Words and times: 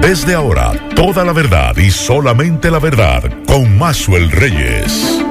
Desde 0.00 0.34
ahora, 0.34 0.72
toda 0.96 1.24
la 1.24 1.32
verdad 1.32 1.76
y 1.76 1.92
solamente 1.92 2.68
la 2.68 2.80
verdad 2.80 3.22
con 3.46 3.78
Maxwell 3.78 4.28
Reyes. 4.28 5.22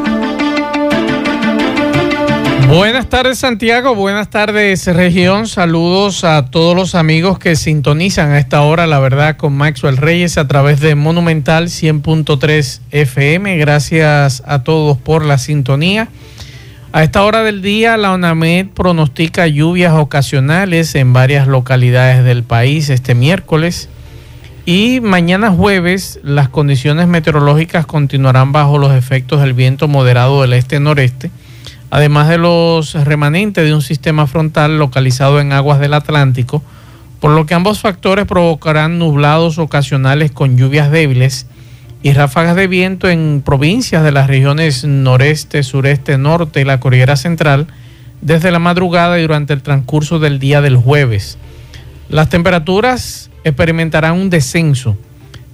Buenas 2.69 3.09
tardes 3.09 3.39
Santiago, 3.39 3.93
buenas 3.93 4.29
tardes 4.29 4.87
región, 4.87 5.47
saludos 5.49 6.23
a 6.23 6.45
todos 6.45 6.77
los 6.77 6.95
amigos 6.95 7.39
que 7.39 7.57
sintonizan 7.57 8.31
a 8.31 8.39
esta 8.39 8.61
hora, 8.61 8.87
la 8.87 8.99
verdad, 8.99 9.35
con 9.35 9.51
Maxwell 9.51 9.97
Reyes 9.97 10.37
a 10.37 10.47
través 10.47 10.79
de 10.79 10.95
Monumental 10.95 11.65
100.3 11.65 12.79
FM. 12.91 13.57
Gracias 13.57 14.43
a 14.45 14.63
todos 14.63 14.97
por 14.97 15.25
la 15.25 15.39
sintonía. 15.39 16.07
A 16.93 17.03
esta 17.03 17.23
hora 17.25 17.43
del 17.43 17.61
día, 17.61 17.97
la 17.97 18.13
ONAMED 18.13 18.67
pronostica 18.67 19.45
lluvias 19.45 19.91
ocasionales 19.91 20.95
en 20.95 21.11
varias 21.11 21.47
localidades 21.47 22.23
del 22.23 22.43
país 22.43 22.89
este 22.89 23.13
miércoles. 23.13 23.89
Y 24.69 24.99
mañana 24.99 25.49
jueves 25.49 26.19
las 26.23 26.49
condiciones 26.49 27.07
meteorológicas 27.07 27.85
continuarán 27.85 28.51
bajo 28.51 28.77
los 28.77 28.91
efectos 28.91 29.39
del 29.39 29.53
viento 29.53 29.87
moderado 29.87 30.41
del 30.41 30.51
este-noreste, 30.51 31.31
además 31.89 32.27
de 32.27 32.37
los 32.37 32.93
remanentes 33.05 33.63
de 33.63 33.73
un 33.73 33.81
sistema 33.81 34.27
frontal 34.27 34.77
localizado 34.77 35.39
en 35.39 35.53
aguas 35.53 35.79
del 35.79 35.93
Atlántico, 35.93 36.61
por 37.21 37.31
lo 37.31 37.45
que 37.45 37.53
ambos 37.53 37.79
factores 37.79 38.25
provocarán 38.25 38.99
nublados 38.99 39.57
ocasionales 39.57 40.33
con 40.33 40.57
lluvias 40.57 40.91
débiles 40.91 41.47
y 42.03 42.11
ráfagas 42.11 42.57
de 42.57 42.67
viento 42.67 43.07
en 43.07 43.41
provincias 43.45 44.03
de 44.03 44.11
las 44.11 44.27
regiones 44.27 44.83
noreste, 44.83 45.63
sureste, 45.63 46.17
norte 46.17 46.59
y 46.59 46.65
la 46.65 46.81
Cordillera 46.81 47.15
Central 47.15 47.67
desde 48.19 48.51
la 48.51 48.59
madrugada 48.59 49.17
y 49.17 49.21
durante 49.21 49.53
el 49.53 49.61
transcurso 49.61 50.19
del 50.19 50.39
día 50.39 50.59
del 50.59 50.75
jueves. 50.75 51.37
Las 52.09 52.27
temperaturas 52.27 53.26
experimentarán 53.43 54.13
un 54.13 54.29
descenso 54.29 54.97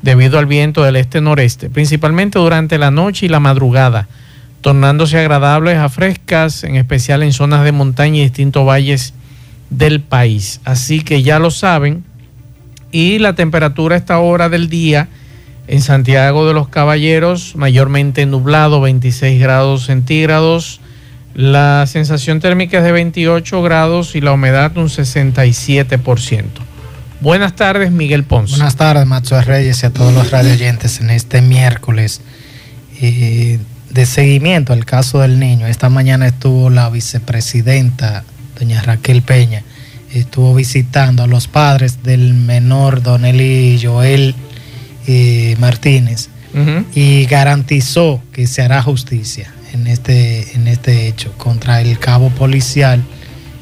debido 0.01 0.37
al 0.37 0.45
viento 0.45 0.83
del 0.83 0.97
este-noreste, 0.97 1.69
principalmente 1.69 2.37
durante 2.37 2.77
la 2.77 2.91
noche 2.91 3.25
y 3.25 3.29
la 3.29 3.39
madrugada, 3.39 4.07
tornándose 4.61 5.17
agradables 5.17 5.77
a 5.77 5.89
frescas, 5.89 6.63
en 6.63 6.75
especial 6.75 7.23
en 7.23 7.33
zonas 7.33 7.63
de 7.63 7.71
montaña 7.71 8.19
y 8.19 8.23
distintos 8.23 8.67
valles 8.67 9.13
del 9.69 10.01
país. 10.01 10.59
Así 10.65 11.01
que 11.01 11.23
ya 11.23 11.39
lo 11.39 11.51
saben. 11.51 12.03
Y 12.91 13.17
la 13.19 13.33
temperatura 13.33 13.95
a 13.95 13.97
esta 13.97 14.19
hora 14.19 14.49
del 14.49 14.69
día 14.69 15.07
en 15.67 15.81
Santiago 15.81 16.45
de 16.47 16.53
los 16.53 16.67
Caballeros, 16.67 17.55
mayormente 17.55 18.25
nublado, 18.25 18.81
26 18.81 19.39
grados 19.39 19.85
centígrados. 19.85 20.81
La 21.33 21.85
sensación 21.87 22.39
térmica 22.39 22.79
es 22.79 22.83
de 22.83 22.91
28 22.91 23.61
grados 23.63 24.15
y 24.15 24.21
la 24.21 24.33
humedad 24.33 24.77
un 24.77 24.89
67%. 24.89 26.43
Buenas 27.23 27.55
tardes, 27.55 27.89
Miguel 27.89 28.25
Ponce. 28.25 28.57
Buenas 28.57 28.75
tardes, 28.75 29.07
Macho 29.07 29.39
Reyes 29.41 29.81
y 29.81 29.85
a 29.85 29.91
todos 29.91 30.13
los 30.13 30.29
radioyentes 30.29 30.99
en 30.99 31.09
este 31.09 31.41
miércoles 31.41 32.19
eh, 32.99 33.59
de 33.89 34.05
seguimiento 34.05 34.73
al 34.73 34.83
caso 34.83 35.21
del 35.21 35.39
niño. 35.39 35.65
Esta 35.65 35.87
mañana 35.87 36.27
estuvo 36.27 36.69
la 36.69 36.89
vicepresidenta, 36.89 38.25
doña 38.59 38.81
Raquel 38.81 39.21
Peña, 39.21 39.63
estuvo 40.11 40.53
visitando 40.53 41.23
a 41.23 41.27
los 41.27 41.47
padres 41.47 42.03
del 42.03 42.33
menor 42.33 43.01
Don 43.01 43.23
Eli 43.23 43.79
Joel 43.81 44.35
eh, 45.07 45.55
Martínez 45.59 46.27
y 46.93 47.23
garantizó 47.23 48.21
que 48.33 48.47
se 48.47 48.63
hará 48.63 48.81
justicia 48.83 49.49
en 49.71 49.87
este, 49.87 50.57
en 50.57 50.67
este 50.67 51.07
hecho 51.07 51.31
contra 51.37 51.79
el 51.79 51.97
cabo 51.99 52.31
policial 52.31 53.01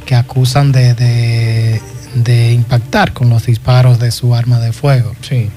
que 0.08 0.16
acusan 0.16 0.72
de, 0.72 0.96
de, 0.96 1.80
de 2.14 2.52
impactar 2.54 3.14
con 3.14 3.30
los 3.30 3.46
disparos 3.46 4.00
de 4.00 4.12
su 4.12 4.36
arma 4.36 4.60
de 4.60 4.74
fuego. 4.74 5.14
Sí. 5.22 5.50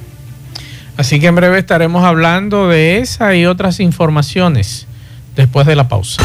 Así 0.97 1.19
que 1.19 1.27
en 1.27 1.35
breve 1.35 1.59
estaremos 1.59 2.05
hablando 2.05 2.69
de 2.69 2.99
esa 2.99 3.35
y 3.35 3.47
otras 3.47 3.81
informaciones 3.81 4.87
después 5.35 5.67
de 5.67 5.75
la 5.75 5.89
pausa. 5.89 6.23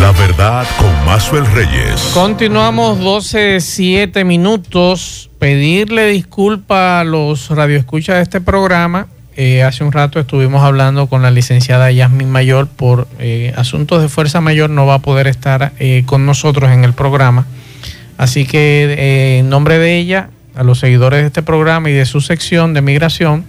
La 0.00 0.12
verdad 0.12 0.66
con 0.78 1.04
Maxwell 1.06 1.46
Reyes. 1.46 2.10
Continuamos 2.12 3.00
12, 3.00 3.60
7 3.60 4.24
minutos. 4.24 5.30
Pedirle 5.38 6.06
disculpa 6.08 7.00
a 7.00 7.04
los 7.04 7.50
radioescuchas 7.50 8.16
de 8.16 8.22
este 8.22 8.40
programa. 8.40 9.08
Eh, 9.36 9.64
hace 9.64 9.82
un 9.82 9.90
rato 9.90 10.20
estuvimos 10.20 10.62
hablando 10.62 11.08
con 11.08 11.22
la 11.22 11.30
licenciada 11.32 11.90
Yasmin 11.90 12.30
Mayor 12.30 12.68
por 12.68 13.08
eh, 13.18 13.52
asuntos 13.56 14.00
de 14.00 14.08
fuerza 14.08 14.40
mayor. 14.40 14.70
No 14.70 14.86
va 14.86 14.94
a 14.94 14.98
poder 15.00 15.26
estar 15.26 15.72
eh, 15.78 16.04
con 16.06 16.26
nosotros 16.26 16.70
en 16.70 16.84
el 16.84 16.92
programa. 16.92 17.46
Así 18.16 18.46
que 18.46 18.94
eh, 18.98 19.38
en 19.38 19.48
nombre 19.48 19.78
de 19.78 19.98
ella, 19.98 20.30
a 20.54 20.62
los 20.62 20.78
seguidores 20.78 21.20
de 21.22 21.26
este 21.26 21.42
programa 21.42 21.90
y 21.90 21.92
de 21.92 22.06
su 22.06 22.20
sección 22.20 22.74
de 22.74 22.82
migración, 22.82 23.44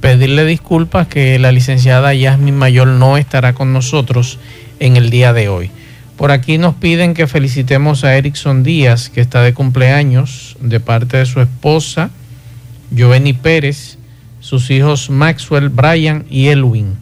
pedirle 0.00 0.44
disculpas 0.44 1.08
que 1.08 1.38
la 1.38 1.52
licenciada 1.52 2.14
Yasmin 2.14 2.56
Mayor 2.56 2.88
no 2.88 3.16
estará 3.16 3.52
con 3.52 3.72
nosotros 3.72 4.38
en 4.80 4.96
el 4.96 5.10
día 5.10 5.32
de 5.32 5.48
hoy. 5.48 5.70
Por 6.16 6.30
aquí 6.32 6.58
nos 6.58 6.74
piden 6.74 7.14
que 7.14 7.26
felicitemos 7.26 8.02
a 8.02 8.16
Erickson 8.16 8.64
Díaz, 8.64 9.08
que 9.08 9.20
está 9.20 9.42
de 9.42 9.54
cumpleaños, 9.54 10.56
de 10.60 10.80
parte 10.80 11.16
de 11.16 11.26
su 11.26 11.40
esposa, 11.40 12.10
Giovanni 12.90 13.34
Pérez, 13.34 13.98
sus 14.40 14.70
hijos 14.70 15.10
Maxwell, 15.10 15.68
Brian 15.68 16.24
y 16.28 16.48
Elwin. 16.48 16.96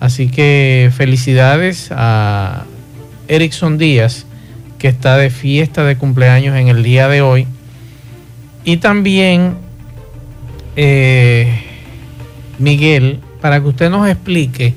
Así 0.00 0.28
que 0.28 0.90
felicidades 0.96 1.90
a 1.92 2.64
Erickson 3.28 3.78
Díaz, 3.78 4.26
que 4.78 4.88
está 4.88 5.16
de 5.16 5.30
fiesta 5.30 5.84
de 5.84 5.96
cumpleaños 5.96 6.56
en 6.56 6.68
el 6.68 6.82
día 6.82 7.08
de 7.08 7.22
hoy. 7.22 7.46
Y 8.64 8.78
también 8.78 9.56
eh, 10.76 11.64
Miguel, 12.58 13.20
para 13.40 13.60
que 13.60 13.66
usted 13.66 13.90
nos 13.90 14.08
explique, 14.08 14.74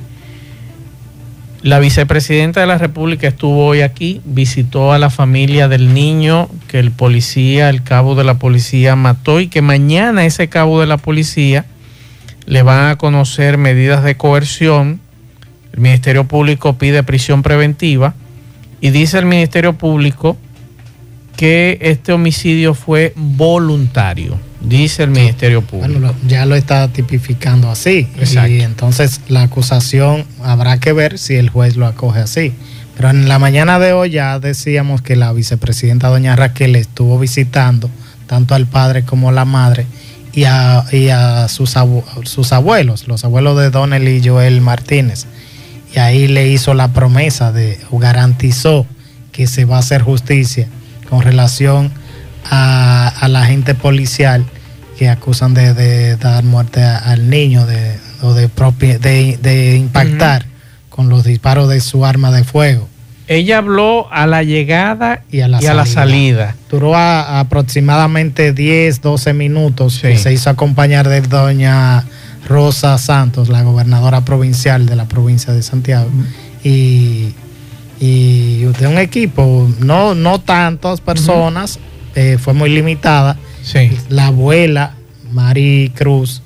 la 1.62 1.78
vicepresidenta 1.78 2.60
de 2.60 2.66
la 2.66 2.80
República 2.80 3.28
estuvo 3.28 3.68
hoy 3.68 3.82
aquí, 3.82 4.20
visitó 4.26 4.94
a 4.94 4.98
la 5.00 5.12
familia 5.12 5.68
del 5.68 5.94
niño 5.94 6.50
que 6.68 6.80
el 6.80 6.90
policía, 6.90 7.70
el 7.70 7.84
cabo 7.84 8.16
de 8.16 8.24
la 8.24 8.40
policía 8.40 8.96
mató 8.96 9.40
y 9.40 9.48
que 9.48 9.62
mañana 9.62 10.26
ese 10.26 10.50
cabo 10.50 10.82
de 10.82 10.88
la 10.88 10.98
policía 10.98 11.66
le 12.48 12.64
van 12.64 12.90
a 12.90 12.96
conocer 12.96 13.60
medidas 13.60 14.04
de 14.04 14.18
coerción. 14.18 15.00
El 15.74 15.82
Ministerio 15.82 16.24
Público 16.24 16.80
pide 16.80 17.04
prisión 17.04 17.44
preventiva 17.44 18.16
y 18.82 18.90
dice 18.90 19.20
el 19.20 19.26
Ministerio 19.26 19.74
Público 19.74 20.36
que 21.38 21.78
este 21.82 22.12
homicidio 22.14 22.74
fue 22.74 23.14
voluntario, 23.16 24.38
dice 24.60 25.04
el 25.04 25.12
Ministerio 25.12 25.62
Público. 25.62 26.00
Bueno, 26.00 26.14
ya 26.28 26.46
lo 26.46 26.56
está 26.56 26.88
tipificando 26.90 27.70
así. 27.72 28.08
Exacto. 28.20 28.52
Y 28.52 28.62
entonces 28.62 29.22
la 29.28 29.44
acusación 29.44 30.26
habrá 30.44 30.80
que 30.80 30.94
ver 30.94 31.18
si 31.18 31.36
el 31.36 31.50
juez 31.50 31.78
lo 31.78 31.88
acoge 31.88 32.20
así. 32.20 32.54
Pero 32.96 33.10
en 33.10 33.28
la 33.28 33.40
mañana 33.40 33.80
de 33.80 33.94
hoy 33.94 34.12
ya 34.12 34.38
decíamos 34.40 35.02
que 35.02 35.16
la 35.16 35.32
vicepresidenta 35.34 36.10
doña 36.10 36.36
Raquel 36.36 36.76
estuvo 36.76 37.18
visitando 37.18 37.90
tanto 38.28 38.54
al 38.54 38.68
padre 38.68 39.04
como 39.04 39.30
a 39.30 39.32
la 39.32 39.46
madre 39.46 39.86
y 40.34 40.44
a, 40.44 40.86
y 40.92 41.10
a 41.10 41.48
sus, 41.48 41.76
abu- 41.76 42.04
sus 42.24 42.54
abuelos, 42.54 43.08
los 43.08 43.24
abuelos 43.26 43.58
de 43.58 43.70
Donel 43.72 44.08
y 44.08 44.26
Joel 44.28 44.62
Martínez. 44.62 45.26
Y 45.96 46.00
ahí 46.00 46.28
le 46.28 46.48
hizo 46.48 46.74
la 46.74 46.90
promesa 46.90 47.52
de, 47.52 47.80
o 47.92 48.00
garantizó 48.00 48.86
que 49.32 49.48
se 49.48 49.66
va 49.66 49.78
a 49.78 49.80
hacer 49.80 50.02
justicia 50.02 50.68
con 51.10 51.22
relación 51.22 51.92
a, 52.50 53.08
a 53.08 53.28
la 53.28 53.46
gente 53.46 53.76
policial 53.76 54.46
que 54.98 55.10
acusan 55.10 55.54
de, 55.54 55.74
de 55.74 56.16
dar 56.18 56.44
muerte 56.44 56.84
a- 56.84 56.98
al 56.98 57.30
niño 57.30 57.66
de, 57.66 57.98
o 58.22 58.34
de, 58.34 58.50
propi- 58.50 59.00
de, 59.00 59.38
de 59.42 59.76
impactar 59.78 60.46
con 60.90 61.10
los 61.10 61.24
disparos 61.24 61.70
de 61.70 61.82
su 61.82 62.06
arma 62.06 62.32
de 62.32 62.44
fuego. 62.44 62.88
Ella 63.28 63.60
habló 63.60 64.12
a 64.12 64.28
la 64.28 64.44
llegada 64.44 65.24
y 65.32 65.40
a 65.40 65.48
la, 65.48 65.86
salida. 65.86 66.56
Duró 66.70 66.96
a- 66.96 67.40
aproximadamente 67.40 68.52
10, 68.54 69.02
12 69.02 69.34
minutos 69.34 70.00
Sí. 70.02 70.08
y 70.10 70.18
se 70.18 70.34
hizo 70.34 70.50
acompañar 70.50 71.08
de 71.08 71.22
doña 71.22 72.04
Rosa 72.48 72.98
Santos, 72.98 73.50
la 73.50 73.62
gobernadora 73.64 74.22
provincial 74.26 74.86
de 74.86 74.96
la 74.96 75.06
provincia 75.08 75.54
de 75.54 75.62
Santiago. 75.64 76.10
Y, 76.64 77.34
y 78.00 78.60
de 78.80 78.88
un 78.88 78.98
equipo, 78.98 79.70
no, 79.80 80.16
no 80.16 80.40
tantas 80.40 81.02
personas, 81.02 81.80
eh, 82.16 82.38
fue 82.40 82.54
muy 82.54 82.70
limitada. 82.70 83.38
Sí. 83.64 83.92
La 84.10 84.28
abuela, 84.28 84.94
Mari 85.32 85.92
Cruz, 85.96 86.42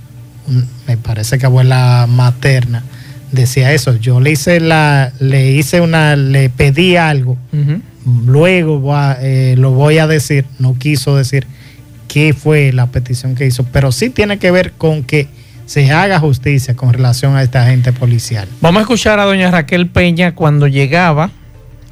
un- 0.48 0.68
me 0.88 0.98
parece 0.98 1.38
que 1.38 1.46
abuela 1.46 2.06
materna, 2.10 2.84
decía 3.32 3.72
eso. 3.74 3.96
Yo 3.98 4.20
le 4.20 4.32
hice 4.32 4.60
la, 4.60 5.12
le 5.20 5.52
hice 5.52 5.82
una, 5.82 6.16
le 6.16 6.50
pedí 6.50 6.96
algo 6.98 7.38
luego 8.26 8.94
eh, 9.20 9.56
lo 9.58 9.72
voy 9.72 9.98
a 9.98 10.06
decir, 10.06 10.46
no 10.60 10.78
quiso 10.78 11.16
decir 11.16 11.48
qué 12.08 12.34
fue 12.34 12.72
la 12.72 12.86
petición 12.92 13.34
que 13.34 13.48
hizo, 13.48 13.64
pero 13.72 13.92
sí 13.92 14.10
tiene 14.12 14.38
que 14.38 14.52
ver 14.52 14.74
con 14.74 15.04
que 15.04 15.28
se 15.66 15.92
haga 15.92 16.20
justicia 16.20 16.76
con 16.76 16.94
relación 16.94 17.36
a 17.36 17.44
esta 17.44 17.64
agente 17.64 17.92
policial. 17.94 18.48
Vamos 18.62 18.80
a 18.80 18.82
escuchar 18.82 19.20
a 19.20 19.26
doña 19.26 19.52
Raquel 19.52 19.88
Peña 19.88 20.36
cuando 20.36 20.68
llegaba, 20.68 21.32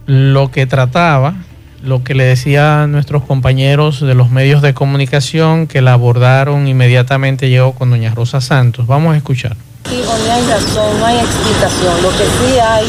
lo 0.05 0.51
que 0.51 0.65
trataba, 0.65 1.35
lo 1.81 2.03
que 2.03 2.13
le 2.13 2.23
decía 2.23 2.87
nuestros 2.87 3.23
compañeros 3.23 4.01
de 4.01 4.15
los 4.15 4.29
medios 4.29 4.61
de 4.61 4.73
comunicación 4.73 5.67
que 5.67 5.81
la 5.81 5.93
abordaron 5.93 6.67
inmediatamente 6.67 7.49
llegó 7.49 7.73
con 7.73 7.89
doña 7.89 8.13
Rosa 8.13 8.41
Santos. 8.41 8.87
Vamos 8.87 9.13
a 9.13 9.17
escuchar 9.17 9.55
no 9.91 10.33
hay 10.33 10.45
razón, 10.47 11.00
no 11.00 11.06
hay 11.06 11.18
explicación. 11.18 12.01
Lo 12.01 12.09
que 12.09 12.24
sí 12.24 12.59
hay 12.59 12.85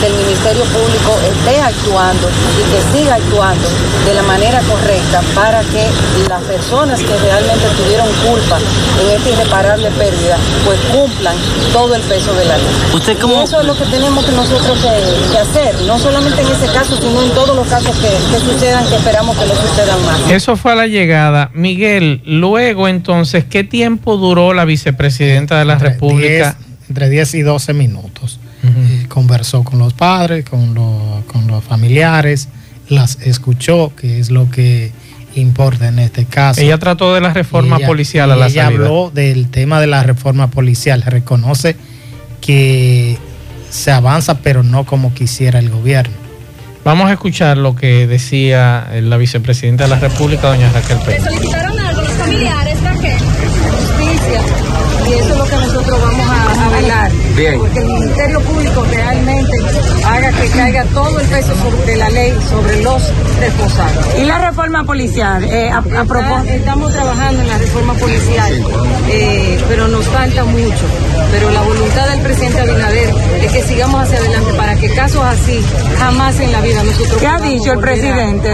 que 0.00 0.06
el 0.06 0.14
Ministerio 0.14 0.62
Público 0.64 1.18
esté 1.26 1.60
actuando 1.60 2.28
y 2.28 2.62
que 2.70 2.98
siga 2.98 3.16
actuando 3.16 3.68
de 4.06 4.14
la 4.14 4.22
manera 4.22 4.60
correcta 4.60 5.20
para 5.34 5.60
que 5.60 5.86
las 6.28 6.42
personas 6.44 7.00
que 7.00 7.16
realmente 7.18 7.66
tuvieron 7.76 8.06
culpa 8.24 8.58
en 9.02 9.16
esta 9.16 9.30
irreparable 9.30 9.90
pérdida, 9.90 10.36
pues 10.64 10.78
cumplan 10.92 11.34
todo 11.72 11.94
el 11.94 12.02
peso 12.02 12.32
de 12.34 12.44
la 12.44 12.56
ley. 12.56 12.66
¿Usted 12.94 13.16
Y 13.26 13.32
eso 13.42 13.60
es 13.60 13.66
lo 13.66 13.76
que 13.76 13.84
tenemos 13.84 14.24
que 14.24 14.32
nosotros 14.32 14.78
que, 14.78 15.38
hacer, 15.38 15.74
no 15.82 15.98
solamente 15.98 16.40
en 16.42 16.48
ese 16.48 16.66
caso, 16.72 16.96
sino 16.96 17.22
en 17.22 17.30
todos 17.30 17.56
los 17.56 17.66
casos 17.66 17.94
que, 17.96 18.38
sucedan, 18.38 18.86
que 18.88 18.96
esperamos 18.96 19.36
que 19.36 19.46
no 19.46 19.54
sucedan 19.54 20.06
más. 20.06 20.30
Eso 20.30 20.56
fue 20.56 20.72
a 20.72 20.74
la 20.76 20.86
llegada. 20.86 21.50
Miguel, 21.54 22.22
luego 22.24 22.88
entonces, 22.88 23.44
¿qué 23.44 23.64
tiempo 23.64 24.16
duró 24.16 24.54
la 24.54 24.64
vicepresidenta 24.64 25.58
de 25.58 25.64
la 25.64 25.76
República? 25.76 26.37
Entre 26.88 27.08
10 27.08 27.34
y 27.34 27.42
12 27.42 27.74
minutos. 27.74 28.40
conversó 29.08 29.62
con 29.64 29.78
los 29.78 29.92
padres, 29.94 30.44
con, 30.44 30.74
con 30.74 31.46
los 31.46 31.64
familiares, 31.64 32.48
las 32.88 33.18
escuchó, 33.20 33.92
que 33.94 34.18
es 34.18 34.30
lo 34.30 34.50
que 34.50 34.92
importa 35.34 35.88
en 35.88 35.98
este 35.98 36.24
caso. 36.24 36.60
Ella 36.60 36.78
trató 36.78 37.14
de 37.14 37.20
la 37.20 37.32
reforma 37.32 37.78
policial 37.78 38.30
a 38.30 38.36
la 38.36 38.48
ella 38.48 38.66
habló 38.66 39.10
del 39.10 39.48
tema 39.50 39.80
de 39.80 39.86
la 39.86 40.02
reforma 40.02 40.50
policial, 40.50 41.02
reconoce 41.02 41.76
que 42.40 43.18
se 43.70 43.90
avanza, 43.90 44.38
pero 44.38 44.62
no 44.62 44.84
como 44.84 45.14
quisiera 45.14 45.58
el 45.58 45.70
gobierno. 45.70 46.14
Vamos 46.84 47.10
a 47.10 47.12
escuchar 47.12 47.58
lo 47.58 47.74
que 47.74 48.06
decía 48.06 48.88
la 49.02 49.16
vicepresidenta 49.16 49.84
de 49.84 49.90
la 49.90 49.98
República, 49.98 50.48
doña 50.48 50.72
Raquel 50.72 50.98
Pérez. 50.98 51.22
solicitaron 51.24 51.78
algo 51.78 52.00
los 52.00 52.12
familiares, 52.12 52.82
Raquel? 52.82 53.18
Justicia. 53.18 54.40
Y 55.06 55.12
eso 55.12 55.32
es 55.32 55.36
lo 55.36 55.44
que 55.44 55.56
nosotros 55.56 56.00
vamos 56.00 56.17
a 56.17 56.17
Porque 57.38 57.78
el 57.78 57.86
Ministerio 57.86 58.40
Público 58.40 58.84
realmente 58.90 59.07
haga 60.28 60.40
que 60.40 60.48
caiga 60.50 60.84
todo 60.86 61.20
el 61.20 61.26
peso 61.26 61.52
de 61.86 61.96
la 61.96 62.10
ley 62.10 62.32
sobre 62.48 62.82
los 62.82 63.02
responsables. 63.40 64.06
¿Y 64.20 64.24
la 64.24 64.38
reforma 64.38 64.84
policial? 64.84 65.44
Eh, 65.44 65.70
a, 65.70 65.82
propósito. 65.82 66.52
Estamos 66.52 66.92
trabajando 66.92 67.42
en 67.42 67.48
la 67.48 67.58
reforma 67.58 67.94
policial, 67.94 68.52
eh, 69.08 69.58
pero 69.68 69.88
nos 69.88 70.06
falta 70.06 70.44
mucho. 70.44 70.84
Pero 71.32 71.50
la 71.50 71.62
voluntad 71.62 72.08
del 72.10 72.20
presidente 72.20 72.60
Abinader 72.60 73.14
es 73.42 73.52
que 73.52 73.62
sigamos 73.62 74.02
hacia 74.02 74.18
adelante 74.18 74.52
para 74.54 74.74
que 74.76 74.94
casos 74.94 75.22
así 75.24 75.60
jamás 75.98 76.40
en 76.40 76.52
la 76.52 76.60
vida 76.60 76.82
nosotros 76.82 77.20
¿Qué 77.20 77.26
ha 77.26 77.40
dicho 77.40 77.72
el 77.72 77.80
presidente? 77.80 78.50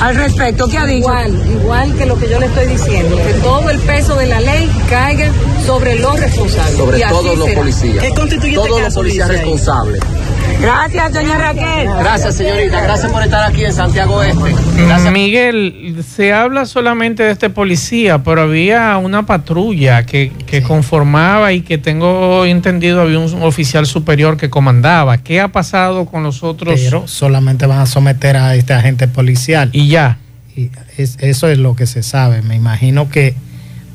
Al 0.00 0.16
respecto, 0.16 0.68
¿qué 0.68 0.78
ha 0.78 0.86
dicho? 0.86 0.98
Igual, 0.98 1.50
igual 1.50 1.94
que 1.96 2.06
lo 2.06 2.18
que 2.18 2.28
yo 2.28 2.38
le 2.40 2.46
estoy 2.46 2.66
diciendo, 2.66 3.16
que 3.16 3.34
todo 3.34 3.70
el 3.70 3.78
peso 3.80 4.16
de 4.16 4.26
la 4.26 4.40
ley 4.40 4.70
caiga 4.88 5.30
sobre 5.64 5.98
los 5.98 6.18
responsables. 6.18 6.76
Sobre 6.76 7.00
todos 7.00 7.38
los 7.38 7.50
policías. 7.50 8.04
¿Qué 8.04 8.10
constituye 8.10 8.54
Todos 8.54 8.70
este 8.70 8.82
los 8.82 8.94
policías 8.94 9.28
responsables. 9.28 10.00
Gracias, 10.60 11.12
doña 11.12 11.38
Raquel. 11.38 11.88
Gracias, 11.98 12.36
señorita. 12.36 12.80
Gracias 12.82 13.12
por 13.12 13.22
estar 13.22 13.50
aquí 13.50 13.64
en 13.64 13.72
Santiago 13.72 14.22
Este. 14.22 15.10
Miguel, 15.10 16.04
se 16.08 16.32
habla 16.32 16.66
solamente 16.66 17.22
de 17.22 17.30
este 17.30 17.50
policía, 17.50 18.22
pero 18.22 18.42
había 18.42 18.96
una 18.96 19.26
patrulla 19.26 20.04
que, 20.04 20.32
conformaba 20.66 21.52
y 21.52 21.60
que 21.60 21.78
tengo 21.78 22.44
entendido 22.44 23.02
había 23.02 23.18
un 23.18 23.42
oficial 23.42 23.86
superior 23.86 24.36
que 24.36 24.50
comandaba. 24.50 25.18
¿Qué 25.18 25.40
ha 25.40 25.48
pasado 25.48 26.06
con 26.06 26.22
los 26.22 26.42
otros? 26.42 26.80
Pero 26.80 27.06
solamente 27.06 27.66
van 27.66 27.80
a 27.80 27.86
someter 27.86 28.36
a 28.36 28.54
este 28.54 28.72
agente 28.72 29.08
policial. 29.08 29.70
Y 29.72 29.88
ya. 29.88 30.18
Y 30.56 30.70
eso 30.96 31.48
es 31.48 31.58
lo 31.58 31.76
que 31.76 31.86
se 31.86 32.02
sabe. 32.02 32.42
Me 32.42 32.56
imagino 32.56 33.10
que 33.10 33.34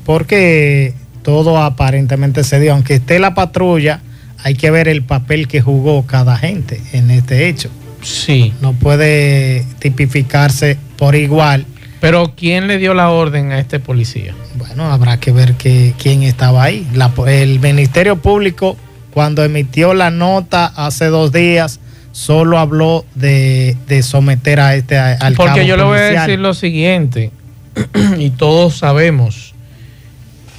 porque 0.04 0.94
todo 1.22 1.58
aparentemente 1.62 2.44
se 2.44 2.60
dio, 2.60 2.72
aunque 2.72 2.94
esté 2.94 3.18
la 3.18 3.34
patrulla 3.34 4.00
hay 4.42 4.54
que 4.54 4.70
ver 4.70 4.88
el 4.88 5.02
papel 5.02 5.48
que 5.48 5.60
jugó 5.60 6.04
cada 6.06 6.36
gente 6.36 6.80
en 6.92 7.10
este 7.10 7.48
hecho. 7.48 7.70
Sí. 8.02 8.52
No 8.60 8.72
puede 8.72 9.64
tipificarse 9.78 10.76
por 10.96 11.14
igual. 11.14 11.66
Pero 12.00 12.32
¿quién 12.36 12.66
le 12.66 12.78
dio 12.78 12.94
la 12.94 13.10
orden 13.10 13.52
a 13.52 13.60
este 13.60 13.78
policía? 13.78 14.34
Bueno, 14.56 14.90
habrá 14.90 15.20
que 15.20 15.30
ver 15.30 15.54
que, 15.54 15.94
quién 15.98 16.24
estaba 16.24 16.64
ahí. 16.64 16.86
el 17.28 17.60
Ministerio 17.60 18.16
Público, 18.16 18.76
cuando 19.12 19.44
emitió 19.44 19.94
la 19.94 20.10
nota 20.10 20.66
hace 20.66 21.06
dos 21.06 21.30
días, 21.30 21.78
solo 22.10 22.58
habló 22.58 23.04
de, 23.14 23.76
someter 24.02 24.58
a 24.58 24.74
este 24.74 24.98
al 24.98 25.34
Porque 25.34 25.64
yo 25.64 25.76
le 25.76 25.84
voy 25.84 25.98
a 25.98 26.02
decir 26.02 26.40
lo 26.40 26.54
siguiente, 26.54 27.30
y 28.18 28.30
todos 28.30 28.78
sabemos 28.78 29.51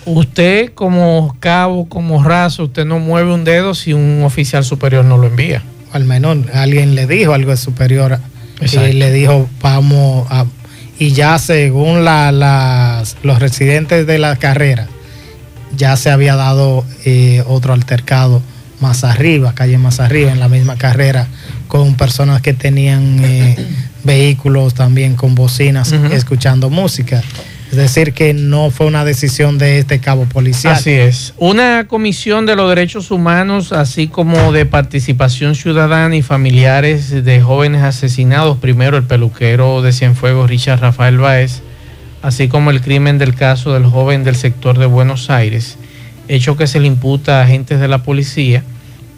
usted 0.05 0.73
como 0.73 1.35
cabo, 1.39 1.87
como 1.87 2.23
raso, 2.23 2.65
usted 2.65 2.85
no 2.85 2.99
mueve 2.99 3.33
un 3.33 3.43
dedo 3.43 3.73
si 3.73 3.93
un 3.93 4.23
oficial 4.23 4.63
superior 4.63 5.05
no 5.05 5.17
lo 5.17 5.27
envía. 5.27 5.63
Al 5.91 6.05
menos 6.05 6.37
alguien 6.53 6.95
le 6.95 7.07
dijo 7.07 7.33
algo 7.33 7.51
de 7.51 7.57
superior 7.57 8.19
y 8.61 8.93
le 8.93 9.11
dijo 9.11 9.47
vamos 9.61 10.27
a... 10.29 10.45
Y 10.99 11.11
ya 11.11 11.37
según 11.39 12.05
los 12.05 13.39
residentes 13.39 14.07
de 14.07 14.19
la 14.19 14.35
carrera, 14.37 14.87
ya 15.75 15.97
se 15.97 16.11
había 16.11 16.35
dado 16.35 16.85
eh, 17.03 17.43
otro 17.47 17.73
altercado 17.73 18.41
más 18.79 19.03
arriba, 19.03 19.53
calle 19.55 19.77
más 19.77 19.99
arriba, 19.99 20.31
en 20.31 20.39
la 20.39 20.49
misma 20.49 20.75
carrera, 20.75 21.27
con 21.67 21.95
personas 21.95 22.41
que 22.41 22.53
tenían 22.53 23.23
eh, 23.23 23.55
vehículos 24.03 24.73
también 24.73 25.15
con 25.15 25.35
bocinas, 25.35 25.91
escuchando 25.91 26.69
música. 26.69 27.23
Es 27.73 27.77
decir, 27.77 28.13
que 28.13 28.35
no 28.35 28.69
fue 28.69 28.85
una 28.85 29.03
decisión 29.03 29.57
de 29.57 29.79
este 29.79 29.97
cabo 29.97 30.25
policial. 30.25 30.75
Así 30.75 30.91
es. 30.91 31.33
Una 31.39 31.87
comisión 31.87 32.45
de 32.45 32.55
los 32.55 32.69
derechos 32.69 33.09
humanos, 33.09 33.71
así 33.71 34.07
como 34.07 34.51
de 34.51 34.67
participación 34.67 35.55
ciudadana 35.55 36.15
y 36.15 36.21
familiares 36.21 37.25
de 37.25 37.41
jóvenes 37.41 37.81
asesinados, 37.81 38.59
primero 38.59 38.95
el 38.95 39.05
peluquero 39.05 39.81
de 39.81 39.91
Cienfuegos, 39.91 40.51
Richard 40.51 40.81
Rafael 40.81 41.17
Baez, 41.17 41.63
así 42.21 42.47
como 42.47 42.69
el 42.69 42.79
crimen 42.79 43.17
del 43.17 43.33
caso 43.33 43.73
del 43.73 43.87
joven 43.87 44.23
del 44.23 44.35
sector 44.35 44.77
de 44.77 44.85
Buenos 44.85 45.31
Aires, 45.31 45.79
hecho 46.27 46.55
que 46.55 46.67
se 46.67 46.79
le 46.79 46.85
imputa 46.85 47.39
a 47.39 47.43
agentes 47.45 47.79
de 47.79 47.87
la 47.87 48.03
policía, 48.03 48.63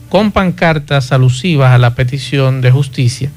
con 0.08 0.32
pancartas 0.32 1.12
alusivas 1.12 1.74
a 1.74 1.78
la 1.78 1.94
petición 1.94 2.62
de 2.62 2.72
justicia 2.72 3.30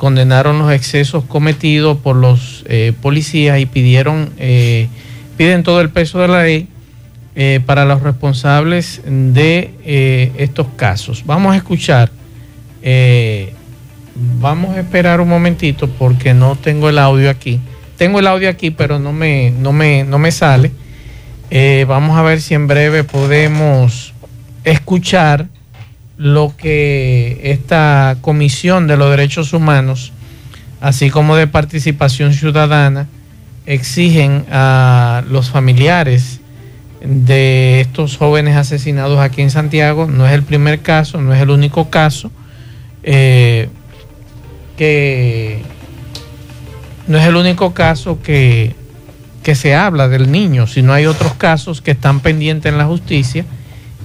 condenaron 0.00 0.58
los 0.58 0.72
excesos 0.72 1.24
cometidos 1.24 1.98
por 1.98 2.16
los 2.16 2.64
eh, 2.66 2.94
policías 3.02 3.60
y 3.60 3.66
pidieron, 3.66 4.30
eh, 4.38 4.88
piden 5.36 5.62
todo 5.62 5.82
el 5.82 5.90
peso 5.90 6.20
de 6.20 6.28
la 6.28 6.42
ley 6.42 6.68
eh, 7.34 7.60
para 7.66 7.84
los 7.84 8.00
responsables 8.00 9.02
de 9.04 10.32
estos 10.38 10.68
casos. 10.74 11.24
Vamos 11.26 11.52
a 11.52 11.58
escuchar, 11.58 12.10
vamos 14.38 14.74
a 14.74 14.80
esperar 14.80 15.20
un 15.20 15.28
momentito 15.28 15.86
porque 15.86 16.32
no 16.32 16.56
tengo 16.56 16.88
el 16.88 16.98
audio 16.98 17.28
aquí. 17.28 17.60
Tengo 17.98 18.20
el 18.20 18.26
audio 18.26 18.48
aquí, 18.48 18.70
pero 18.70 18.98
no 18.98 19.12
me, 19.12 19.50
no 19.50 19.74
me, 19.74 20.04
no 20.04 20.18
me 20.18 20.32
sale. 20.32 20.70
vamos 21.86 22.16
a 22.16 22.22
ver 22.22 22.40
si 22.40 22.54
en 22.54 22.66
breve 22.66 23.04
podemos 23.04 24.14
escuchar 24.64 25.46
lo 26.20 26.52
que 26.54 27.40
esta 27.44 28.18
Comisión 28.20 28.86
de 28.86 28.98
los 28.98 29.08
Derechos 29.08 29.54
Humanos, 29.54 30.12
así 30.82 31.08
como 31.08 31.34
de 31.34 31.46
Participación 31.46 32.34
Ciudadana, 32.34 33.08
exigen 33.64 34.44
a 34.52 35.24
los 35.30 35.48
familiares 35.48 36.40
de 37.02 37.80
estos 37.80 38.18
jóvenes 38.18 38.54
asesinados 38.54 39.18
aquí 39.18 39.40
en 39.40 39.50
Santiago. 39.50 40.08
No 40.08 40.26
es 40.26 40.34
el 40.34 40.42
primer 40.42 40.80
caso, 40.80 41.22
no 41.22 41.32
es 41.32 41.40
el 41.40 41.48
único 41.48 41.88
caso 41.88 42.30
eh, 43.02 43.70
que 44.76 45.62
no 47.06 47.16
es 47.16 47.26
el 47.26 47.36
único 47.36 47.72
caso 47.72 48.20
que, 48.20 48.74
que 49.42 49.54
se 49.54 49.74
habla 49.74 50.06
del 50.08 50.30
niño, 50.30 50.66
sino 50.66 50.92
hay 50.92 51.06
otros 51.06 51.32
casos 51.32 51.80
que 51.80 51.92
están 51.92 52.20
pendientes 52.20 52.70
en 52.70 52.76
la 52.76 52.84
justicia 52.84 53.46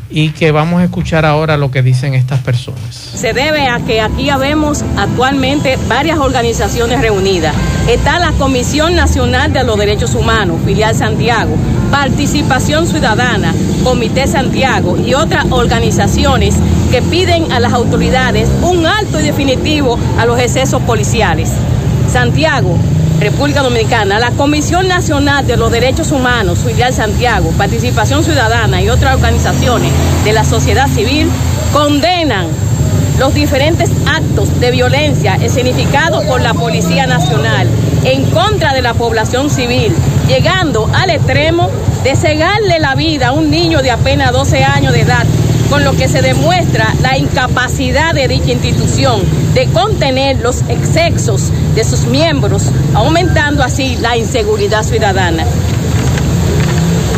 y 0.09 0.29
que 0.29 0.51
vamos 0.51 0.81
a 0.81 0.85
escuchar 0.85 1.25
ahora 1.25 1.57
lo 1.57 1.71
que 1.71 1.81
dicen 1.81 2.13
estas 2.13 2.39
personas. 2.39 2.95
Se 2.95 3.33
debe 3.33 3.67
a 3.67 3.79
que 3.79 4.01
aquí 4.01 4.29
habemos 4.29 4.83
actualmente 4.97 5.77
varias 5.87 6.19
organizaciones 6.19 7.01
reunidas. 7.01 7.55
Está 7.89 8.19
la 8.19 8.31
Comisión 8.33 8.95
Nacional 8.95 9.51
de 9.53 9.63
los 9.63 9.77
Derechos 9.77 10.15
Humanos, 10.15 10.59
filial 10.65 10.95
Santiago, 10.95 11.55
Participación 11.91 12.87
Ciudadana, 12.87 13.53
Comité 13.83 14.27
Santiago 14.27 14.97
y 14.97 15.13
otras 15.13 15.45
organizaciones 15.51 16.55
que 16.91 17.01
piden 17.01 17.51
a 17.51 17.59
las 17.59 17.73
autoridades 17.73 18.49
un 18.61 18.85
alto 18.85 19.19
y 19.19 19.23
definitivo 19.23 19.97
a 20.17 20.25
los 20.25 20.39
excesos 20.39 20.81
policiales. 20.83 21.51
Santiago, 22.11 22.77
República 23.19 23.61
Dominicana, 23.61 24.19
la 24.19 24.31
Comisión 24.31 24.87
Nacional 24.87 25.47
de 25.47 25.57
los 25.57 25.71
Derechos 25.71 26.11
Humanos, 26.11 26.59
ideal 26.69 26.93
Santiago, 26.93 27.51
Participación 27.57 28.23
Ciudadana 28.23 28.81
y 28.81 28.89
otras 28.89 29.15
organizaciones 29.15 29.91
de 30.23 30.33
la 30.33 30.43
sociedad 30.43 30.87
civil 30.87 31.29
condenan 31.71 32.47
los 33.19 33.33
diferentes 33.33 33.89
actos 34.05 34.59
de 34.59 34.71
violencia 34.71 35.35
escenificados 35.35 36.25
por 36.25 36.41
la 36.41 36.53
Policía 36.53 37.07
Nacional 37.07 37.67
en 38.03 38.25
contra 38.25 38.73
de 38.73 38.81
la 38.81 38.93
población 38.93 39.49
civil, 39.49 39.95
llegando 40.27 40.89
al 40.93 41.09
extremo 41.09 41.69
de 42.03 42.15
cegarle 42.15 42.79
la 42.79 42.95
vida 42.95 43.29
a 43.29 43.31
un 43.31 43.49
niño 43.49 43.81
de 43.81 43.91
apenas 43.91 44.31
12 44.31 44.63
años 44.63 44.93
de 44.93 45.01
edad, 45.01 45.25
con 45.69 45.83
lo 45.83 45.93
que 45.93 46.07
se 46.07 46.21
demuestra 46.21 46.93
la 47.01 47.17
incapacidad 47.17 48.13
de 48.13 48.27
dicha 48.27 48.51
institución 48.51 49.21
de 49.53 49.67
contener 49.67 50.39
los 50.39 50.61
excesos 50.69 51.51
de 51.75 51.83
sus 51.83 52.05
miembros, 52.05 52.63
aumentando 52.93 53.63
así 53.63 53.97
la 54.01 54.17
inseguridad 54.17 54.83
ciudadana. 54.83 55.45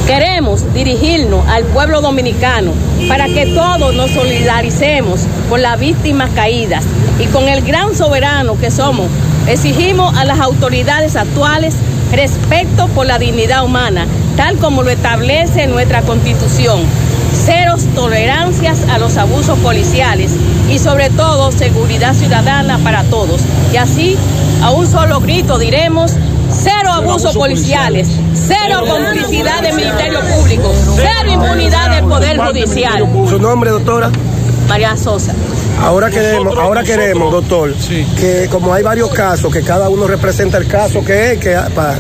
Queremos 0.06 0.74
dirigirnos 0.74 1.46
al 1.48 1.66
pueblo 1.66 2.00
dominicano 2.00 2.72
para 3.10 3.26
que 3.26 3.48
todos 3.48 3.94
nos 3.94 4.12
solidaricemos 4.12 5.22
con 5.50 5.62
las 5.62 5.78
víctimas 5.80 6.30
caídas 6.34 6.86
y 7.20 7.26
con 7.26 7.50
el 7.50 7.62
gran 7.62 7.94
soberano 7.94 8.58
que 8.58 8.72
somos. 8.72 9.08
Exigimos 9.48 10.16
a 10.16 10.24
las 10.24 10.40
autoridades 10.40 11.16
actuales 11.16 11.76
respeto 12.12 12.88
por 12.90 13.06
la 13.06 13.20
dignidad 13.20 13.66
humana, 13.66 14.06
tal 14.38 14.58
como 14.58 14.84
lo 14.84 14.90
establece 14.90 15.68
nuestra 15.68 16.02
constitución. 16.02 16.82
Ceros 17.48 17.86
tolerancias 17.96 18.90
a 18.90 18.98
los 19.00 19.16
abusos 19.16 19.58
policiales 19.60 20.34
y 20.70 20.80
sobre 20.80 21.10
todo 21.10 21.54
seguridad 21.54 22.14
ciudadana 22.14 22.78
para 22.80 23.04
todos. 23.04 23.40
Y 23.72 23.78
así, 23.78 24.18
a 24.62 24.72
un 24.72 24.86
solo 24.86 25.22
grito 25.22 25.58
diremos, 25.58 26.12
cero 26.52 26.92
abusos 26.92 27.38
policiales, 27.38 28.10
cero 28.34 28.84
complicidad 28.86 29.62
del 29.62 29.76
Ministerio 29.76 30.20
Público, 30.36 30.74
cero 30.98 31.32
impunidad 31.32 31.92
del 31.92 32.04
Poder 32.04 32.38
Judicial. 32.38 33.10
¿Su 33.30 33.40
nombre, 33.40 33.70
doctora? 33.70 34.12
María 34.68 34.98
Sosa. 34.98 35.34
Ahora 35.82 36.10
queremos, 36.10 36.58
ahora 36.58 36.84
queremos, 36.84 37.32
doctor, 37.32 37.74
que 38.20 38.50
como 38.52 38.74
hay 38.74 38.84
varios 38.84 39.10
casos, 39.12 39.54
que 39.54 39.62
cada 39.62 39.88
uno 39.88 40.06
representa 40.06 40.58
el 40.58 40.68
caso 40.68 41.02
que 41.06 41.32
es, 41.32 41.40
que 41.40 41.58
para... 41.74 41.96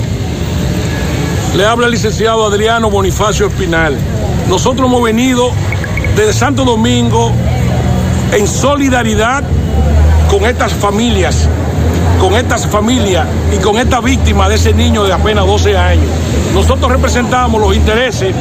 Le 1.55 1.65
habla 1.65 1.85
el 1.85 1.93
licenciado 1.93 2.45
Adriano 2.45 2.89
Bonifacio 2.89 3.47
Espinal. 3.47 3.97
Nosotros 4.49 4.87
hemos 4.87 5.03
venido 5.03 5.51
desde 6.15 6.33
Santo 6.33 6.63
Domingo 6.63 7.31
en 8.31 8.47
solidaridad 8.47 9.43
con 10.29 10.45
estas 10.45 10.73
familias 10.73 11.47
con 12.19 12.33
estas 12.33 12.65
familias 12.65 13.27
y 13.55 13.61
con 13.61 13.77
esta 13.77 14.01
víctima 14.01 14.49
de 14.49 14.55
ese 14.55 14.73
niño 14.73 15.03
de 15.03 15.13
apenas 15.13 15.45
12 15.45 15.77
años. 15.77 16.07
Nosotros 16.53 16.91
representamos 16.91 17.61
los 17.61 17.75
intereses 17.75 18.33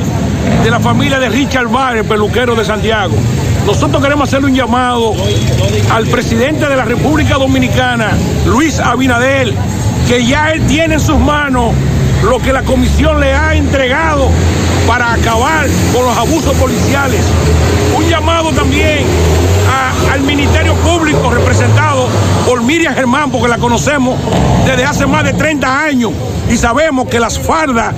de 0.62 0.70
la 0.70 0.80
familia 0.80 1.18
de 1.18 1.28
Richard 1.28 1.68
el 1.94 2.04
peluquero 2.04 2.54
de 2.54 2.64
Santiago. 2.64 3.14
Nosotros 3.66 4.02
queremos 4.02 4.28
hacerle 4.28 4.48
un 4.48 4.54
llamado 4.54 5.14
al 5.90 6.06
presidente 6.06 6.68
de 6.68 6.76
la 6.76 6.84
República 6.84 7.34
Dominicana, 7.34 8.12
Luis 8.46 8.78
Abinadel, 8.78 9.54
que 10.08 10.24
ya 10.24 10.52
él 10.52 10.66
tiene 10.66 10.94
en 10.94 11.00
sus 11.00 11.18
manos 11.18 11.72
lo 12.24 12.38
que 12.38 12.52
la 12.52 12.62
comisión 12.62 13.20
le 13.20 13.34
ha 13.34 13.54
entregado 13.54 14.30
para 14.86 15.12
acabar 15.12 15.66
con 15.94 16.04
los 16.04 16.16
abusos 16.16 16.54
policiales. 16.56 17.20
Un 17.96 18.08
llamado 18.08 18.52
también 18.52 19.04
al 20.12 20.20
Ministerio 20.22 20.74
Público 20.76 21.30
representado 21.30 22.08
por 22.46 22.62
Miriam 22.62 22.94
Germán, 22.94 23.30
porque 23.30 23.48
la 23.48 23.58
conocemos 23.58 24.18
desde 24.64 24.84
hace 24.84 25.06
más 25.06 25.24
de 25.24 25.32
30 25.32 25.84
años 25.84 26.12
y 26.50 26.56
sabemos 26.56 27.08
que 27.08 27.18
las 27.18 27.38
fardas 27.38 27.94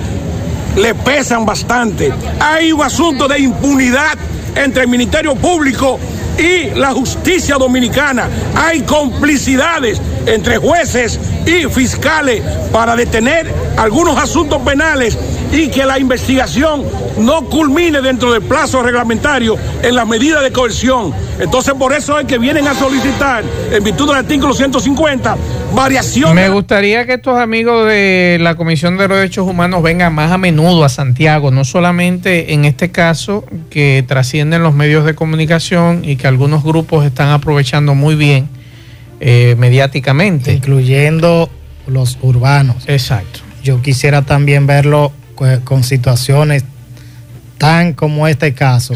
le 0.75 0.95
pesan 0.95 1.45
bastante. 1.45 2.11
Hay 2.39 2.71
un 2.71 2.81
asunto 2.81 3.27
de 3.27 3.39
impunidad 3.39 4.17
entre 4.55 4.83
el 4.83 4.89
Ministerio 4.89 5.35
Público 5.35 5.99
y 6.37 6.69
la 6.75 6.91
justicia 6.91 7.55
dominicana. 7.55 8.27
Hay 8.55 8.81
complicidades 8.81 10.01
entre 10.25 10.57
jueces 10.57 11.19
y 11.45 11.65
fiscales 11.69 12.41
para 12.71 12.95
detener 12.95 13.51
algunos 13.77 14.17
asuntos 14.17 14.61
penales 14.61 15.17
y 15.51 15.69
que 15.69 15.85
la 15.85 15.99
investigación 15.99 16.83
no 17.17 17.45
culmine 17.45 18.01
dentro 18.01 18.31
del 18.31 18.41
plazo 18.41 18.83
reglamentario 18.83 19.55
en 19.81 19.95
las 19.95 20.07
medidas 20.07 20.43
de 20.43 20.51
coerción. 20.51 21.13
Entonces 21.39 21.73
por 21.73 21.93
eso 21.93 22.19
es 22.19 22.25
que 22.25 22.37
vienen 22.37 22.67
a 22.67 22.73
solicitar, 22.73 23.43
en 23.71 23.83
virtud 23.83 24.07
del 24.07 24.17
artículo 24.17 24.53
150, 24.53 25.37
variaciones. 25.73 26.35
Me 26.35 26.49
gustaría 26.49 27.05
que 27.05 27.13
estos 27.13 27.37
amigos 27.37 27.87
de 27.87 28.37
la 28.41 28.55
Comisión 28.55 28.97
de 28.97 29.07
Derechos 29.07 29.47
Humanos 29.47 29.81
vengan 29.81 30.13
más 30.13 30.31
a 30.31 30.37
menudo 30.37 30.83
a 30.83 30.89
Santiago, 30.89 31.51
no 31.51 31.65
solamente 31.65 32.53
en 32.53 32.65
este 32.65 32.91
caso 32.91 33.43
que 33.69 34.03
trascienden 34.07 34.63
los 34.63 34.73
medios 34.73 35.05
de 35.05 35.15
comunicación 35.15 36.01
y 36.03 36.15
que 36.15 36.27
algunos 36.27 36.63
grupos 36.63 37.05
están 37.05 37.29
aprovechando 37.29 37.95
muy 37.95 38.15
bien 38.15 38.49
eh, 39.19 39.55
mediáticamente. 39.57 40.53
Incluyendo 40.53 41.49
los 41.87 42.17
urbanos. 42.21 42.83
Exacto. 42.87 43.39
Yo 43.63 43.81
quisiera 43.81 44.21
también 44.21 44.67
verlo 44.67 45.11
con 45.63 45.83
situaciones 45.83 46.63
tan 47.59 47.93
como 47.93 48.27
este 48.27 48.53
caso 48.53 48.95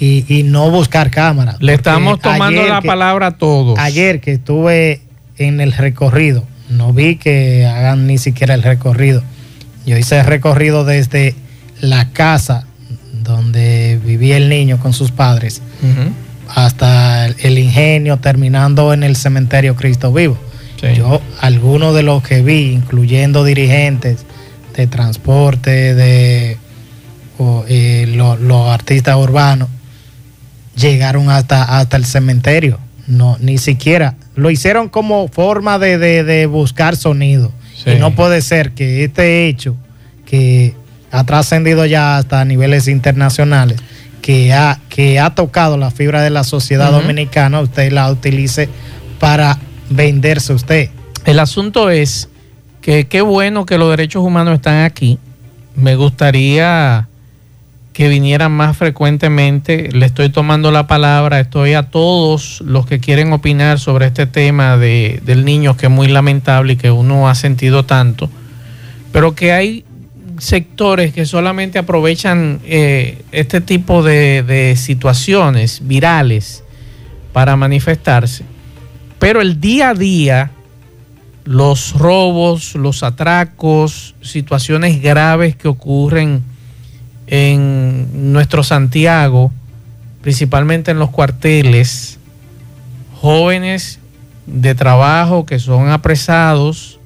y, 0.00 0.42
no 0.44 0.70
buscar 0.70 1.10
cámaras. 1.10 1.56
Le 1.60 1.74
estamos 1.74 2.18
tomando 2.18 2.66
la 2.66 2.80
palabra 2.80 3.28
a 3.28 3.30
todos. 3.32 3.78
Ayer 3.78 4.20
que 4.20 4.32
estuve 4.32 5.02
en 5.36 5.60
el 5.60 5.72
recorrido, 5.72 6.44
no 6.68 6.92
vi 6.92 7.16
que 7.16 7.66
hagan 7.66 8.06
ni 8.06 8.18
siquiera 8.18 8.54
el 8.54 8.62
recorrido. 8.62 9.22
Yo 9.86 9.96
hice 9.96 10.18
el 10.18 10.26
recorrido 10.26 10.84
desde 10.84 11.34
la 11.80 12.10
casa 12.10 12.64
donde 13.22 14.00
vivía 14.04 14.36
el 14.38 14.48
niño 14.48 14.78
con 14.80 14.92
sus 14.92 15.10
padres 15.10 15.62
hasta 16.48 17.26
el, 17.26 17.58
ingenio, 17.58 18.16
terminando 18.16 18.92
en 18.92 19.02
el 19.02 19.14
cementerio 19.14 19.76
Cristo 19.76 20.12
Vivo. 20.12 20.38
Yo, 20.96 21.20
algunos 21.40 21.94
de 21.94 22.02
los 22.02 22.22
que 22.22 22.40
vi, 22.40 22.72
incluyendo 22.72 23.44
dirigentes 23.44 24.24
de 24.74 24.86
transporte, 24.86 25.94
de 25.94 26.58
eh, 27.68 28.06
los 28.08 28.68
artistas 28.68 29.16
urbanos, 29.16 29.68
llegaron 30.76 31.30
hasta, 31.30 31.78
hasta 31.78 31.96
el 31.96 32.04
cementerio. 32.04 32.78
No, 33.06 33.36
ni 33.40 33.58
siquiera. 33.58 34.14
Lo 34.36 34.50
hicieron 34.50 34.88
como 34.88 35.28
forma 35.28 35.78
de, 35.78 36.46
buscar 36.46 36.96
sonido. 36.96 37.52
Y 37.86 37.94
no 37.94 38.14
puede 38.14 38.42
ser 38.42 38.72
que 38.72 39.04
este 39.04 39.48
hecho, 39.48 39.74
que 40.26 40.74
ha 41.10 41.24
trascendido 41.24 41.86
ya 41.86 42.18
hasta 42.18 42.44
niveles 42.44 42.88
internacionales, 42.88 43.80
que 44.22 44.52
ha, 44.52 44.78
que 44.88 45.18
ha 45.18 45.34
tocado 45.34 45.76
la 45.76 45.90
fibra 45.90 46.22
de 46.22 46.30
la 46.30 46.44
sociedad 46.44 46.92
dominicana, 46.92 47.60
usted 47.60 47.90
la 47.90 48.10
utilice 48.10 48.68
para 49.18 49.58
venderse 49.88 50.52
usted. 50.52 50.90
El 51.24 51.38
asunto 51.38 51.90
es 51.90 52.28
que 52.80 53.06
qué 53.06 53.20
bueno 53.20 53.66
que 53.66 53.78
los 53.78 53.90
derechos 53.90 54.22
humanos 54.22 54.54
están 54.54 54.84
aquí. 54.84 55.18
Me 55.74 55.96
gustaría 55.96 57.08
que 57.92 58.08
vinieran 58.08 58.52
más 58.52 58.76
frecuentemente. 58.76 59.90
Le 59.92 60.06
estoy 60.06 60.30
tomando 60.30 60.70
la 60.70 60.86
palabra, 60.86 61.40
estoy 61.40 61.74
a 61.74 61.84
todos 61.84 62.60
los 62.62 62.86
que 62.86 63.00
quieren 63.00 63.32
opinar 63.32 63.78
sobre 63.78 64.06
este 64.06 64.26
tema 64.26 64.76
de, 64.76 65.20
del 65.24 65.44
niño, 65.44 65.76
que 65.76 65.86
es 65.86 65.92
muy 65.92 66.08
lamentable 66.08 66.74
y 66.74 66.76
que 66.76 66.90
uno 66.90 67.28
ha 67.28 67.34
sentido 67.34 67.84
tanto, 67.84 68.30
pero 69.12 69.34
que 69.34 69.52
hay 69.52 69.84
sectores 70.38 71.12
que 71.12 71.26
solamente 71.26 71.78
aprovechan 71.78 72.60
eh, 72.64 73.22
este 73.32 73.60
tipo 73.60 74.02
de, 74.02 74.42
de 74.42 74.76
situaciones 74.76 75.86
virales 75.86 76.64
para 77.34 77.56
manifestarse, 77.56 78.44
pero 79.18 79.42
el 79.42 79.60
día 79.60 79.90
a 79.90 79.94
día 79.94 80.50
los 81.44 81.94
robos, 81.94 82.74
los 82.74 83.02
atracos, 83.02 84.14
situaciones 84.20 85.02
graves 85.02 85.56
que 85.56 85.68
ocurren 85.68 86.42
en 87.26 88.32
nuestro 88.32 88.62
Santiago, 88.62 89.52
principalmente 90.22 90.90
en 90.90 90.98
los 90.98 91.10
cuarteles, 91.10 92.18
jóvenes 93.20 93.98
de 94.46 94.74
trabajo 94.74 95.46
que 95.46 95.58
son 95.58 95.90
apresados 95.90 96.98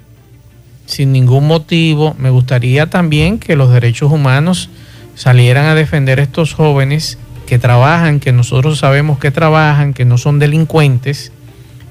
sin 0.86 1.12
ningún 1.12 1.46
motivo. 1.46 2.14
Me 2.18 2.30
gustaría 2.30 2.88
también 2.88 3.38
que 3.38 3.56
los 3.56 3.70
derechos 3.70 4.10
humanos 4.12 4.70
salieran 5.14 5.66
a 5.66 5.74
defender 5.74 6.20
a 6.20 6.22
estos 6.22 6.54
jóvenes 6.54 7.18
que 7.46 7.58
trabajan, 7.58 8.20
que 8.20 8.32
nosotros 8.32 8.78
sabemos 8.78 9.18
que 9.18 9.30
trabajan, 9.30 9.94
que 9.94 10.04
no 10.04 10.18
son 10.18 10.38
delincuentes 10.38 11.32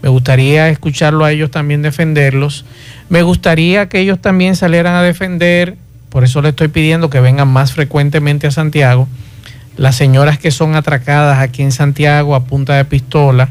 me 0.03 0.09
gustaría 0.09 0.67
escucharlo 0.67 1.23
a 1.23 1.31
ellos 1.31 1.49
también 1.49 1.81
defenderlos. 1.81 2.65
Me 3.07 3.21
gustaría 3.21 3.87
que 3.87 4.01
ellos 4.01 4.19
también 4.19 4.57
salieran 4.57 4.95
a 4.95 5.01
defender, 5.01 5.77
por 6.09 6.25
eso 6.25 6.41
le 6.41 6.49
estoy 6.49 6.67
pidiendo 6.67 7.09
que 7.09 7.21
vengan 7.21 7.47
más 7.47 7.71
frecuentemente 7.71 8.45
a 8.45 8.51
Santiago, 8.51 9.07
las 9.77 9.95
señoras 9.95 10.37
que 10.37 10.51
son 10.51 10.75
atracadas 10.75 11.39
aquí 11.39 11.61
en 11.61 11.71
Santiago 11.71 12.35
a 12.35 12.43
punta 12.43 12.75
de 12.75 12.83
pistola. 12.83 13.49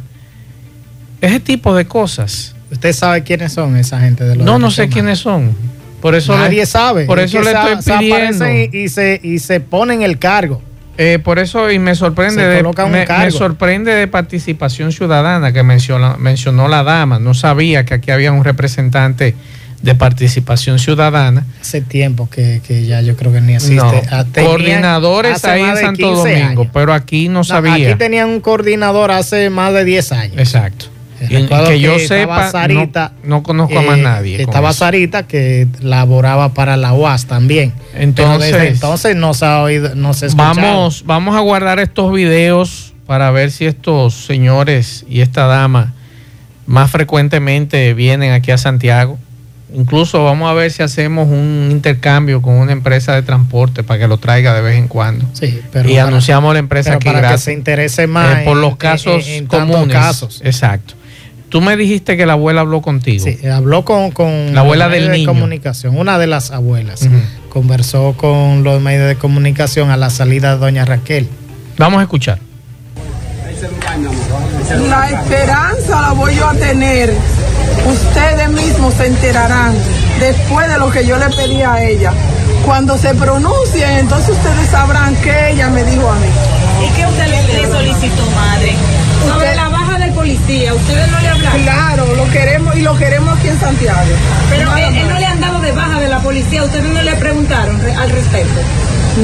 Ese 1.22 1.40
tipo 1.40 1.74
de 1.74 1.86
cosas. 1.86 2.54
¿Usted 2.70 2.92
sabe 2.92 3.22
quiénes 3.22 3.54
son 3.54 3.78
esa 3.78 3.98
gente 4.00 4.24
de 4.24 4.36
los 4.36 4.44
No, 4.44 4.58
no 4.58 4.70
sé 4.70 4.90
quiénes 4.90 5.20
son. 5.20 5.56
Por 6.02 6.14
eso 6.14 6.36
Nadie 6.36 6.66
sabe. 6.66 7.06
Por 7.06 7.18
eso 7.18 7.40
le 7.40 7.52
estoy 7.52 7.98
pidiendo. 7.98 8.44
y, 8.50 8.90
se, 8.90 9.18
y 9.22 9.38
se 9.38 9.60
ponen 9.60 10.02
el 10.02 10.18
cargo. 10.18 10.60
Eh, 10.98 11.18
por 11.18 11.38
eso, 11.38 11.70
y 11.70 11.78
me 11.78 11.94
sorprende, 11.94 12.46
de, 12.46 12.62
me, 12.62 13.06
me, 13.06 13.30
sorprende 13.30 13.94
de 13.94 14.06
participación 14.08 14.92
ciudadana 14.92 15.52
que 15.52 15.62
mencionó, 15.62 16.18
mencionó 16.18 16.68
la 16.68 16.82
dama. 16.82 17.18
No 17.18 17.34
sabía 17.34 17.84
que 17.84 17.94
aquí 17.94 18.10
había 18.10 18.30
un 18.32 18.44
representante 18.44 19.34
de 19.82 19.94
participación 19.94 20.78
ciudadana. 20.78 21.44
Hace 21.60 21.80
tiempo 21.80 22.28
que, 22.30 22.60
que 22.66 22.86
ya 22.86 23.00
yo 23.00 23.16
creo 23.16 23.32
que 23.32 23.40
ni 23.40 23.54
existe. 23.54 23.76
No, 23.76 23.92
ah, 24.10 24.24
coordinadores 24.34 25.44
ahí 25.44 25.62
en 25.62 25.76
Santo 25.76 26.14
Domingo, 26.14 26.68
pero 26.72 26.92
aquí 26.92 27.28
no 27.28 27.42
sabía. 27.42 27.74
aquí 27.74 27.98
tenían 27.98 28.28
un 28.28 28.40
coordinador 28.40 29.10
hace 29.10 29.50
más 29.50 29.74
de 29.74 29.84
10 29.84 30.12
años. 30.12 30.38
Exacto. 30.38 30.91
Y, 31.28 31.46
que 31.46 31.80
yo 31.80 31.98
sepa, 31.98 32.50
Sarita, 32.50 33.12
no, 33.24 33.42
conozco 33.42 33.78
a 33.78 33.82
más 33.82 33.98
eh, 33.98 34.02
nadie. 34.02 34.42
Estaba 34.42 34.72
Sarita 34.72 35.26
que 35.26 35.68
laboraba 35.80 36.54
para 36.54 36.76
la 36.76 36.92
UAS 36.92 37.26
también. 37.26 37.72
Entonces, 37.94 38.54
entonces 38.54 39.16
no 39.16 39.34
se 39.34 39.44
ha 39.44 39.62
oído, 39.62 39.94
no 39.94 40.14
se 40.14 40.28
Vamos, 40.34 41.04
vamos 41.06 41.36
a 41.36 41.40
guardar 41.40 41.78
estos 41.78 42.12
videos 42.12 42.92
para 43.06 43.30
ver 43.30 43.50
si 43.50 43.66
estos 43.66 44.14
señores 44.14 45.04
y 45.08 45.20
esta 45.20 45.46
dama 45.46 45.92
más 46.66 46.90
frecuentemente 46.90 47.92
vienen 47.94 48.32
aquí 48.32 48.50
a 48.50 48.58
Santiago. 48.58 49.18
Incluso 49.74 50.22
vamos 50.24 50.50
a 50.50 50.54
ver 50.54 50.70
si 50.70 50.82
hacemos 50.82 51.28
un 51.28 51.68
intercambio 51.70 52.42
con 52.42 52.54
una 52.54 52.72
empresa 52.72 53.14
de 53.14 53.22
transporte 53.22 53.82
para 53.82 54.00
que 54.00 54.08
lo 54.08 54.18
traiga 54.18 54.54
de 54.54 54.60
vez 54.60 54.76
en 54.76 54.86
cuando. 54.86 55.24
Sí, 55.32 55.60
pero 55.72 55.88
y 55.88 55.96
anunciamos 55.96 56.52
la 56.52 56.58
empresa 56.58 56.94
aquí 56.94 57.06
para 57.06 57.32
que 57.32 57.38
se 57.38 57.52
interese 57.52 58.06
más 58.06 58.40
eh, 58.40 58.42
por 58.44 58.56
los 58.56 58.76
casos 58.76 59.26
comunes. 59.48 59.96
Casos. 59.96 60.42
Exacto. 60.44 60.94
Tú 61.52 61.60
me 61.60 61.76
dijiste 61.76 62.16
que 62.16 62.24
la 62.24 62.32
abuela 62.32 62.62
habló 62.62 62.80
contigo. 62.80 63.26
Sí, 63.26 63.46
habló 63.46 63.84
con, 63.84 64.10
con 64.10 64.54
la 64.54 64.62
abuela 64.62 64.88
del 64.88 65.12
de 65.12 65.26
comunicación, 65.26 65.98
una 65.98 66.18
de 66.18 66.26
las 66.26 66.50
abuelas. 66.50 67.06
Conversó 67.50 68.14
con 68.16 68.64
los 68.64 68.80
medios 68.80 69.06
de 69.06 69.16
comunicación 69.16 69.90
a 69.90 69.98
la 69.98 70.08
salida 70.08 70.54
de 70.54 70.60
doña 70.60 70.86
Raquel. 70.86 71.28
Vamos 71.76 72.00
a 72.00 72.04
escuchar. 72.04 72.38
La 74.88 75.10
esperanza 75.10 76.00
la 76.00 76.12
voy 76.12 76.34
yo 76.36 76.48
a 76.48 76.54
tener. 76.54 77.12
Ustedes 77.86 78.48
mismos 78.48 78.94
se 78.94 79.08
enterarán 79.08 79.74
después 80.20 80.66
de 80.70 80.78
lo 80.78 80.90
que 80.90 81.06
yo 81.06 81.18
le 81.18 81.26
pedí 81.36 81.60
a 81.60 81.84
ella. 81.84 82.14
Cuando 82.64 82.96
se 82.96 83.14
pronuncie, 83.14 83.98
entonces 83.98 84.30
ustedes 84.30 84.70
sabrán 84.70 85.14
que 85.16 85.50
ella 85.50 85.68
me 85.68 85.84
dijo 85.84 86.10
a 86.10 86.14
mí. 86.14 86.28
¿Y 86.86 86.96
qué 86.96 87.06
usted 87.06 87.26
le 87.26 87.70
solicitó, 87.70 88.30
madre? 88.30 88.74
Sobre 89.28 89.54
la 89.54 89.68
baja 89.68 89.91
policía, 90.12 90.74
¿ustedes 90.74 91.10
no 91.10 91.20
le 91.20 91.28
hablaron? 91.28 91.62
Claro, 91.62 92.14
lo 92.14 92.30
queremos 92.30 92.76
y 92.76 92.82
lo 92.82 92.96
queremos 92.96 93.38
aquí 93.38 93.48
en 93.48 93.60
Santiago. 93.60 94.00
Pero 94.50 94.76
él, 94.76 95.08
no 95.08 95.18
le 95.18 95.26
han 95.26 95.40
dado 95.40 95.60
de 95.60 95.72
baja 95.72 96.00
de 96.00 96.08
la 96.08 96.20
policía, 96.20 96.64
¿ustedes 96.64 96.84
no 96.84 97.02
le 97.02 97.14
preguntaron 97.16 97.80
al 97.80 98.10
respecto? 98.10 98.60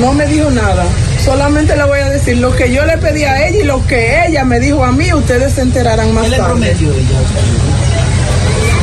No 0.00 0.12
me 0.12 0.26
dijo 0.26 0.50
nada. 0.50 0.84
Solamente 1.24 1.76
le 1.76 1.84
voy 1.84 2.00
a 2.00 2.10
decir 2.10 2.38
lo 2.38 2.54
que 2.54 2.72
yo 2.72 2.84
le 2.84 2.98
pedí 2.98 3.24
a 3.24 3.48
ella 3.48 3.58
y 3.58 3.64
lo 3.64 3.86
que 3.86 4.26
ella 4.26 4.44
me 4.44 4.60
dijo 4.60 4.84
a 4.84 4.92
mí, 4.92 5.12
ustedes 5.12 5.54
se 5.54 5.62
enterarán 5.62 6.12
más 6.12 6.24
¿Qué 6.24 6.36
tarde. 6.36 6.42
le 6.42 6.48
prometió 6.48 6.92
ella? 6.92 7.20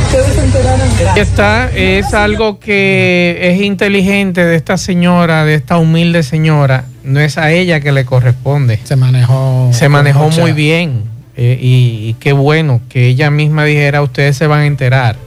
Ustedes 0.05 0.35
se 0.35 0.43
enterarán. 0.43 1.17
Esta 1.17 1.69
es 1.71 2.13
algo 2.13 2.59
que 2.59 3.37
es 3.41 3.61
inteligente 3.61 4.45
de 4.45 4.55
esta 4.55 4.77
señora, 4.77 5.45
de 5.45 5.55
esta 5.55 5.77
humilde 5.77 6.23
señora, 6.23 6.85
no 7.03 7.19
es 7.19 7.37
a 7.37 7.51
ella 7.51 7.79
que 7.79 7.91
le 7.91 8.05
corresponde. 8.05 8.79
Se 8.83 8.95
manejó. 8.95 9.69
Se 9.73 9.89
manejó 9.89 10.29
muy 10.29 10.53
bien. 10.53 11.14
Eh, 11.37 11.57
y, 11.59 12.13
qué 12.19 12.31
bueno 12.31 12.81
que 12.87 13.07
ella 13.07 13.29
misma 13.29 13.65
dijera, 13.65 14.01
ustedes 14.01 14.37
se 14.37 14.47
van 14.47 14.61
a 14.61 14.65
enterar. 14.65 15.17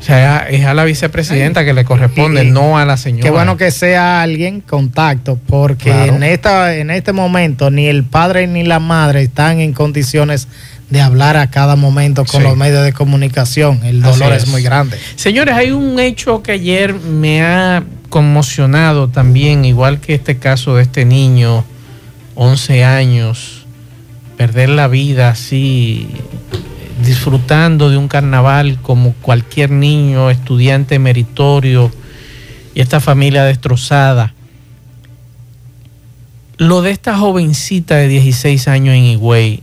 O 0.00 0.02
sea, 0.02 0.46
es 0.48 0.64
a 0.64 0.72
la 0.72 0.84
vicepresidenta 0.84 1.64
que 1.64 1.72
le 1.72 1.84
corresponde, 1.84 2.44
no 2.44 2.78
a 2.78 2.84
la 2.84 2.96
señora. 2.96 3.24
Qué 3.24 3.30
bueno 3.30 3.56
que 3.56 3.70
sea 3.70 4.22
alguien 4.22 4.60
contacto, 4.60 5.38
porque 5.46 5.90
en, 5.90 6.22
esta, 6.22 6.76
en 6.76 6.90
este 6.90 7.12
momento 7.12 7.70
ni 7.70 7.86
el 7.86 8.04
padre 8.04 8.46
ni 8.46 8.62
la 8.62 8.78
madre 8.78 9.22
están 9.22 9.60
en 9.60 9.72
condiciones 9.72 10.48
de 10.90 11.00
hablar 11.00 11.36
a 11.36 11.50
cada 11.50 11.76
momento 11.76 12.24
con 12.24 12.42
los 12.42 12.56
medios 12.56 12.84
de 12.84 12.92
comunicación. 12.92 13.80
El 13.84 14.00
dolor 14.00 14.32
es. 14.32 14.44
es. 14.44 14.48
muy 14.48 14.62
grande. 14.62 14.96
Señores, 15.16 15.54
hay 15.54 15.72
un 15.72 15.98
hecho 15.98 16.42
que 16.42 16.52
ayer 16.52 16.94
me 16.94 17.42
ha 17.42 17.82
conmocionado 18.08 19.08
también, 19.08 19.64
igual 19.64 20.00
que 20.00 20.14
este 20.14 20.38
caso 20.38 20.76
de 20.76 20.84
este 20.84 21.04
niño, 21.04 21.64
11 22.36 22.84
años, 22.84 23.55
perder 24.36 24.68
la 24.68 24.88
vida 24.88 25.30
así, 25.30 26.08
disfrutando 27.04 27.90
de 27.90 27.96
un 27.96 28.08
carnaval 28.08 28.78
como 28.82 29.12
cualquier 29.14 29.70
niño, 29.70 30.30
estudiante 30.30 30.98
meritorio 30.98 31.90
y 32.74 32.80
esta 32.80 33.00
familia 33.00 33.44
destrozada. 33.44 34.34
Lo 36.58 36.82
de 36.82 36.90
esta 36.90 37.16
jovencita 37.16 37.96
de 37.96 38.08
16 38.08 38.68
años 38.68 38.94
en 38.94 39.04
Higüey 39.04 39.62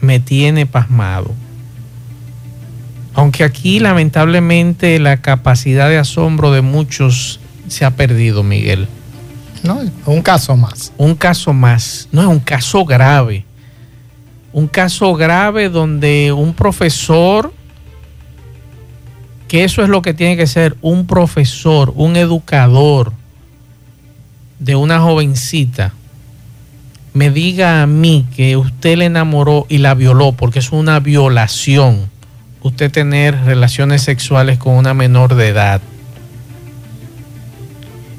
me 0.00 0.20
tiene 0.20 0.66
pasmado. 0.66 1.34
Aunque 3.14 3.44
aquí 3.44 3.80
lamentablemente 3.80 4.98
la 5.00 5.18
capacidad 5.18 5.88
de 5.88 5.98
asombro 5.98 6.52
de 6.52 6.62
muchos 6.62 7.40
se 7.68 7.84
ha 7.84 7.90
perdido, 7.90 8.42
Miguel. 8.42 8.88
No, 9.62 9.80
un 10.06 10.22
caso 10.22 10.56
más. 10.56 10.92
Un 10.96 11.14
caso 11.14 11.52
más. 11.52 12.08
No 12.12 12.22
es 12.22 12.28
un 12.28 12.40
caso 12.40 12.84
grave. 12.84 13.44
Un 14.52 14.66
caso 14.66 15.14
grave 15.14 15.68
donde 15.68 16.32
un 16.32 16.54
profesor, 16.54 17.52
que 19.46 19.64
eso 19.64 19.82
es 19.82 19.88
lo 19.88 20.02
que 20.02 20.14
tiene 20.14 20.36
que 20.36 20.46
ser, 20.46 20.76
un 20.80 21.06
profesor, 21.06 21.92
un 21.94 22.16
educador 22.16 23.12
de 24.58 24.76
una 24.76 25.00
jovencita, 25.00 25.94
me 27.12 27.30
diga 27.30 27.82
a 27.82 27.86
mí 27.86 28.26
que 28.34 28.56
usted 28.56 28.98
le 28.98 29.06
enamoró 29.06 29.66
y 29.68 29.78
la 29.78 29.94
violó, 29.94 30.32
porque 30.32 30.60
es 30.60 30.72
una 30.72 31.00
violación, 31.00 32.10
usted 32.62 32.90
tener 32.90 33.36
relaciones 33.44 34.02
sexuales 34.02 34.58
con 34.58 34.74
una 34.74 34.94
menor 34.94 35.34
de 35.34 35.48
edad. 35.48 35.80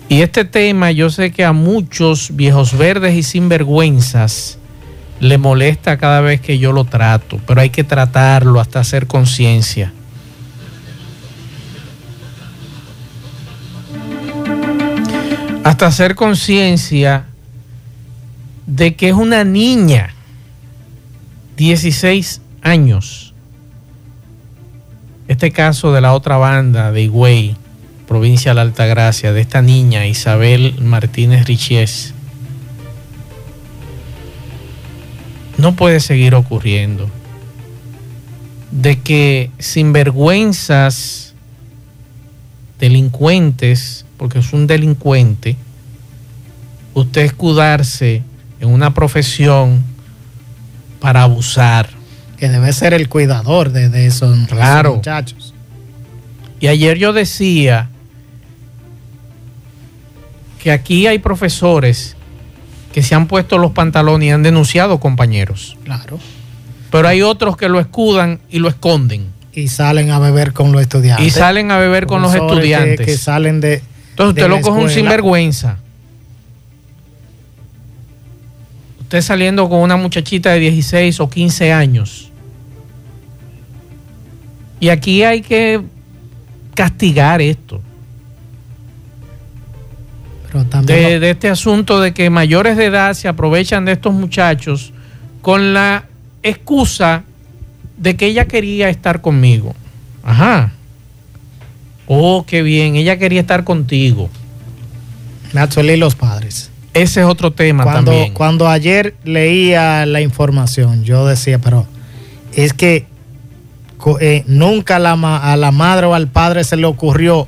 Y 0.10 0.24
este 0.24 0.44
tema 0.44 0.92
yo 0.92 1.10
sé 1.10 1.32
que 1.32 1.46
a 1.46 1.54
muchos 1.54 2.36
viejos 2.36 2.78
verdes 2.78 3.16
y 3.16 3.24
sinvergüenzas 3.24 4.58
le 5.22 5.38
molesta 5.38 5.98
cada 5.98 6.20
vez 6.20 6.42
que 6.42 6.58
yo 6.58 6.72
lo 6.72 6.84
trato, 6.84 7.40
pero 7.46 7.62
hay 7.62 7.70
que 7.70 7.84
tratarlo 7.84 8.60
hasta 8.60 8.80
hacer 8.80 9.06
conciencia. 9.06 9.94
Hasta 15.64 15.86
hacer 15.86 16.16
conciencia 16.16 17.26
de 18.66 18.96
que 18.96 19.10
es 19.10 19.16
una 19.16 19.44
niña, 19.44 20.16
16 21.56 22.42
años. 22.64 23.36
Este 25.28 25.52
caso 25.52 25.94
de 25.94 26.02
la 26.02 26.14
otra 26.14 26.38
banda 26.38 26.92
de 26.92 27.04
Higüey, 27.04 27.56
provincia 28.08 28.52
de 28.52 28.56
la 28.56 28.62
Altagracia, 28.64 29.34
de 29.34 29.42
esta 29.42 29.62
niña 29.62 30.08
Isabel 30.08 30.74
Martínez 30.82 31.46
Richies, 31.46 32.16
no 35.62 35.76
puede 35.76 36.00
seguir 36.00 36.36
ocurriendo. 36.36 37.10
De 38.72 39.00
que 39.00 39.52
sinvergüenzas, 39.60 41.34
delincuentes, 42.80 44.06
porque 44.18 44.40
es 44.40 44.54
un 44.54 44.68
delincuente, 44.68 45.56
usted 46.94 47.22
escudarse 47.22 48.24
en 48.60 48.70
una 48.70 48.94
profesión 48.94 49.84
para 51.00 51.24
abusar. 51.24 51.90
Que 52.38 52.50
debe 52.50 52.74
ser 52.74 52.94
el 52.94 53.08
cuidador 53.08 53.72
de, 53.72 54.08
esos, 54.08 54.48
claro. 54.48 54.96
muchachos. 54.96 55.54
Y 56.60 56.68
ayer 56.68 56.98
yo 56.98 57.14
decía 57.14 57.90
que 60.62 60.72
aquí 60.72 61.08
hay 61.08 61.20
profesores 61.20 62.16
que 62.94 63.04
se 63.04 63.16
han 63.16 63.28
puesto 63.28 63.58
los 63.58 63.72
pantalones 63.72 64.28
y 64.28 64.32
han 64.32 64.44
denunciado 64.44 65.00
compañeros. 65.00 65.78
Claro. 65.84 66.20
Pero 66.92 67.08
hay 67.08 67.22
otros 67.22 67.56
que 67.58 67.70
lo 67.70 67.80
escudan 67.80 68.40
y 68.50 68.60
lo 68.60 68.68
esconden. 68.68 69.28
Y 69.54 69.68
salen 69.68 70.12
a 70.12 70.20
beber 70.20 70.54
con 70.54 70.72
los 70.72 70.82
estudiantes. 70.82 71.26
Y 71.26 71.30
salen 71.30 71.72
a 71.72 71.78
beber 71.78 72.06
con 72.06 72.22
los 72.22 72.34
estudiantes. 72.34 73.06
Que, 73.06 73.18
salen 73.18 73.62
de. 73.62 73.82
Entonces 74.12 74.44
usted 74.44 74.50
lo 74.50 74.62
coge 74.62 74.84
un 74.84 74.90
sinvergüenza. 74.90 75.78
Usted 79.02 79.22
saliendo 79.22 79.68
con 79.70 79.80
una 79.80 79.98
muchachita 79.98 80.52
de 80.52 80.60
16 80.60 81.20
o 81.20 81.30
15 81.30 81.74
años. 81.74 82.30
Y 84.80 84.90
aquí 84.90 85.24
hay 85.24 85.42
que 85.42 85.82
castigar 86.74 87.42
esto 87.42 87.82
de, 90.84 91.30
este 91.30 91.50
asunto 91.50 92.00
de 92.02 92.14
que 92.14 92.30
mayores 92.30 92.78
de 92.78 92.86
edad 92.86 93.14
se 93.14 93.28
aprovechan 93.28 93.86
de 93.86 93.94
estos 93.94 94.14
muchachos 94.14 94.94
con 95.42 95.74
la 95.74 96.06
excusa 96.44 97.24
de 97.98 98.16
que 98.16 98.28
ella 98.28 98.48
quería 98.48 98.90
estar 98.90 99.22
conmigo. 99.22 99.76
Ajá. 100.24 100.72
Oh, 102.08 102.46
qué 102.46 102.62
bien, 102.62 102.96
ella 102.96 103.18
quería 103.18 103.42
estar 103.42 103.64
contigo. 103.64 104.30
Me 105.54 105.98
los 105.98 106.16
padres. 106.16 106.72
Ese 106.94 107.22
es 107.22 107.26
otro 107.26 107.52
tema 107.52 107.84
cuando, 107.84 108.12
también. 108.12 108.34
Cuando 108.34 108.68
ayer 108.68 109.16
leía 109.24 110.06
la 110.06 110.22
información, 110.22 111.04
yo 111.04 111.26
decía, 111.26 111.60
pero 111.60 111.88
es 112.54 112.74
que 112.74 113.06
eh, 114.20 114.44
nunca 114.48 115.00
la, 115.00 115.14
a 115.14 115.56
la 115.56 115.72
madre 115.72 116.08
o 116.08 116.14
al 116.14 116.28
padre 116.28 116.64
se 116.64 116.76
le 116.76 116.86
ocurrió 116.86 117.48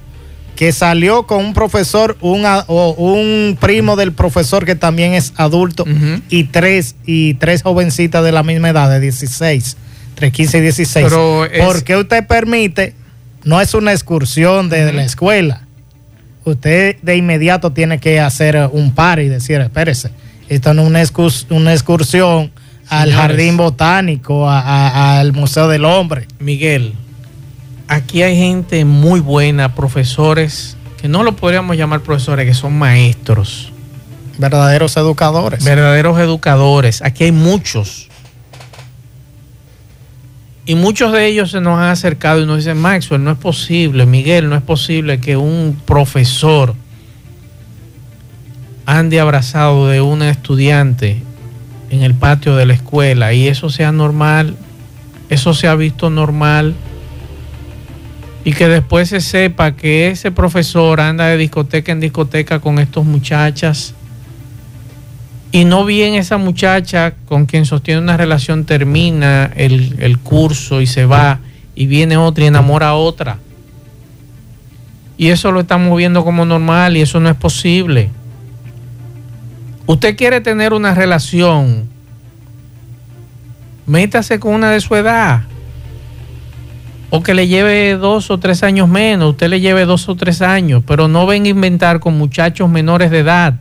que 0.63 0.71
salió 0.71 1.27
con 1.27 1.43
un 1.43 1.53
profesor, 1.53 2.15
un, 2.21 2.45
o 2.45 2.95
un 2.97 3.57
primo 3.59 3.97
del 3.97 4.13
profesor 4.13 4.63
que 4.63 4.75
también 4.75 5.13
es 5.13 5.33
adulto, 5.35 5.83
y 6.29 6.45
tres, 6.45 6.95
y 7.05 7.33
tres 7.33 7.63
jovencitas 7.63 8.23
de 8.23 8.31
la 8.31 8.43
misma 8.43 8.69
edad, 8.69 8.89
de 8.89 9.01
16, 9.01 9.75
entre 10.11 10.31
15 10.31 10.57
y 10.59 10.61
16. 10.61 11.05
Pero 11.09 11.45
¿Por 11.65 11.83
qué 11.83 11.97
usted 11.97 12.25
permite? 12.25 12.95
No 13.43 13.59
es 13.59 13.73
una 13.73 13.91
excursión 13.91 14.69
de, 14.69 14.93
la 14.93 15.03
escuela. 15.03 15.63
Usted 16.45 16.95
de 17.01 17.17
inmediato 17.17 17.73
tiene 17.73 17.99
que 17.99 18.21
hacer 18.21 18.69
un 18.71 18.95
par 18.95 19.19
y 19.19 19.27
decir, 19.27 19.59
espérese, 19.59 20.11
esto 20.47 20.73
no 20.73 20.83
es 20.97 21.11
una, 21.49 21.73
excursión 21.73 22.53
al 22.87 23.11
jardín 23.11 23.57
botánico, 23.57 24.49
al 24.49 25.33
Museo 25.33 25.67
del 25.67 25.83
Hombre. 25.83 26.25
Miguel, 26.39 26.93
aquí 27.93 28.23
hay 28.23 28.35
gente 28.35 28.85
muy 28.85 29.19
buena, 29.19 29.75
profesores, 29.75 30.77
que 31.01 31.07
no 31.07 31.23
lo 31.23 31.35
podríamos 31.35 31.77
llamar 31.77 32.01
profesores, 32.01 32.45
que 32.45 32.53
son 32.53 32.77
maestros. 32.77 33.71
Verdaderos 34.37 34.97
educadores. 34.97 35.63
Verdaderos 35.63 36.19
educadores. 36.19 37.01
Aquí 37.03 37.25
hay 37.25 37.31
muchos. 37.31 38.09
Y 40.65 40.75
muchos 40.75 41.11
de 41.11 41.27
ellos 41.27 41.51
se 41.51 41.61
nos 41.61 41.77
han 41.77 41.89
acercado 41.89 42.41
y 42.41 42.45
nos 42.45 42.57
dicen, 42.57 42.77
Maxwell, 42.77 43.23
no 43.23 43.31
es 43.31 43.37
posible, 43.37 44.05
Miguel, 44.05 44.49
no 44.49 44.55
es 44.55 44.61
posible 44.61 45.19
que 45.19 45.37
un 45.37 45.79
profesor 45.85 46.73
ande 48.85 49.19
abrazado 49.19 49.87
de 49.87 50.01
un 50.01 50.23
estudiante 50.23 51.21
en 51.89 52.01
el 52.01 52.15
patio 52.15 52.55
de 52.55 52.65
la 52.65 52.73
escuela 52.73 53.33
y 53.33 53.47
eso 53.47 53.69
sea 53.69 53.91
normal, 53.91 54.55
eso 55.29 55.53
se 55.53 55.67
ha 55.67 55.75
visto 55.75 56.09
normal 56.09 56.75
y 58.45 58.53
que 58.53 58.67
después 58.67 59.09
se 59.09 59.21
sepa 59.21 59.75
que 59.75 60.09
ese 60.09 60.31
profesor 60.31 60.99
anda 60.99 61.27
de 61.27 61.37
discoteca 61.37 61.91
en 61.91 61.99
discoteca 61.99 62.59
con 62.59 62.79
estos 62.79 63.05
muchachas 63.05 63.93
y 65.51 65.65
no 65.65 65.85
bien 65.85 66.15
esa 66.15 66.37
muchacha 66.37 67.13
con 67.25 67.45
quien 67.45 67.65
sostiene 67.65 68.01
una 68.01 68.17
relación 68.17 68.65
termina 68.65 69.51
el, 69.55 70.17
curso 70.23 70.81
y 70.81 70.87
se 70.87 71.05
va 71.05 71.39
y 71.75 71.85
viene 71.85 72.17
otra 72.17 72.43
y 72.43 72.47
enamora 72.47 72.89
a 72.89 72.95
otra. 72.95 73.37
Y 75.15 75.27
eso 75.29 75.51
lo 75.51 75.59
estamos 75.59 75.95
viendo 75.95 76.25
como 76.25 76.43
normal 76.43 76.97
y 76.97 77.01
eso 77.01 77.19
no 77.19 77.29
es 77.29 77.35
posible. 77.35 78.09
Usted 79.85 80.17
quiere 80.17 80.41
tener 80.41 80.73
una 80.73 80.95
relación, 80.95 81.87
métase 83.85 84.39
con 84.39 84.55
una 84.55 84.71
de 84.71 84.81
su 84.81 84.95
edad 84.95 85.43
o 87.15 87.21
que 87.21 87.35
le 87.35 87.47
lleve 87.47 87.95
dos 87.95 88.31
o 88.31 88.39
tres 88.39 88.63
años 88.63 88.89
menos, 88.89 89.33
usted 89.33 89.47
le 89.47 89.59
lleve 89.59 89.85
dos 89.85 90.09
o 90.09 90.15
tres 90.15 90.41
años, 90.41 90.81
pero 90.87 91.07
no 91.07 91.27
venga 91.27 91.45
a 91.45 91.51
inventar 91.51 91.99
con 91.99 92.17
muchachos 92.17 92.67
menores 92.67 93.11
de 93.11 93.19
edad. 93.19 93.53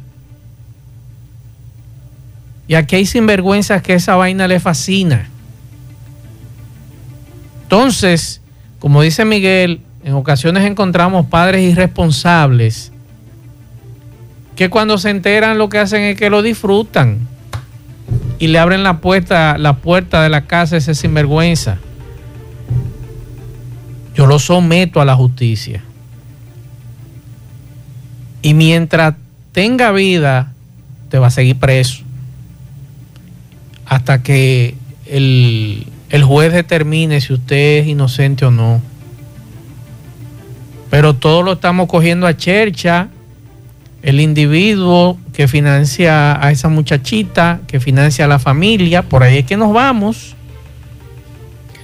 Y 2.66 2.76
aquí 2.76 2.96
hay 2.96 3.04
sinvergüenzas 3.04 3.82
que 3.82 3.92
esa 3.92 4.16
vaina 4.16 4.48
le 4.48 4.58
fascina. 4.58 5.28
Entonces, 7.64 8.40
como 8.78 9.02
dice 9.02 9.26
Miguel, 9.26 9.82
en 10.02 10.14
ocasiones 10.14 10.64
encontramos 10.64 11.26
padres 11.26 11.60
irresponsables 11.60 12.90
que 14.56 14.70
cuando 14.70 14.96
se 14.96 15.10
enteran 15.10 15.58
lo 15.58 15.68
que 15.68 15.78
hacen 15.78 16.00
es 16.04 16.16
que 16.16 16.30
lo 16.30 16.40
disfrutan 16.40 17.18
y 18.38 18.46
le 18.46 18.58
abren 18.58 18.82
la 18.82 19.02
puerta, 19.02 19.58
la 19.58 19.76
puerta 19.76 20.22
de 20.22 20.30
la 20.30 20.46
casa 20.46 20.76
a 20.76 20.78
ese 20.78 20.94
sinvergüenza 20.94 21.76
yo 24.14 24.26
lo 24.26 24.38
someto 24.38 25.00
a 25.00 25.04
la 25.04 25.14
justicia. 25.14 25.82
Y 28.42 28.54
mientras 28.54 29.14
tenga 29.52 29.92
vida, 29.92 30.52
te 31.08 31.18
va 31.18 31.28
a 31.28 31.30
seguir 31.30 31.56
preso. 31.56 32.02
Hasta 33.86 34.22
que 34.22 34.74
el, 35.06 35.86
juez 36.24 36.52
determine 36.52 37.20
si 37.20 37.32
usted 37.32 37.80
es 37.80 37.86
inocente 37.86 38.44
o 38.44 38.50
no. 38.50 38.82
Pero 40.90 41.14
todo 41.14 41.42
lo 41.42 41.52
estamos 41.52 41.88
cogiendo 41.88 42.26
a 42.26 42.36
chercha. 42.36 43.08
El 44.02 44.20
individuo 44.20 45.16
que 45.32 45.46
financia 45.46 46.44
a 46.44 46.50
esa 46.50 46.68
muchachita, 46.68 47.60
que 47.68 47.78
financia 47.78 48.24
a 48.24 48.28
la 48.28 48.40
familia, 48.40 49.02
por 49.02 49.22
ahí 49.22 49.38
es 49.38 49.46
que 49.46 49.56
nos 49.56 49.72
vamos 49.72 50.34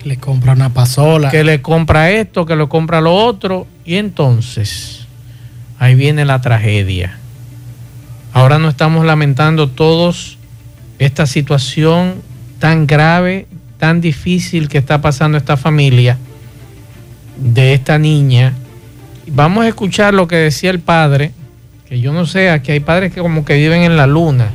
le 0.05 0.17
compra 0.17 0.53
una 0.53 0.73
pasola. 0.73 1.31
Que 1.31 1.45
le 1.45 1.63
compra 1.63 2.11
esto, 2.11 2.47
que 2.47 2.57
le 2.57 2.69
compra 2.69 3.01
lo 3.01 3.15
otro. 3.15 3.67
Y 3.85 3.97
entonces, 3.97 5.07
ahí 5.79 5.95
viene 5.95 6.25
la 6.25 6.41
tragedia. 6.41 7.19
Ahora 8.33 8.59
no 8.59 8.69
estamos 8.69 9.05
lamentando 9.05 9.69
todos 9.69 10.39
esta 10.99 11.27
situación 11.27 12.23
tan 12.59 12.87
grave, 12.87 13.47
tan 13.79 14.01
difícil 14.01 14.69
que 14.69 14.79
está 14.79 15.01
pasando 15.01 15.39
esta 15.39 15.57
familia 15.57 16.19
de 17.37 17.75
esta 17.75 17.99
niña. 17.99 18.55
Vamos 19.27 19.65
a 19.65 19.69
escuchar 19.69 20.15
lo 20.15 20.29
que 20.29 20.37
decía 20.37 20.71
el 20.71 20.81
padre, 20.81 21.33
que 21.89 22.01
yo 22.01 22.13
no 22.13 22.27
sé, 22.27 22.51
aquí 22.51 22.73
hay 22.73 22.81
padres 22.81 23.13
que 23.13 23.21
como 23.21 23.45
que 23.45 23.55
viven 23.55 23.83
en 23.83 23.97
la 23.97 24.07
luna 24.07 24.51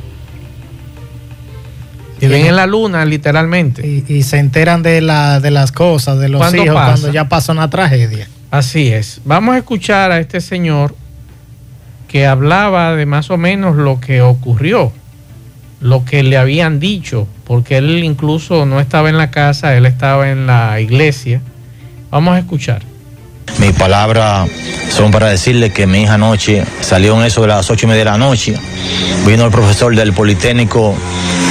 ven 2.28 2.46
en 2.46 2.56
la 2.56 2.66
luna, 2.66 3.04
literalmente. 3.04 3.86
Y, 3.86 4.22
se 4.22 4.38
enteran 4.38 4.82
de, 4.82 5.00
la, 5.00 5.40
de 5.40 5.50
las 5.50 5.72
cosas, 5.72 6.18
de 6.18 6.28
los 6.28 6.54
hijos, 6.54 6.70
cuando 6.70 7.12
ya 7.12 7.28
pasa 7.28 7.52
una 7.52 7.70
tragedia. 7.70 8.28
Así 8.50 8.88
es. 8.88 9.20
Vamos 9.24 9.54
a 9.54 9.58
escuchar 9.58 10.12
a 10.12 10.20
este 10.20 10.40
señor 10.40 10.94
que 12.08 12.26
hablaba 12.26 12.94
de 12.94 13.06
más 13.06 13.30
o 13.30 13.36
menos 13.36 13.76
lo 13.76 14.00
que 14.00 14.22
ocurrió, 14.22 14.92
lo 15.80 16.04
que 16.04 16.22
le 16.22 16.36
habían 16.36 16.78
dicho, 16.78 17.26
porque 17.44 17.78
él 17.78 18.04
incluso 18.04 18.66
no 18.66 18.78
estaba 18.78 19.08
en 19.08 19.18
la 19.18 19.30
casa, 19.30 19.76
él 19.76 19.86
estaba 19.86 20.30
en 20.30 20.46
la 20.46 20.80
iglesia. 20.80 21.40
Vamos 22.10 22.36
a 22.36 22.38
escuchar. 22.38 22.82
Mis 23.58 23.72
palabras 23.72 24.48
son 24.90 25.10
para 25.10 25.28
decirle 25.28 25.72
que 25.72 25.86
mi 25.86 26.02
hija 26.02 26.14
anoche 26.14 26.64
salió 26.80 27.16
en 27.16 27.24
eso 27.24 27.40
de 27.42 27.48
las 27.48 27.70
ocho 27.70 27.86
y 27.86 27.88
media 27.88 28.04
de 28.04 28.10
la 28.10 28.18
noche. 28.18 28.54
Vino 29.26 29.44
el 29.44 29.50
profesor 29.50 29.94
del 29.94 30.12
Politécnico 30.12 30.94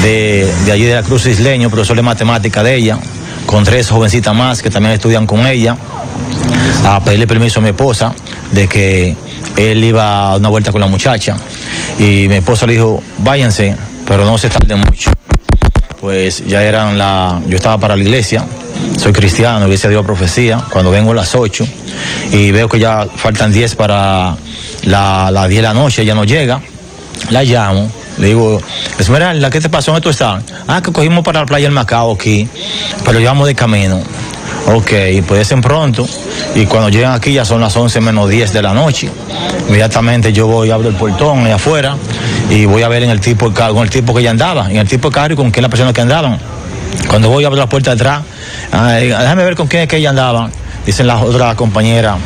de, 0.01 0.51
allí 0.71 0.83
de 0.83 0.95
la 0.95 1.03
Cruz 1.03 1.25
Isleño, 1.25 1.69
profesor 1.69 1.95
de 1.95 2.01
matemática 2.01 2.61
de 2.61 2.75
ella, 2.75 2.99
con 3.45 3.63
tres 3.63 3.89
jovencitas 3.89 4.35
más 4.35 4.61
que 4.61 4.69
también 4.69 4.93
estudian 4.93 5.25
con 5.25 5.47
ella, 5.47 5.77
a 6.85 7.03
pedirle 7.03 7.25
permiso 7.25 7.59
a 7.59 7.63
mi 7.63 7.69
esposa 7.69 8.13
de 8.51 8.67
que 8.67 9.15
él 9.57 9.83
iba 9.83 10.31
a 10.31 10.37
una 10.37 10.49
vuelta 10.49 10.71
con 10.71 10.81
la 10.81 10.87
muchacha. 10.87 11.37
Y 11.99 12.27
mi 12.27 12.35
esposa 12.35 12.65
le 12.67 12.73
dijo, 12.73 13.01
váyanse, 13.19 13.75
pero 14.05 14.25
no 14.25 14.37
se 14.37 14.49
tarde 14.49 14.75
mucho. 14.75 15.11
Pues 16.03 16.45
ya 16.45 16.61
eran 16.61 16.97
la, 16.97 17.41
yo 17.47 17.55
estaba 17.55 17.77
para 17.77 17.95
la 17.95 18.03
iglesia, 18.03 18.43
soy 18.97 19.13
cristiano, 19.13 19.63
iglesia 19.63 19.89
dio 19.89 20.03
profecía, 20.03 20.61
cuando 20.69 20.91
vengo 20.91 21.13
a 21.13 21.15
las 21.15 21.33
8 21.33 21.65
y 22.33 22.51
veo 22.51 22.67
que 22.67 22.77
ya 22.77 23.07
faltan 23.15 23.53
10 23.53 23.75
para 23.75 24.35
las 24.83 25.47
10 25.47 25.49
de 25.49 25.61
la 25.61 25.73
noche, 25.73 26.03
ya 26.03 26.13
no 26.13 26.25
llega, 26.25 26.59
la 27.29 27.43
llamo 27.43 27.89
le 28.17 28.27
digo, 28.27 28.61
Esmeralda, 28.99 29.49
¿qué 29.49 29.59
te 29.59 29.69
pasó? 29.69 29.91
¿Dónde 29.91 30.03
tú 30.03 30.09
estás? 30.09 30.43
Ah, 30.67 30.81
que 30.81 30.91
cogimos 30.91 31.23
para 31.23 31.41
la 31.41 31.45
playa 31.45 31.65
del 31.65 31.73
Macao 31.73 32.13
aquí, 32.13 32.47
pero 33.05 33.19
llevamos 33.19 33.47
de 33.47 33.55
camino. 33.55 33.99
Ok, 34.67 34.91
pues 35.27 35.51
en 35.51 35.61
pronto. 35.61 36.07
Y 36.55 36.65
cuando 36.65 36.89
llegan 36.89 37.13
aquí 37.13 37.33
ya 37.33 37.43
son 37.43 37.59
las 37.59 37.75
11 37.75 37.99
menos 38.01 38.29
10 38.29 38.53
de 38.53 38.61
la 38.61 38.73
noche. 38.73 39.09
Inmediatamente 39.67 40.31
yo 40.31 40.47
voy, 40.47 40.71
abro 40.71 40.89
el 40.89 40.95
portón 40.95 41.45
allá 41.45 41.55
afuera 41.55 41.97
y 42.49 42.65
voy 42.65 42.83
a 42.83 42.87
ver 42.87 43.03
en 43.03 43.09
el 43.09 43.19
tipo 43.19 43.49
de 43.49 43.55
carro, 43.55 43.73
con 43.73 43.83
el 43.83 43.89
tipo 43.89 44.13
que 44.13 44.23
ya 44.23 44.31
andaba, 44.31 44.69
en 44.69 44.77
el 44.77 44.87
tipo 44.87 45.09
de 45.09 45.13
carro 45.13 45.33
y 45.33 45.35
con 45.35 45.51
quién 45.51 45.63
la 45.63 45.69
persona 45.69 45.91
que 45.91 46.01
andaban. 46.01 46.37
Cuando 47.07 47.29
voy 47.29 47.43
a 47.43 47.47
abrir 47.47 47.59
la 47.59 47.67
puerta 47.67 47.91
de 47.91 47.95
atrás, 47.95 48.21
déjame 48.71 49.43
ver 49.43 49.55
con 49.55 49.67
quién 49.67 49.83
es 49.83 49.87
que 49.89 49.97
ella 49.97 50.11
andaba. 50.11 50.49
Dicen 50.85 51.07
las 51.07 51.21
otras 51.21 51.55
compañeras, 51.55 52.17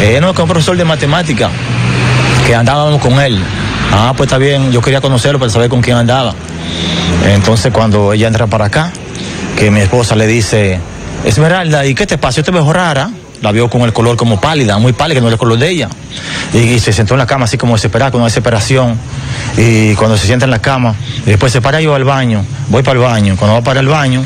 eh, 0.00 0.18
no, 0.20 0.34
que 0.34 0.42
un 0.42 0.48
profesor 0.48 0.76
de 0.76 0.84
matemática, 0.84 1.50
que 2.46 2.54
andábamos 2.54 3.00
con 3.00 3.20
él. 3.20 3.38
Ah, 3.92 4.14
pues 4.16 4.26
está 4.26 4.38
bien, 4.38 4.72
yo 4.72 4.80
quería 4.80 5.00
conocerlo 5.00 5.38
para 5.38 5.50
saber 5.50 5.68
con 5.68 5.82
quién 5.82 5.96
andaba. 5.96 6.34
Entonces 7.26 7.72
cuando 7.72 8.12
ella 8.12 8.26
entra 8.26 8.46
para 8.46 8.66
acá, 8.66 8.92
que 9.56 9.70
mi 9.70 9.80
esposa 9.80 10.16
le 10.16 10.26
dice, 10.26 10.80
Esmeralda, 11.24 11.86
¿y 11.86 11.94
qué 11.94 12.06
te 12.06 12.18
pasa? 12.18 12.38
Yo 12.38 12.44
te 12.44 12.50
veo 12.50 12.72
rara. 12.72 13.10
La 13.42 13.50
vio 13.50 13.68
con 13.68 13.82
el 13.82 13.92
color 13.92 14.16
como 14.16 14.40
pálida, 14.40 14.78
muy 14.78 14.92
pálida, 14.92 15.16
que 15.16 15.20
no 15.20 15.26
es 15.26 15.32
el 15.32 15.38
color 15.38 15.58
de 15.58 15.68
ella. 15.68 15.88
Y, 16.54 16.78
se 16.78 16.92
sentó 16.92 17.14
en 17.14 17.18
la 17.18 17.26
cama 17.26 17.46
así 17.46 17.58
como 17.58 17.74
desesperada, 17.74 18.12
con 18.12 18.20
una 18.20 18.28
desesperación. 18.28 18.96
Y 19.56 19.94
cuando 19.96 20.16
se 20.16 20.26
sienta 20.26 20.44
en 20.44 20.52
la 20.52 20.60
cama, 20.60 20.94
después 21.26 21.52
se 21.52 21.60
para 21.60 21.80
yo 21.80 21.96
al 21.96 22.04
baño, 22.04 22.44
voy 22.68 22.84
para 22.84 23.00
el 23.00 23.04
baño. 23.04 23.34
Cuando 23.36 23.56
va 23.56 23.62
para 23.62 23.80
el 23.80 23.88
baño, 23.88 24.24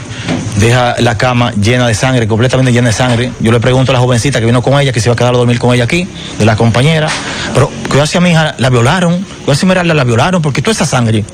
deja 0.58 0.96
la 0.98 1.16
cama 1.16 1.52
llena 1.52 1.86
de 1.86 1.94
sangre, 1.94 2.28
completamente 2.28 2.72
llena 2.72 2.88
de 2.88 2.92
sangre. 2.92 3.32
Yo 3.40 3.52
le 3.52 3.60
pregunto 3.60 3.90
a 3.92 3.94
la 3.94 4.00
jovencita 4.00 4.38
que 4.38 4.44
vino 4.44 4.60
con 4.60 4.78
ella, 4.78 4.92
que 4.92 5.00
se 5.00 5.08
iba 5.08 5.14
a 5.14 5.16
quedar 5.16 5.34
a 5.34 5.38
dormir 5.38 5.58
con 5.58 5.74
ella 5.74 5.84
aquí, 5.84 6.06
de 6.38 6.44
la 6.44 6.56
compañera, 6.56 7.08
pero 7.54 7.70
si 8.06 8.18
a 8.18 8.20
mi 8.20 8.30
hija 8.30 8.54
la 8.58 8.70
violaron, 8.70 9.24
cuidado 9.44 9.54
si 9.54 9.66
Miralda 9.66 9.94
la 9.94 10.04
violaron, 10.04 10.42
porque 10.42 10.62
toda 10.62 10.72
esa 10.72 10.86
sangre. 10.86 11.24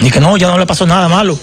Y 0.00 0.10
que 0.10 0.20
no, 0.20 0.36
ya 0.36 0.48
no 0.48 0.58
le 0.58 0.66
pasó 0.66 0.86
nada 0.86 1.08
malo. 1.08 1.38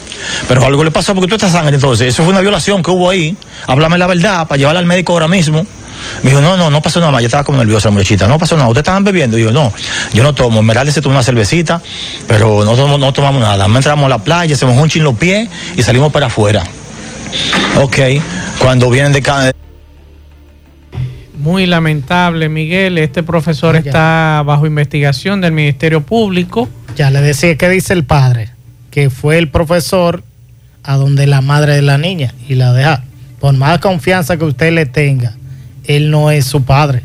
Pero 0.48 0.66
algo 0.66 0.84
le 0.84 0.92
pasó 0.92 1.14
porque 1.14 1.28
toda 1.28 1.48
esta 1.48 1.60
sangre, 1.60 1.76
entonces, 1.76 2.10
eso 2.10 2.24
fue 2.24 2.32
una 2.32 2.42
violación 2.42 2.84
que 2.84 2.92
hubo 2.92 3.10
ahí. 3.10 3.38
Háblame 3.68 3.98
la 3.98 4.08
verdad 4.08 4.48
para 4.48 4.58
llevarla 4.58 4.80
al 4.80 4.86
médico 4.86 5.14
ahora 5.14 5.28
mismo. 5.28 5.66
Me 6.24 6.30
dijo, 6.30 6.42
no, 6.42 6.58
no, 6.58 6.70
no 6.70 6.82
pasó 6.82 7.00
nada 7.00 7.12
más. 7.12 7.22
Yo 7.22 7.28
estaba 7.28 7.44
como 7.44 7.60
nerviosa, 7.60 7.90
la 7.90 7.94
muchachita. 7.94 8.28
No 8.28 8.38
pasó 8.38 8.56
nada. 8.56 8.68
¿Ustedes 8.68 8.84
estaban 8.84 9.04
bebiendo? 9.04 9.38
Y 9.38 9.44
yo, 9.44 9.52
no, 9.52 9.72
yo 10.14 10.24
no 10.24 10.34
tomo. 10.34 10.62
Meralde 10.62 10.92
se 10.92 11.02
tomó 11.02 11.16
una 11.16 11.24
cervecita, 11.24 11.82
pero 12.28 12.66
no, 12.66 12.98
no 12.98 13.14
tomamos 13.14 13.42
nada. 13.42 13.68
Me 13.68 13.78
entramos 13.78 14.06
a 14.06 14.10
la 14.10 14.18
playa, 14.20 14.56
hacemos 14.56 14.78
un 14.78 14.90
chin 14.90 15.04
los 15.04 15.16
pies 15.16 15.50
y 15.76 15.84
salimos 15.84 16.12
para 16.12 16.28
afuera. 16.28 16.64
Ok, 17.78 17.98
cuando 18.60 18.90
vienen 18.90 19.14
de. 19.14 19.54
Muy 21.40 21.66
lamentable, 21.66 22.50
Miguel. 22.50 22.98
Este 22.98 23.24
profesor 23.24 23.78
está 23.78 24.44
bajo 24.46 24.68
investigación 24.68 25.40
del 25.40 25.54
Ministerio 25.54 26.02
Público. 26.02 26.68
Ya 26.98 27.10
le 27.12 27.22
decía 27.22 27.58
que 27.58 27.70
dice 27.70 27.94
el 27.94 28.04
padre, 28.04 28.50
que 28.92 29.10
fue 29.10 29.38
el 29.38 29.48
profesor 29.48 30.22
a 30.84 30.98
donde 30.98 31.28
la 31.28 31.40
madre 31.40 31.76
de 31.76 31.82
la 31.82 31.98
niña 31.98 32.34
y 32.50 32.56
la 32.56 32.74
deja. 32.74 33.04
Por 33.40 33.54
más 33.54 33.80
confianza 33.80 34.36
que 34.36 34.44
usted 34.44 34.74
le 34.74 34.86
tenga, 34.86 35.38
él 35.86 36.12
no 36.12 36.30
es 36.30 36.44
su 36.44 36.64
padre. 36.64 37.04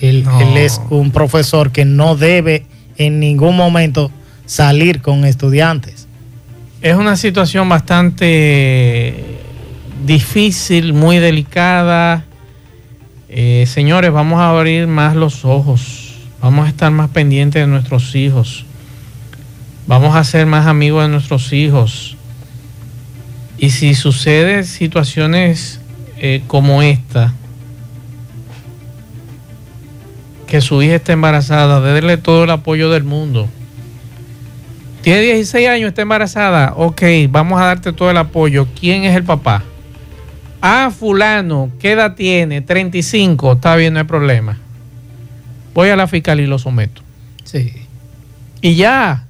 Él, 0.00 0.26
él 0.40 0.56
es 0.56 0.80
un 0.90 1.12
profesor 1.12 1.70
que 1.70 1.84
no 1.84 2.16
debe 2.16 2.66
en 2.98 3.20
ningún 3.20 3.56
momento 3.56 4.10
salir 4.44 5.00
con 5.02 5.24
estudiantes. 5.24 6.08
Es 6.80 6.96
una 6.96 7.16
situación 7.16 7.68
bastante 7.68 9.14
difícil, 10.04 10.94
muy 10.94 11.18
delicada. 11.18 12.24
Eh, 13.34 13.64
señores, 13.66 14.12
vamos 14.12 14.40
a 14.40 14.50
abrir 14.50 14.86
más 14.86 15.16
los 15.16 15.46
ojos. 15.46 16.12
Vamos 16.42 16.66
a 16.66 16.68
estar 16.68 16.92
más 16.92 17.08
pendientes 17.08 17.62
de 17.62 17.66
nuestros 17.66 18.14
hijos. 18.14 18.66
Vamos 19.86 20.14
a 20.14 20.22
ser 20.22 20.44
más 20.44 20.66
amigos 20.66 21.02
de 21.04 21.08
nuestros 21.08 21.50
hijos. 21.54 22.18
Y 23.56 23.70
si 23.70 23.94
sucede 23.94 24.64
situaciones 24.64 25.80
eh, 26.18 26.42
como 26.46 26.82
esta, 26.82 27.32
que 30.46 30.60
su 30.60 30.82
hija 30.82 30.96
esté 30.96 31.12
embarazada, 31.12 31.80
déle 31.80 32.18
todo 32.18 32.44
el 32.44 32.50
apoyo 32.50 32.90
del 32.90 33.04
mundo. 33.04 33.48
Tiene 35.00 35.22
16 35.22 35.68
años, 35.68 35.88
está 35.88 36.02
embarazada. 36.02 36.74
Ok, 36.76 37.02
vamos 37.30 37.58
a 37.58 37.64
darte 37.64 37.94
todo 37.94 38.10
el 38.10 38.18
apoyo. 38.18 38.68
¿Quién 38.78 39.04
es 39.04 39.16
el 39.16 39.24
papá? 39.24 39.64
Ah, 40.64 40.92
fulano, 40.96 41.72
¿qué 41.80 41.90
edad 41.90 42.14
tiene? 42.14 42.60
35, 42.60 43.54
está 43.54 43.74
bien, 43.74 43.94
no 43.94 43.98
hay 43.98 44.06
problema. 44.06 44.56
Voy 45.74 45.88
a 45.88 45.96
la 45.96 46.06
fiscal 46.06 46.38
y 46.38 46.46
lo 46.46 46.56
someto. 46.60 47.02
Sí. 47.42 47.72
Y 48.60 48.76
ya. 48.76 49.24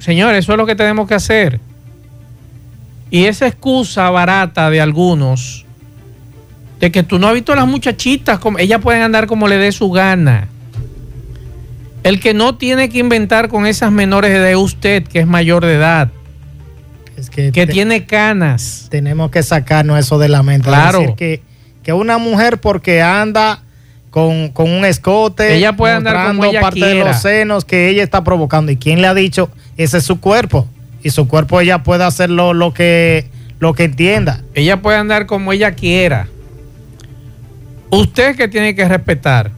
Señores, 0.00 0.40
eso 0.40 0.52
es 0.52 0.58
lo 0.58 0.66
que 0.66 0.74
tenemos 0.74 1.06
que 1.06 1.14
hacer. 1.14 1.60
Y 3.12 3.26
esa 3.26 3.46
excusa 3.46 4.10
barata 4.10 4.70
de 4.70 4.80
algunos, 4.80 5.66
de 6.80 6.90
que 6.90 7.04
tú 7.04 7.20
no 7.20 7.28
has 7.28 7.34
visto 7.34 7.52
a 7.52 7.56
las 7.56 7.68
muchachitas, 7.68 8.40
como, 8.40 8.58
ellas 8.58 8.80
pueden 8.80 9.02
andar 9.02 9.28
como 9.28 9.46
le 9.46 9.56
dé 9.56 9.70
su 9.70 9.92
gana. 9.92 10.48
El 12.02 12.18
que 12.18 12.34
no 12.34 12.56
tiene 12.56 12.88
que 12.88 12.98
inventar 12.98 13.48
con 13.48 13.66
esas 13.66 13.92
menores 13.92 14.32
de 14.32 14.56
usted, 14.56 15.04
que 15.04 15.20
es 15.20 15.28
mayor 15.28 15.64
de 15.64 15.74
edad. 15.74 16.10
Es 17.22 17.30
que, 17.30 17.52
que 17.52 17.68
tiene 17.68 18.04
canas. 18.04 18.88
Tenemos 18.90 19.30
que 19.30 19.44
sacarnos 19.44 19.96
eso 19.96 20.18
de 20.18 20.28
la 20.28 20.42
mente. 20.42 20.66
Claro. 20.66 20.98
Decir 20.98 21.14
que, 21.14 21.42
que 21.84 21.92
una 21.92 22.18
mujer 22.18 22.58
porque 22.60 23.00
anda 23.00 23.62
con, 24.10 24.48
con 24.48 24.68
un 24.68 24.84
escote, 24.84 25.54
ella 25.54 25.74
puede 25.74 25.94
andar 25.94 26.26
como 26.26 26.44
ella 26.44 26.60
parte 26.60 26.84
de 26.84 26.96
los 26.96 27.22
senos 27.22 27.64
que 27.64 27.88
ella 27.88 28.02
está 28.02 28.24
provocando. 28.24 28.72
¿Y 28.72 28.76
quién 28.76 29.00
le 29.00 29.06
ha 29.06 29.14
dicho? 29.14 29.50
Ese 29.76 29.98
es 29.98 30.04
su 30.04 30.18
cuerpo. 30.18 30.66
Y 31.04 31.10
su 31.10 31.28
cuerpo 31.28 31.60
ella 31.60 31.84
puede 31.84 32.02
hacer 32.02 32.28
lo, 32.28 32.54
lo 32.54 32.74
que, 32.74 33.26
lo 33.60 33.72
que 33.72 33.84
entienda. 33.84 34.42
Ella 34.54 34.82
puede 34.82 34.98
andar 34.98 35.26
como 35.26 35.52
ella 35.52 35.76
quiera. 35.76 36.26
Usted 37.90 38.34
que 38.34 38.48
tiene 38.48 38.74
que 38.74 38.88
respetar. 38.88 39.52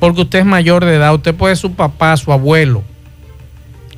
Porque 0.00 0.22
usted 0.22 0.40
es 0.40 0.44
mayor 0.44 0.84
de 0.84 0.96
edad. 0.96 1.14
Usted 1.14 1.36
puede 1.36 1.54
ser 1.54 1.70
su 1.70 1.74
papá, 1.74 2.16
su 2.16 2.32
abuelo. 2.32 2.82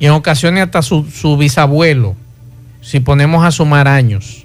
Y 0.03 0.07
en 0.07 0.11
ocasiones 0.11 0.65
hasta 0.65 0.81
su, 0.81 1.05
su 1.09 1.37
bisabuelo. 1.37 2.17
Si 2.81 2.99
ponemos 2.99 3.45
a 3.45 3.51
sumar 3.51 3.87
años. 3.87 4.43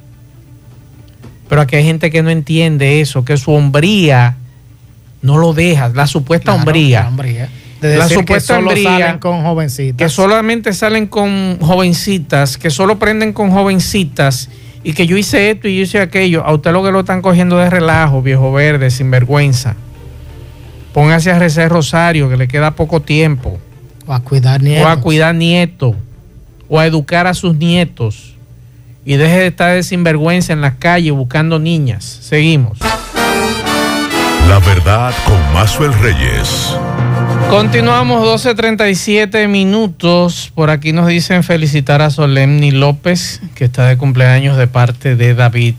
Pero 1.48 1.62
aquí 1.62 1.74
hay 1.74 1.82
gente 1.82 2.12
que 2.12 2.22
no 2.22 2.30
entiende 2.30 3.00
eso. 3.00 3.24
Que 3.24 3.36
su 3.36 3.50
hombría 3.50 4.36
no 5.20 5.36
lo 5.36 5.54
deja. 5.54 5.88
La 5.88 6.06
supuesta 6.06 6.52
Claro, 6.52 6.58
hombría. 6.60 7.00
la 7.00 7.08
hombría. 7.08 7.48
De 7.80 7.96
La 7.96 8.06
que 8.06 8.14
supuesta 8.14 8.54
solo 8.54 8.68
hombría 8.68 8.98
salen 9.00 9.18
con 9.18 9.42
jovencitas. 9.42 9.96
que 9.98 10.08
solamente 10.08 10.72
salen 10.72 11.08
con 11.08 11.58
jovencitas, 11.58 12.56
que 12.56 12.70
solo 12.70 13.00
prenden 13.00 13.32
con 13.32 13.50
jovencitas 13.50 14.50
y 14.84 14.92
que 14.92 15.08
yo 15.08 15.16
hice 15.16 15.50
esto 15.50 15.66
y 15.66 15.76
yo 15.78 15.82
hice 15.82 16.00
aquello. 16.00 16.44
A 16.46 16.54
usted 16.54 16.70
lo 16.70 16.84
que 16.84 16.92
lo 16.92 17.00
están 17.00 17.20
cogiendo 17.20 17.58
de 17.58 17.68
relajo, 17.68 18.22
viejo 18.22 18.52
verde, 18.52 18.92
sin 18.92 19.10
vergüenza. 19.10 19.74
Póngase 20.94 21.32
a 21.32 21.38
rezar 21.40 21.68
rosario, 21.68 22.30
que 22.30 22.36
le 22.36 22.46
queda 22.46 22.76
poco 22.76 23.02
tiempo. 23.02 23.58
O 24.08 24.14
a 24.14 24.20
cuidar 24.20 24.62
nietos. 24.62 24.86
O 24.86 24.88
a 24.88 24.96
cuidar 24.96 25.34
nietos. 25.34 25.94
O 26.70 26.78
a 26.78 26.86
educar 26.86 27.26
a 27.26 27.34
sus 27.34 27.54
nietos. 27.54 28.34
Y 29.04 29.16
deje 29.16 29.36
de 29.36 29.46
estar 29.48 29.74
de 29.74 29.82
sinvergüenza 29.82 30.54
en 30.54 30.62
las 30.62 30.76
calles 30.76 31.12
buscando 31.12 31.58
niñas. 31.58 32.04
Seguimos. 32.22 32.78
La 34.48 34.60
verdad 34.60 35.12
con 35.26 35.52
Mazuel 35.52 35.92
Reyes. 36.00 36.74
Continuamos 37.50 38.26
12.37 38.44 39.46
minutos. 39.46 40.52
Por 40.54 40.70
aquí 40.70 40.94
nos 40.94 41.06
dicen 41.06 41.44
felicitar 41.44 42.00
a 42.00 42.08
Solemni 42.08 42.70
López, 42.70 43.42
que 43.54 43.66
está 43.66 43.88
de 43.88 43.98
cumpleaños 43.98 44.56
de 44.56 44.68
parte 44.68 45.16
de 45.16 45.34
David. 45.34 45.74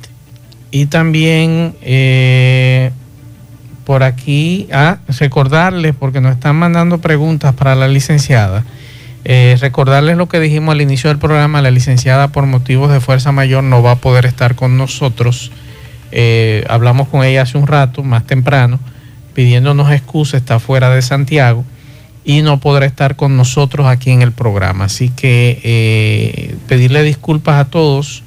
Y 0.70 0.86
también 0.86 1.74
eh, 1.82 2.92
por 3.90 4.04
aquí, 4.04 4.68
ah, 4.72 5.00
recordarles, 5.18 5.96
porque 5.96 6.22
nos 6.22 6.34
están 6.34 6.56
mandando 6.56 7.00
preguntas 7.00 7.56
para 7.56 7.74
la 7.74 7.88
licenciada. 7.88 8.64
eh, 9.26 9.58
recordarles 9.60 10.16
lo 10.16 10.30
que 10.30 10.40
dijimos 10.40 10.74
al 10.74 10.82
inicio 10.82 11.10
del 11.10 11.18
programa, 11.18 11.64
la 11.64 11.72
licenciada 11.72 12.28
por 12.28 12.46
motivos 12.46 12.92
de 12.92 13.00
fuerza 13.00 13.32
mayor 13.32 13.64
no 13.64 13.82
va 13.82 13.94
a 13.94 13.96
poder 13.96 14.28
estar 14.28 14.54
con 14.54 14.78
nosotros. 14.78 15.52
Eh, 16.12 16.66
hablamos 16.70 17.08
con 17.08 17.24
ella 17.24 17.42
hace 17.42 17.58
un 17.58 17.66
rato, 17.66 18.04
más 18.04 18.28
temprano, 18.28 18.80
pidiéndonos 19.34 19.92
excusa, 19.92 20.38
está 20.38 20.60
fuera 20.60 20.92
de 20.92 21.02
Santiago 21.02 21.66
y 22.24 22.44
no 22.44 22.60
podrá 22.60 22.86
estar 22.86 23.16
con 23.16 23.38
nosotros 23.38 23.88
aquí 23.88 24.12
en 24.12 24.22
el 24.22 24.34
programa. 24.34 24.86
Así 24.86 25.10
que 25.10 25.60
eh, 25.64 26.56
pedirle 26.68 27.02
disculpas 27.02 27.56
a 27.60 27.66
todos 27.72 28.22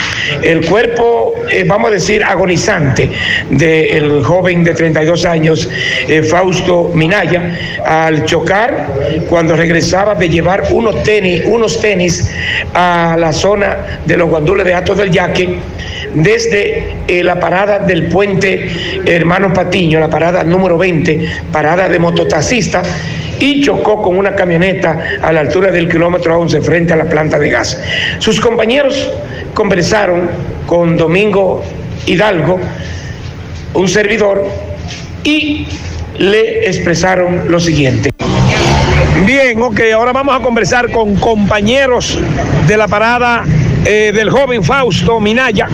el 0.42 0.66
cuerpo, 0.66 1.34
eh, 1.50 1.64
vamos 1.66 1.90
a 1.90 1.94
decir, 1.94 2.22
agonizante 2.22 3.10
del 3.50 4.22
joven 4.22 4.64
de 4.64 4.74
32 4.74 5.24
años, 5.24 5.68
eh, 6.08 6.22
Fausto 6.22 6.90
Minaya, 6.94 7.58
al 7.84 8.24
chocar 8.24 8.88
cuando 9.28 9.56
regresaba 9.56 10.14
de 10.14 10.28
llevar 10.28 10.64
unos 10.70 11.02
tenis, 11.02 11.42
unos 11.46 11.80
tenis 11.80 12.30
a 12.74 13.16
la 13.18 13.32
zona 13.32 14.00
de 14.04 14.16
los 14.16 14.28
guandules 14.28 14.64
de 14.64 14.74
Ato 14.74 14.94
del 14.94 15.10
Yaque 15.10 15.58
desde 16.14 16.96
eh, 17.06 17.22
la 17.22 17.38
parada 17.38 17.78
del 17.78 18.08
puente 18.08 18.68
Hermano 19.06 19.52
Patiño, 19.52 20.00
la 20.00 20.10
parada 20.10 20.44
número 20.44 20.76
20, 20.78 21.28
parada 21.52 21.88
de 21.88 21.98
mototaxista, 21.98 22.82
y 23.38 23.62
chocó 23.62 24.02
con 24.02 24.18
una 24.18 24.34
camioneta 24.34 25.18
a 25.22 25.32
la 25.32 25.40
altura 25.40 25.70
del 25.70 25.88
kilómetro 25.88 26.38
11 26.38 26.60
frente 26.60 26.92
a 26.92 26.96
la 26.96 27.04
planta 27.04 27.38
de 27.38 27.48
gas. 27.48 27.80
Sus 28.18 28.40
compañeros 28.40 29.10
conversaron 29.54 30.28
con 30.66 30.96
Domingo 30.96 31.62
Hidalgo, 32.06 32.60
un 33.74 33.88
servidor, 33.88 34.46
y 35.24 35.66
le 36.18 36.66
expresaron 36.66 37.50
lo 37.50 37.60
siguiente. 37.60 38.10
Bien, 39.26 39.60
ok, 39.60 39.80
ahora 39.94 40.12
vamos 40.12 40.38
a 40.38 40.42
conversar 40.42 40.90
con 40.90 41.16
compañeros 41.16 42.18
de 42.66 42.76
la 42.76 42.88
parada 42.88 43.44
eh, 43.84 44.12
del 44.14 44.30
joven 44.30 44.62
Fausto 44.62 45.20
Minaya 45.20 45.68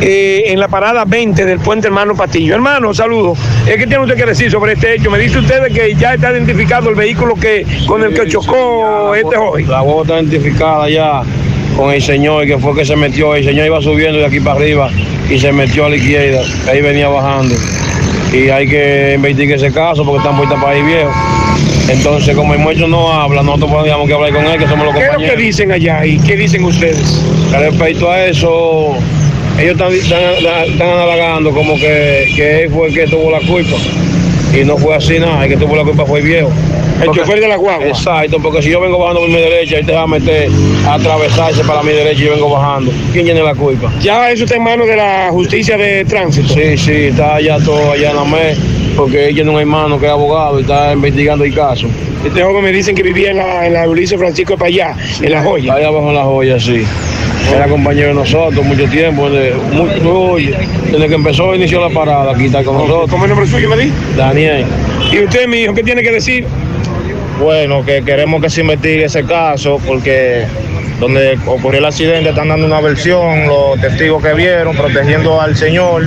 eh, 0.00 0.44
en 0.46 0.58
la 0.58 0.68
parada 0.68 1.04
20 1.04 1.44
del 1.44 1.58
puente 1.58 1.88
Hermano 1.88 2.14
Patillo. 2.14 2.54
Hermano, 2.54 2.94
saludos. 2.94 3.38
¿Qué 3.66 3.76
tiene 3.86 4.00
usted 4.00 4.16
que 4.16 4.26
decir 4.26 4.50
sobre 4.50 4.72
este 4.72 4.94
hecho? 4.94 5.10
Me 5.10 5.18
dice 5.18 5.38
usted 5.38 5.62
que 5.72 5.94
ya 5.94 6.14
está 6.14 6.32
identificado 6.32 6.88
el 6.88 6.94
vehículo 6.94 7.34
que 7.34 7.66
con 7.86 8.02
el 8.02 8.14
que 8.14 8.26
chocó 8.26 9.14
este 9.14 9.36
joven. 9.36 9.68
La 9.68 9.82
voz 9.82 10.06
está 10.06 10.20
identificada 10.20 10.88
ya 10.88 11.22
con 11.76 11.92
el 11.92 12.02
señor 12.02 12.46
que 12.46 12.58
fue 12.58 12.74
que 12.74 12.84
se 12.84 12.96
metió. 12.96 13.34
El 13.34 13.44
señor 13.44 13.66
iba 13.66 13.82
subiendo 13.82 14.18
de 14.18 14.26
aquí 14.26 14.40
para 14.40 14.56
arriba 14.56 14.90
y 15.28 15.38
se 15.38 15.52
metió 15.52 15.84
a 15.84 15.90
la 15.90 15.96
izquierda. 15.96 16.40
Ahí 16.68 16.80
venía 16.80 17.08
bajando. 17.08 17.54
Y 18.32 18.48
hay 18.48 18.68
que 18.68 19.14
investigar 19.16 19.56
ese 19.56 19.72
caso 19.72 20.04
porque 20.04 20.18
están 20.18 20.36
puestas 20.36 20.62
para 20.62 20.76
ahí 20.76 20.82
viejo. 20.82 21.10
Entonces, 21.90 22.36
como 22.36 22.54
el 22.54 22.60
muerto 22.60 22.86
no 22.86 23.12
habla, 23.12 23.42
nosotros 23.42 23.72
podríamos 23.72 24.06
que 24.06 24.14
hablar 24.14 24.32
con 24.32 24.46
él, 24.46 24.58
que 24.58 24.68
somos 24.68 24.86
los 24.86 24.94
compañeros. 24.94 25.16
¿Qué 25.18 25.24
es 25.24 25.30
lo 25.30 25.36
que 25.36 25.42
dicen 25.42 25.72
allá 25.72 26.06
y 26.06 26.18
qué 26.20 26.36
dicen 26.36 26.64
ustedes? 26.64 27.20
Respecto 27.50 28.08
a 28.08 28.26
eso, 28.26 28.96
ellos 29.60 29.78
están, 29.78 30.88
halagando 30.88 31.50
como 31.50 31.74
que, 31.76 32.32
que, 32.34 32.62
él 32.62 32.70
fue 32.70 32.88
el 32.88 32.94
que 32.94 33.06
tuvo 33.06 33.30
la 33.30 33.40
culpa. 33.40 33.76
Y 34.58 34.64
no 34.64 34.76
fue 34.78 34.96
así 34.96 35.18
nada, 35.18 35.44
el 35.44 35.50
que 35.50 35.56
tuvo 35.56 35.76
la 35.76 35.84
culpa 35.84 36.04
fue 36.06 36.20
el 36.20 36.24
viejo. 36.24 36.50
El 37.02 37.10
chofer 37.12 37.40
de 37.40 37.48
la 37.48 37.56
guagua. 37.56 37.86
Exacto, 37.86 38.38
porque 38.42 38.62
si 38.62 38.70
yo 38.70 38.80
vengo 38.80 38.98
bajando 38.98 39.20
por 39.20 39.28
mi 39.28 39.36
derecha, 39.36 39.78
él 39.78 39.86
te 39.86 39.92
va 39.92 40.02
a 40.02 40.06
meter 40.06 40.50
a 40.86 40.94
atravesarse 40.94 41.62
para 41.64 41.82
mi 41.82 41.92
derecha 41.92 42.22
y 42.22 42.24
yo 42.26 42.32
vengo 42.32 42.50
bajando. 42.50 42.92
¿Quién 43.12 43.26
tiene 43.26 43.42
la 43.42 43.54
culpa? 43.54 43.92
Ya 44.00 44.30
eso 44.30 44.44
está 44.44 44.56
en 44.56 44.64
manos 44.64 44.86
de 44.86 44.96
la 44.96 45.28
justicia 45.30 45.76
de 45.76 46.04
tránsito. 46.04 46.48
Sí, 46.48 46.76
sí, 46.76 46.92
está 47.04 47.36
allá 47.36 47.58
todo 47.64 47.92
allá 47.92 48.10
en 48.10 48.16
la 48.16 48.24
MES, 48.24 48.58
porque 49.00 49.28
él 49.28 49.34
tiene 49.34 49.50
un 49.50 49.58
hermano 49.58 49.98
que 49.98 50.04
es 50.04 50.12
abogado 50.12 50.58
y 50.58 50.62
está 50.62 50.92
investigando 50.92 51.42
el 51.42 51.54
caso. 51.54 51.86
Este 52.22 52.42
joven 52.42 52.62
me 52.62 52.70
dicen 52.70 52.94
que 52.94 53.02
vivía 53.02 53.30
en 53.30 53.38
la, 53.38 53.66
en 53.66 53.72
la 53.72 53.88
Ulises 53.88 54.18
Francisco 54.18 54.52
de 54.52 54.58
Payá, 54.58 54.94
en 55.22 55.32
La 55.32 55.42
Joya. 55.42 55.72
Allá 55.72 55.88
abajo 55.88 56.10
en 56.10 56.14
La 56.16 56.24
Joya, 56.24 56.60
sí. 56.60 56.84
Era 57.50 57.66
compañero 57.66 58.08
de 58.08 58.14
nosotros 58.14 58.62
mucho 58.62 58.84
tiempo. 58.90 59.30
desde 59.30 61.08
que 61.08 61.14
empezó, 61.14 61.54
inició 61.54 61.80
la 61.80 61.88
parada, 61.94 62.32
aquí 62.32 62.44
está 62.44 62.62
con 62.62 62.74
nosotros. 62.74 63.10
¿Cómo 63.10 63.24
es 63.24 63.30
el 63.30 63.36
nombre 63.36 63.50
suyo, 63.50 63.70
me 63.70 63.84
di? 63.84 63.92
Daniel. 64.18 64.66
¿Y 65.10 65.24
usted, 65.24 65.48
mi 65.48 65.60
hijo, 65.60 65.72
qué 65.72 65.82
tiene 65.82 66.02
que 66.02 66.12
decir? 66.12 66.46
Bueno, 67.42 67.82
que 67.82 68.02
queremos 68.02 68.42
que 68.42 68.50
se 68.50 68.60
investigue 68.60 69.06
ese 69.06 69.24
caso 69.24 69.80
porque 69.86 70.44
donde 71.00 71.38
ocurrió 71.46 71.78
el 71.78 71.86
accidente 71.86 72.28
están 72.28 72.48
dando 72.48 72.66
una 72.66 72.82
versión, 72.82 73.46
los 73.46 73.80
testigos 73.80 74.22
que 74.22 74.34
vieron, 74.34 74.76
protegiendo 74.76 75.40
al 75.40 75.56
señor. 75.56 76.06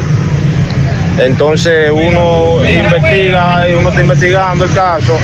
Entonces 1.18 1.92
uno 1.92 2.58
investiga 2.66 3.70
y 3.70 3.74
uno 3.74 3.90
está 3.90 4.02
investigando 4.02 4.66
el 4.66 4.74
caso 4.74 5.18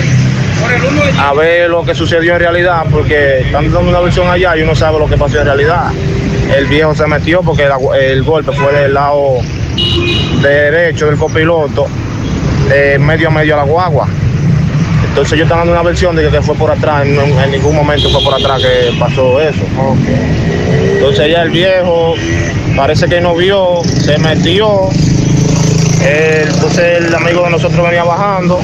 a 1.19 1.33
ver 1.33 1.69
lo 1.69 1.83
que 1.83 1.95
sucedió 1.95 2.33
en 2.33 2.39
realidad, 2.39 2.85
porque 2.91 3.39
están 3.41 3.71
dando 3.71 3.89
una 3.89 3.99
versión 3.99 4.29
allá 4.29 4.55
y 4.57 4.61
uno 4.61 4.75
sabe 4.75 4.99
lo 4.99 5.07
que 5.07 5.17
pasó 5.17 5.39
en 5.39 5.45
realidad. 5.45 5.91
El 6.55 6.65
viejo 6.65 6.95
se 6.95 7.07
metió 7.07 7.41
porque 7.41 7.67
el 7.99 8.23
golpe 8.23 8.51
fue 8.51 8.73
del 8.73 8.93
lado 8.93 9.37
derecho 10.41 11.07
del 11.07 11.17
copiloto, 11.17 11.87
medio 12.99 13.27
a 13.29 13.31
medio 13.31 13.53
a 13.55 13.57
la 13.57 13.63
guagua. 13.63 14.07
Entonces 15.09 15.33
ellos 15.33 15.45
están 15.45 15.59
dando 15.59 15.73
una 15.73 15.81
versión 15.81 16.15
de 16.15 16.29
que 16.29 16.41
fue 16.41 16.55
por 16.55 16.71
atrás, 16.71 17.05
en, 17.05 17.51
ningún 17.51 17.75
momento 17.75 18.09
fue 18.09 18.23
por 18.23 18.33
atrás 18.33 18.61
que 18.61 18.97
pasó 18.99 19.39
eso. 19.41 19.63
Entonces 20.93 21.31
ya 21.31 21.43
el 21.43 21.49
viejo 21.49 22.15
parece 22.75 23.07
que 23.07 23.19
no 23.19 23.35
vio, 23.35 23.81
se 23.83 24.17
metió. 24.17 24.89
Entonces 26.01 26.97
el 26.99 27.15
amigo 27.15 27.43
de 27.43 27.49
nosotros 27.51 27.85
venía 27.85 28.03
bajando 28.03 28.59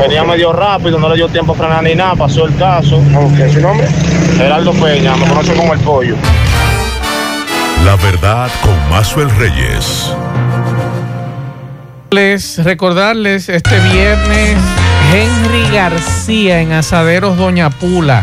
Venía 0.00 0.24
medio 0.24 0.52
rápido, 0.52 0.98
no 0.98 1.08
le 1.08 1.16
dio 1.16 1.28
tiempo 1.28 1.52
a 1.52 1.56
frenar 1.56 1.82
ni 1.82 1.94
nada, 1.94 2.14
pasó 2.16 2.46
el 2.46 2.56
caso. 2.56 2.96
Okay. 3.14 3.52
¿Su 3.52 3.60
nombre? 3.60 3.86
Geraldo 4.36 4.72
Peña, 4.72 5.16
me 5.16 5.26
conoce 5.26 5.54
como 5.54 5.72
el 5.72 5.80
pollo. 5.80 6.16
La 7.84 7.96
verdad 7.96 8.50
con 8.62 8.90
Mazuel 8.90 9.30
Reyes. 9.36 10.14
Les 12.10 12.62
recordarles 12.62 13.48
este 13.48 13.78
viernes 13.80 14.56
Henry 15.12 15.68
García 15.72 16.60
en 16.60 16.72
Asaderos 16.72 17.36
Doña 17.36 17.70
Pula. 17.70 18.22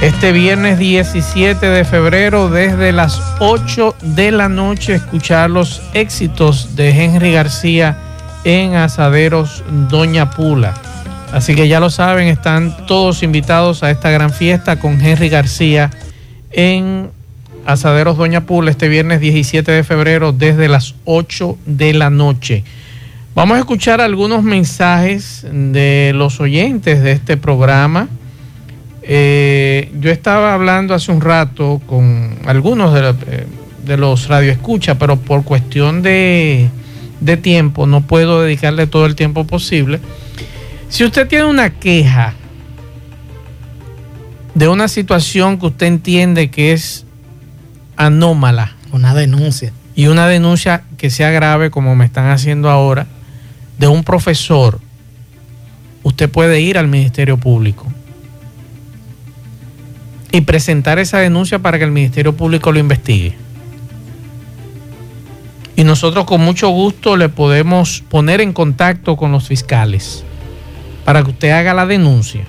Este 0.00 0.30
viernes 0.30 0.78
17 0.78 1.66
de 1.66 1.84
febrero 1.84 2.48
desde 2.48 2.92
las 2.92 3.20
8 3.40 3.96
de 4.00 4.30
la 4.30 4.48
noche 4.48 4.94
escuchar 4.94 5.50
los 5.50 5.82
éxitos 5.92 6.76
de 6.76 6.90
Henry 6.90 7.32
García 7.32 7.98
en 8.44 8.76
Asaderos 8.76 9.64
Doña 9.90 10.30
Pula. 10.30 10.74
Así 11.32 11.56
que 11.56 11.66
ya 11.66 11.80
lo 11.80 11.90
saben, 11.90 12.28
están 12.28 12.86
todos 12.86 13.24
invitados 13.24 13.82
a 13.82 13.90
esta 13.90 14.10
gran 14.10 14.32
fiesta 14.32 14.78
con 14.78 15.00
Henry 15.00 15.30
García 15.30 15.90
en 16.52 17.10
Asaderos 17.66 18.16
Doña 18.16 18.42
Pula 18.46 18.70
este 18.70 18.86
viernes 18.86 19.18
17 19.18 19.72
de 19.72 19.82
febrero 19.82 20.30
desde 20.32 20.68
las 20.68 20.94
8 21.06 21.58
de 21.66 21.94
la 21.94 22.08
noche. 22.08 22.62
Vamos 23.34 23.56
a 23.56 23.60
escuchar 23.60 24.00
algunos 24.00 24.44
mensajes 24.44 25.44
de 25.50 26.12
los 26.14 26.40
oyentes 26.40 27.02
de 27.02 27.10
este 27.12 27.36
programa. 27.36 28.08
Eh, 29.10 29.90
yo 29.98 30.10
estaba 30.10 30.52
hablando 30.52 30.92
hace 30.92 31.10
un 31.10 31.22
rato 31.22 31.80
con 31.86 32.38
algunos 32.44 32.92
de, 32.92 33.14
eh, 33.26 33.46
de 33.86 33.96
los 33.96 34.28
radioescuchas, 34.28 34.98
pero 35.00 35.16
por 35.16 35.44
cuestión 35.44 36.02
de, 36.02 36.68
de 37.20 37.36
tiempo, 37.38 37.86
no 37.86 38.02
puedo 38.02 38.42
dedicarle 38.42 38.86
todo 38.86 39.06
el 39.06 39.16
tiempo 39.16 39.46
posible. 39.46 39.98
Si 40.90 41.04
usted 41.04 41.26
tiene 41.26 41.46
una 41.46 41.70
queja 41.70 42.34
de 44.54 44.68
una 44.68 44.88
situación 44.88 45.58
que 45.58 45.66
usted 45.66 45.86
entiende 45.86 46.50
que 46.50 46.72
es 46.72 47.06
anómala. 47.96 48.74
Una 48.92 49.14
denuncia. 49.14 49.72
Y 49.94 50.06
una 50.06 50.28
denuncia 50.28 50.82
que 50.98 51.10
sea 51.10 51.30
grave, 51.30 51.70
como 51.70 51.94
me 51.96 52.04
están 52.04 52.30
haciendo 52.30 52.68
ahora, 52.68 53.06
de 53.78 53.88
un 53.88 54.04
profesor, 54.04 54.80
usted 56.02 56.28
puede 56.28 56.60
ir 56.60 56.76
al 56.76 56.88
Ministerio 56.88 57.38
Público 57.38 57.86
y 60.32 60.42
presentar 60.42 60.98
esa 60.98 61.18
denuncia 61.18 61.58
para 61.58 61.78
que 61.78 61.84
el 61.84 61.90
Ministerio 61.90 62.34
Público 62.36 62.72
lo 62.72 62.78
investigue 62.78 63.36
y 65.78 65.84
nosotros 65.84 66.24
con 66.24 66.40
mucho 66.40 66.70
gusto 66.70 67.16
le 67.16 67.28
podemos 67.28 68.02
poner 68.08 68.40
en 68.40 68.52
contacto 68.52 69.16
con 69.16 69.30
los 69.30 69.46
fiscales 69.46 70.24
para 71.04 71.22
que 71.22 71.30
usted 71.30 71.50
haga 71.52 71.72
la 71.72 71.86
denuncia. 71.86 72.44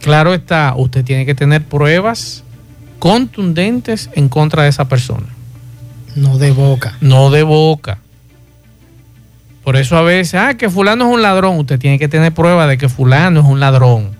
Claro 0.00 0.34
está, 0.34 0.74
usted 0.76 1.04
tiene 1.04 1.24
que 1.24 1.36
tener 1.36 1.62
pruebas 1.62 2.42
contundentes 2.98 4.10
en 4.14 4.28
contra 4.28 4.64
de 4.64 4.70
esa 4.70 4.88
persona. 4.88 5.28
No 6.16 6.38
de 6.38 6.50
boca. 6.50 6.96
No 7.00 7.30
de 7.30 7.44
boca. 7.44 7.98
Por 9.62 9.76
eso 9.76 9.96
a 9.96 10.02
veces, 10.02 10.40
ah, 10.40 10.54
que 10.54 10.68
fulano 10.68 11.06
es 11.06 11.14
un 11.14 11.22
ladrón. 11.22 11.56
Usted 11.60 11.78
tiene 11.78 12.00
que 12.00 12.08
tener 12.08 12.34
pruebas 12.34 12.68
de 12.68 12.78
que 12.78 12.88
fulano 12.88 13.38
es 13.38 13.46
un 13.46 13.60
ladrón. 13.60 14.17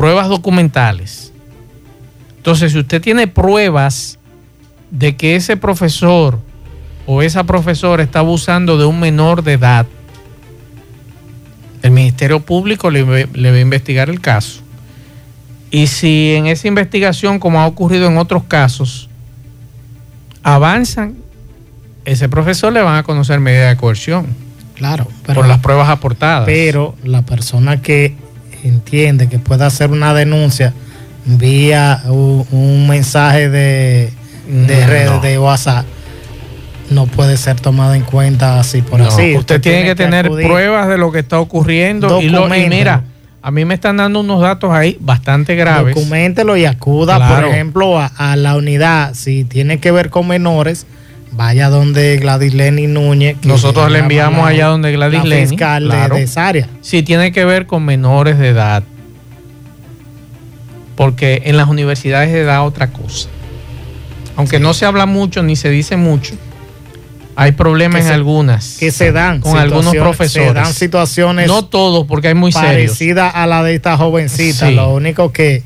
Pruebas 0.00 0.30
documentales. 0.30 1.30
Entonces, 2.38 2.72
si 2.72 2.78
usted 2.78 3.02
tiene 3.02 3.26
pruebas 3.26 4.18
de 4.90 5.14
que 5.14 5.36
ese 5.36 5.58
profesor 5.58 6.38
o 7.04 7.20
esa 7.20 7.44
profesora 7.44 8.02
está 8.02 8.20
abusando 8.20 8.78
de 8.78 8.86
un 8.86 8.98
menor 8.98 9.42
de 9.42 9.52
edad, 9.52 9.84
el 11.82 11.90
Ministerio 11.90 12.40
Público 12.40 12.88
le, 12.88 13.26
le 13.26 13.50
va 13.50 13.56
a 13.58 13.60
investigar 13.60 14.08
el 14.08 14.22
caso. 14.22 14.62
Y 15.70 15.88
si 15.88 16.32
en 16.34 16.46
esa 16.46 16.66
investigación, 16.66 17.38
como 17.38 17.60
ha 17.60 17.66
ocurrido 17.66 18.06
en 18.06 18.16
otros 18.16 18.44
casos, 18.44 19.10
avanzan, 20.42 21.16
ese 22.06 22.30
profesor 22.30 22.72
le 22.72 22.80
van 22.80 22.96
a 22.96 23.02
conocer 23.02 23.38
medida 23.38 23.68
de 23.68 23.76
coerción. 23.76 24.28
Claro, 24.76 25.06
por 25.26 25.46
las 25.46 25.58
pruebas 25.58 25.90
aportadas. 25.90 26.46
Pero 26.46 26.96
la 27.04 27.20
persona 27.20 27.82
que 27.82 28.16
entiende 28.64 29.28
que 29.28 29.38
puede 29.38 29.64
hacer 29.64 29.90
una 29.90 30.14
denuncia 30.14 30.72
vía 31.24 32.02
un, 32.06 32.86
mensaje 32.88 33.48
de, 33.48 34.10
de 34.48 34.86
red 34.86 35.10
de 35.20 35.38
WhatsApp 35.38 35.84
no 36.90 37.06
puede 37.06 37.36
ser 37.36 37.60
tomada 37.60 37.96
en 37.96 38.02
cuenta 38.02 38.58
así 38.58 38.82
por 38.82 39.00
así. 39.00 39.36
Usted, 39.36 39.60
tiene, 39.60 39.84
que, 39.84 39.94
tener 39.94 40.28
pruebas 40.28 40.88
de 40.88 40.98
lo 40.98 41.12
que 41.12 41.20
está 41.20 41.38
ocurriendo 41.38 42.20
y, 42.20 42.28
lo, 42.28 42.54
y 42.54 42.68
mira, 42.68 43.04
a 43.42 43.50
mí 43.50 43.64
me 43.64 43.74
están 43.74 43.96
dando 43.96 44.20
unos 44.20 44.40
datos 44.40 44.72
ahí 44.72 44.96
bastante 45.00 45.54
graves. 45.54 45.94
Documentelo 45.94 46.56
y 46.56 46.66
acuda, 46.66 47.36
por 47.36 47.48
ejemplo, 47.48 47.98
a, 47.98 48.36
la 48.36 48.56
unidad. 48.56 49.14
Si 49.14 49.44
tiene 49.44 49.78
que 49.78 49.90
ver 49.92 50.10
con 50.10 50.26
menores, 50.26 50.86
vaya 51.32 51.68
donde 51.68 52.16
Gladys 52.16 52.54
Lenny 52.54 52.86
Núñez. 52.86 53.36
Nosotros 53.42 53.90
le 53.90 54.00
enviamos 54.00 54.46
allá 54.46 54.66
donde 54.66 54.92
Gladys 54.92 55.24
Lenny. 55.24 55.48
fiscal 55.48 55.88
de, 55.88 56.22
esa 56.22 56.48
área. 56.48 56.68
Si 56.80 57.02
tiene 57.02 57.32
que 57.32 57.44
ver 57.44 57.66
con 57.66 57.84
menores 57.84 58.38
de 58.38 58.48
edad. 58.48 58.82
Porque 60.96 61.42
en 61.46 61.56
las 61.56 61.68
universidades 61.68 62.30
se 62.30 62.44
da 62.44 62.62
otra 62.62 62.88
cosa. 62.88 63.28
Aunque 64.36 64.60
no 64.60 64.74
se 64.74 64.84
habla 64.86 65.06
mucho 65.06 65.42
ni 65.42 65.56
se 65.56 65.70
dice 65.70 65.96
mucho 65.96 66.34
hay 67.40 67.52
problemas 67.52 68.04
en 68.04 68.12
algunas. 68.12 68.76
Que 68.78 68.90
se 68.90 69.12
dan. 69.12 69.40
Con 69.40 69.56
algunos 69.56 69.94
profesores. 69.94 70.48
Se 70.48 70.52
dan 70.52 70.74
situaciones. 70.74 71.46
No 71.46 71.64
todos, 71.64 72.06
porque 72.06 72.28
hay 72.28 72.34
muy 72.34 72.52
serios. 72.52 72.90
Parecida 72.90 73.30
a 73.30 73.46
la 73.46 73.62
de 73.62 73.74
esta 73.74 73.96
jovencita. 73.96 74.70
Lo 74.70 74.92
único 74.92 75.32
que. 75.32 75.62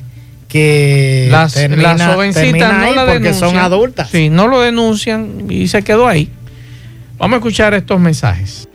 Que 0.55 1.27
las, 1.29 1.53
jovencitas 1.53 2.77
no 2.77 2.93
la 2.93 3.05
porque 3.05 3.33
son 3.33 3.57
adultas. 3.57 4.09
Sí, 4.09 4.29
no 4.29 4.47
lo 4.47 4.61
denuncian 4.61 5.47
y 5.49 5.67
se 5.67 5.83
quedó 5.83 6.07
ahí. 6.07 6.31
Vamos 7.17 7.35
a 7.35 7.37
escuchar 7.39 7.73
estos 7.73 7.99
mensajes. 7.99 8.69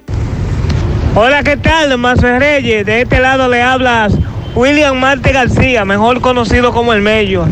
Hola, 1.14 1.42
¿qué 1.42 1.56
tal, 1.56 1.96
Mazo 1.96 2.38
Reyes? 2.38 2.84
De 2.84 3.00
este 3.00 3.18
lado 3.18 3.48
le 3.48 3.62
hablas 3.62 4.12
William 4.54 4.98
Marte 4.98 5.32
García, 5.32 5.86
mejor 5.86 6.20
conocido 6.20 6.70
como 6.72 6.92
el 6.92 7.00
Mello, 7.00 7.46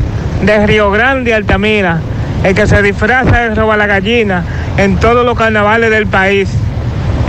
de 0.44 0.66
Río 0.66 0.90
Grande, 0.90 1.32
Altamira, 1.32 2.00
el 2.44 2.54
que 2.54 2.66
se 2.66 2.82
disfraza 2.82 3.38
de 3.38 3.54
roba 3.54 3.78
la 3.78 3.86
gallina 3.86 4.44
en 4.76 4.96
todos 4.96 5.24
los 5.24 5.38
carnavales 5.38 5.90
del 5.90 6.06
país. 6.06 6.50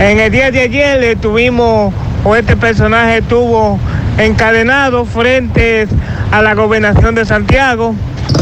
En 0.00 0.20
el 0.20 0.30
día 0.30 0.50
de 0.50 0.60
ayer 0.60 1.16
tuvimos, 1.18 1.94
o 2.24 2.36
este 2.36 2.56
personaje 2.56 3.18
estuvo 3.18 3.80
encadenado 4.24 5.04
frente 5.04 5.86
a 6.30 6.42
la 6.42 6.54
gobernación 6.54 7.14
de 7.14 7.24
Santiago. 7.24 7.94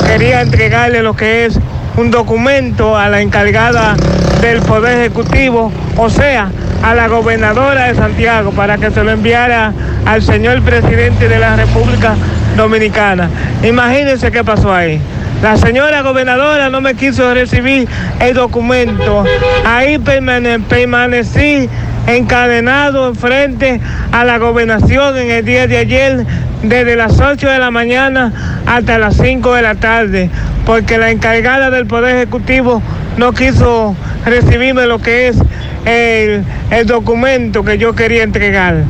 Quería 0.07 0.41
entregarle 0.41 1.03
lo 1.03 1.15
que 1.15 1.47
es 1.47 1.59
un 1.97 2.11
documento 2.11 2.97
a 2.97 3.09
la 3.09 3.21
encargada 3.21 3.97
del 4.41 4.61
Poder 4.61 4.99
Ejecutivo, 4.99 5.73
o 5.97 6.11
sea, 6.11 6.51
a 6.83 6.95
la 6.95 7.09
gobernadora 7.09 7.87
de 7.87 7.95
Santiago, 7.95 8.53
para 8.53 8.79
que 8.79 8.91
se 8.91 9.03
lo 9.03 9.11
enviara 9.11 9.73
al 10.07 10.23
señor 10.23 10.63
presidente 10.63 11.29
de 11.29 11.39
la 11.39 11.57
República 11.57 12.15
Dominicana. 12.57 13.29
Imagínense 13.63 14.31
qué 14.31 14.45
pasó 14.45 14.73
ahí. 14.73 15.01
La 15.43 15.57
señora 15.57 16.03
gobernadora 16.03 16.69
no 16.69 16.81
me 16.81 16.95
quiso 16.95 17.33
recibir 17.33 17.89
el 18.19 18.35
documento. 18.35 19.25
Ahí 19.65 19.99
permanecí 19.99 21.69
encadenado 22.17 23.15
frente 23.15 23.81
a 24.13 24.25
la 24.25 24.39
gobernación 24.39 25.17
en 25.19 25.31
el 25.31 25.45
día 25.45 25.67
de 25.67 25.79
ayer 25.79 26.27
desde 26.63 26.97
las 26.97 27.21
8 27.21 27.49
de 27.49 27.59
la 27.59 27.71
mañana 27.71 28.33
hasta 28.67 28.99
las 28.99 29.17
5 29.17 29.55
de 29.55 29.63
la 29.63 29.75
tarde, 29.75 30.31
porque 30.65 30.99
la 30.99 31.11
encargada 31.11 31.71
del 31.71 31.87
Poder 31.87 32.17
Ejecutivo 32.17 32.83
no 33.17 33.33
quiso 33.33 33.95
recibirme 34.25 34.87
lo 34.87 35.01
que 35.01 35.29
es 35.29 35.37
el, 35.85 36.45
documento 36.87 37.65
que 37.65 37.79
yo 37.79 37.95
quería 37.95 38.23
entregar. 38.23 38.85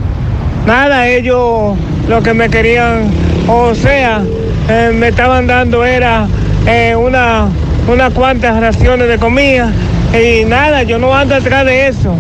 Nada, 0.67 1.09
ellos 1.09 1.77
lo 2.09 2.23
que 2.23 2.35
me 2.35 2.49
querían, 2.49 3.11
o 3.47 3.75
sea, 3.75 4.23
eh, 4.69 4.93
me 4.95 5.09
estaban 5.09 5.47
dando 5.47 5.85
era 5.85 6.27
eh, 6.67 6.95
una, 6.97 7.49
unas 7.87 8.13
cuantas 8.13 8.61
raciones 8.61 9.09
de 9.09 9.19
comida 9.19 9.73
y 10.13 10.45
nada, 10.45 10.83
yo 10.83 10.99
no 10.99 11.15
ando 11.15 11.35
atrás 11.35 11.65
de 11.65 11.89
eso. 11.89 12.15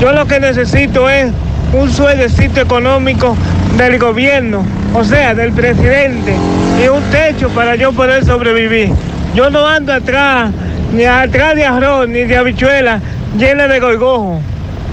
Yo 0.00 0.12
lo 0.12 0.26
que 0.26 0.40
necesito 0.40 1.08
es 1.08 1.32
un 1.72 1.90
sueldecito 1.90 2.60
económico 2.60 3.36
del 3.78 3.98
gobierno, 3.98 4.64
o 4.94 5.02
sea, 5.04 5.34
del 5.34 5.52
presidente, 5.52 6.34
y 6.82 6.88
un 6.88 7.02
techo 7.10 7.48
para 7.50 7.76
yo 7.76 7.92
poder 7.92 8.24
sobrevivir. 8.24 8.90
Yo 9.34 9.48
no 9.48 9.66
ando 9.66 9.92
atrás, 9.92 10.50
ni 10.92 11.04
atrás 11.04 11.56
de 11.56 11.64
arroz, 11.64 12.08
ni 12.08 12.24
de 12.24 12.36
habichuela 12.36 13.00
llena 13.38 13.68
de 13.68 13.80
gorgojo. 13.80 14.40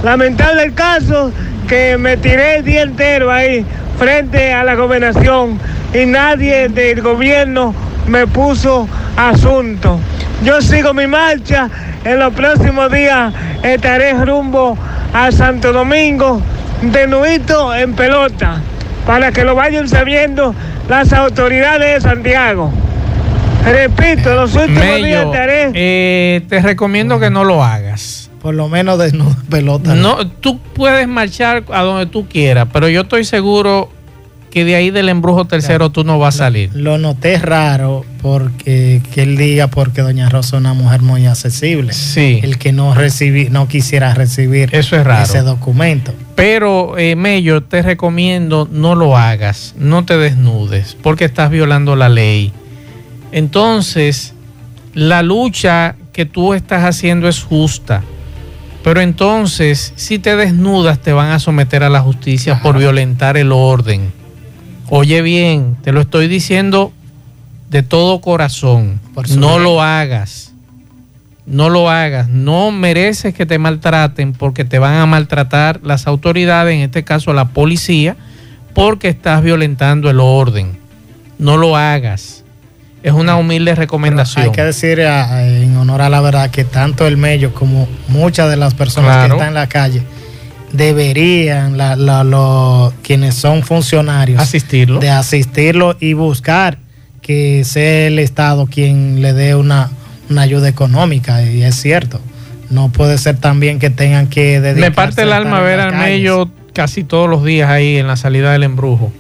Lamentable 0.04 0.64
el 0.64 0.74
caso 0.74 1.32
que 1.68 1.98
me 1.98 2.18
tiré 2.18 2.58
el 2.58 2.64
día 2.64 2.84
entero 2.84 3.32
ahí 3.32 3.66
frente 3.98 4.54
a 4.54 4.64
la 4.64 4.76
gobernación 4.76 5.60
y 5.94 6.06
nadie 6.06 6.70
del 6.70 7.02
gobierno 7.02 7.74
me 8.08 8.26
puso 8.28 8.88
asunto. 9.16 10.00
Yo 10.44 10.62
sigo 10.62 10.94
mi 10.94 11.08
marcha, 11.08 11.70
en 12.04 12.20
los 12.20 12.34
próximos 12.34 12.92
días 12.92 13.34
estaré 13.64 14.14
rumbo 14.14 14.78
a 15.14 15.32
Santo 15.32 15.72
Domingo 15.72 16.42
de 16.82 17.08
nuito 17.08 17.74
en 17.74 17.94
pelota, 17.94 18.62
para 19.06 19.32
que 19.32 19.44
lo 19.44 19.56
vayan 19.56 19.88
sabiendo 19.88 20.54
las 20.90 21.14
autoridades 21.14 22.04
de 22.04 22.10
Santiago. 22.10 22.72
Repito, 23.66 24.36
los 24.36 24.54
últimos 24.56 24.98
días 24.98 25.26
estaré... 25.26 25.72
Eh, 25.74 26.42
te 26.50 26.62
recomiendo 26.62 27.20
que 27.20 27.30
no 27.30 27.46
lo 27.46 27.64
hagas. 27.64 28.30
Por 28.42 28.56
lo 28.56 28.68
menos 28.68 29.00
de 29.00 29.18
pelota. 29.50 29.96
No, 29.96 30.28
tú 30.28 30.60
puedes 30.60 31.08
marchar 31.08 31.64
a 31.72 31.82
donde 31.84 32.08
tú 32.08 32.28
quieras, 32.28 32.68
pero 32.74 32.90
yo 32.90 33.02
estoy 33.02 33.24
seguro 33.24 33.90
que 34.54 34.66
de 34.66 34.76
ahí 34.76 34.92
del 34.92 35.10
embrujo 35.10 35.46
tercero 35.46 35.90
tú 35.90 36.04
no 36.04 36.20
vas 36.20 36.36
a 36.36 36.38
salir. 36.46 36.70
Lo, 36.76 37.00
noté 37.00 37.40
raro 37.40 38.06
porque 38.22 39.02
que 39.12 39.24
él 39.24 39.36
diga 39.36 39.66
porque 39.66 40.04
Doña 40.04 40.30
Rosa 40.30 40.58
es 40.58 40.60
una 40.60 40.76
mujer 40.76 41.02
muy 41.02 41.26
accesible. 41.26 41.92
Sí. 41.92 42.40
El 42.44 42.60
que 42.60 42.72
no 42.72 42.94
recibí, 42.94 43.50
no 43.50 43.68
quisiera 43.68 44.14
recibir 44.14 44.70
Eso 44.72 44.96
es 44.96 45.06
raro. 45.06 45.24
ese 45.24 45.42
documento. 45.42 46.14
Pero, 46.36 47.00
eh, 47.00 47.16
Mello, 47.16 47.64
te 47.64 47.82
recomiendo 47.82 48.70
no 48.72 48.94
lo 48.94 49.18
hagas, 49.18 49.74
no 49.76 50.06
te 50.06 50.20
desnudes, 50.20 50.96
porque 51.02 51.26
estás 51.26 51.50
violando 51.50 51.96
la 51.96 52.10
ley. 52.10 52.54
Entonces, 53.32 54.36
la 54.94 55.24
lucha 55.24 55.96
que 56.12 56.26
tú 56.28 56.54
estás 56.54 56.84
haciendo 56.84 57.28
es 57.28 57.42
justa. 57.42 58.04
Pero 58.84 59.02
entonces, 59.02 59.94
si 59.96 60.20
te 60.20 60.36
desnudas, 60.36 61.00
te 61.00 61.12
van 61.12 61.32
a 61.32 61.40
someter 61.40 61.82
a 61.82 61.90
la 61.90 62.02
justicia 62.02 62.62
por 62.62 62.78
violentar 62.78 63.36
el 63.36 63.52
orden. 63.52 64.22
Oye 64.90 65.22
bien, 65.22 65.78
te 65.84 65.92
lo 65.92 66.02
estoy 66.02 66.28
diciendo 66.28 66.92
de 67.70 67.84
todo 67.84 68.22
corazón. 68.22 69.00
No 69.36 69.60
lo 69.60 69.82
hagas. 69.82 70.54
No 71.46 71.70
lo 71.70 71.90
hagas. 71.90 72.30
No 72.30 72.72
mereces 72.72 73.34
que 73.34 73.46
te 73.46 73.58
maltraten 73.58 74.34
porque 74.34 74.64
te 74.64 74.80
van 74.80 74.96
a 74.96 75.06
maltratar 75.06 75.80
las 75.84 76.08
autoridades, 76.08 76.76
en 76.76 76.82
este 76.82 77.04
caso 77.04 77.34
la 77.34 77.50
policía, 77.50 78.16
porque 78.74 79.10
estás 79.10 79.42
violentando 79.42 80.10
el 80.10 80.20
orden. 80.20 80.78
No 81.40 81.58
lo 81.58 81.76
hagas. 81.76 82.44
Es 83.02 83.12
una 83.12 83.36
humilde 83.36 83.76
recomendación. 83.76 84.46
hay 84.46 84.52
que 84.52 84.64
decir 84.64 85.00
en 85.02 85.76
honor 85.76 86.02
a 86.04 86.10
la 86.10 86.22
verdad 86.22 86.52
que 86.52 86.64
tanto 86.64 87.06
el 87.06 87.18
Mello 87.18 87.54
como 87.54 87.88
muchas 88.08 88.50
de 88.50 88.56
las 88.56 88.74
personas 88.74 89.28
que 89.28 89.34
están 89.34 89.50
en 89.50 89.54
la 89.56 89.68
calle 89.68 90.04
deberían 90.74 91.78
la, 91.78 92.92
quienes 93.04 93.36
son 93.36 93.64
funcionarios 93.64 94.42
asistirlo. 94.42 95.00
de 95.00 95.10
asistirlo 95.10 95.96
y 96.00 96.14
buscar 96.14 96.78
que 97.22 97.64
sea 97.64 98.08
el 98.08 98.20
Estado 98.20 98.68
quien 98.68 99.22
le 99.22 99.34
dé 99.34 99.56
una, 99.56 99.92
ayuda 100.38 100.68
económica 100.68 101.44
y 101.44 101.64
es 101.64 101.76
cierto. 101.76 102.20
No 102.70 102.90
puede 102.90 103.20
ser 103.20 103.38
también 103.38 103.78
que 103.78 103.92
tengan 103.92 104.28
que 104.28 104.60
dedicarse 104.60 104.90
me 104.90 104.92
parte 104.92 105.22
el 105.22 105.32
alma 105.32 105.62
ver 105.62 105.80
al 105.80 105.96
medio 105.96 106.50
casi 106.74 107.04
todos 107.04 107.30
los 107.30 107.46
días 107.46 107.70
ahí 107.70 107.98
en 107.98 108.08
la 108.08 108.16
salida 108.16 108.52
del 108.52 108.64
embrujo 108.64 109.14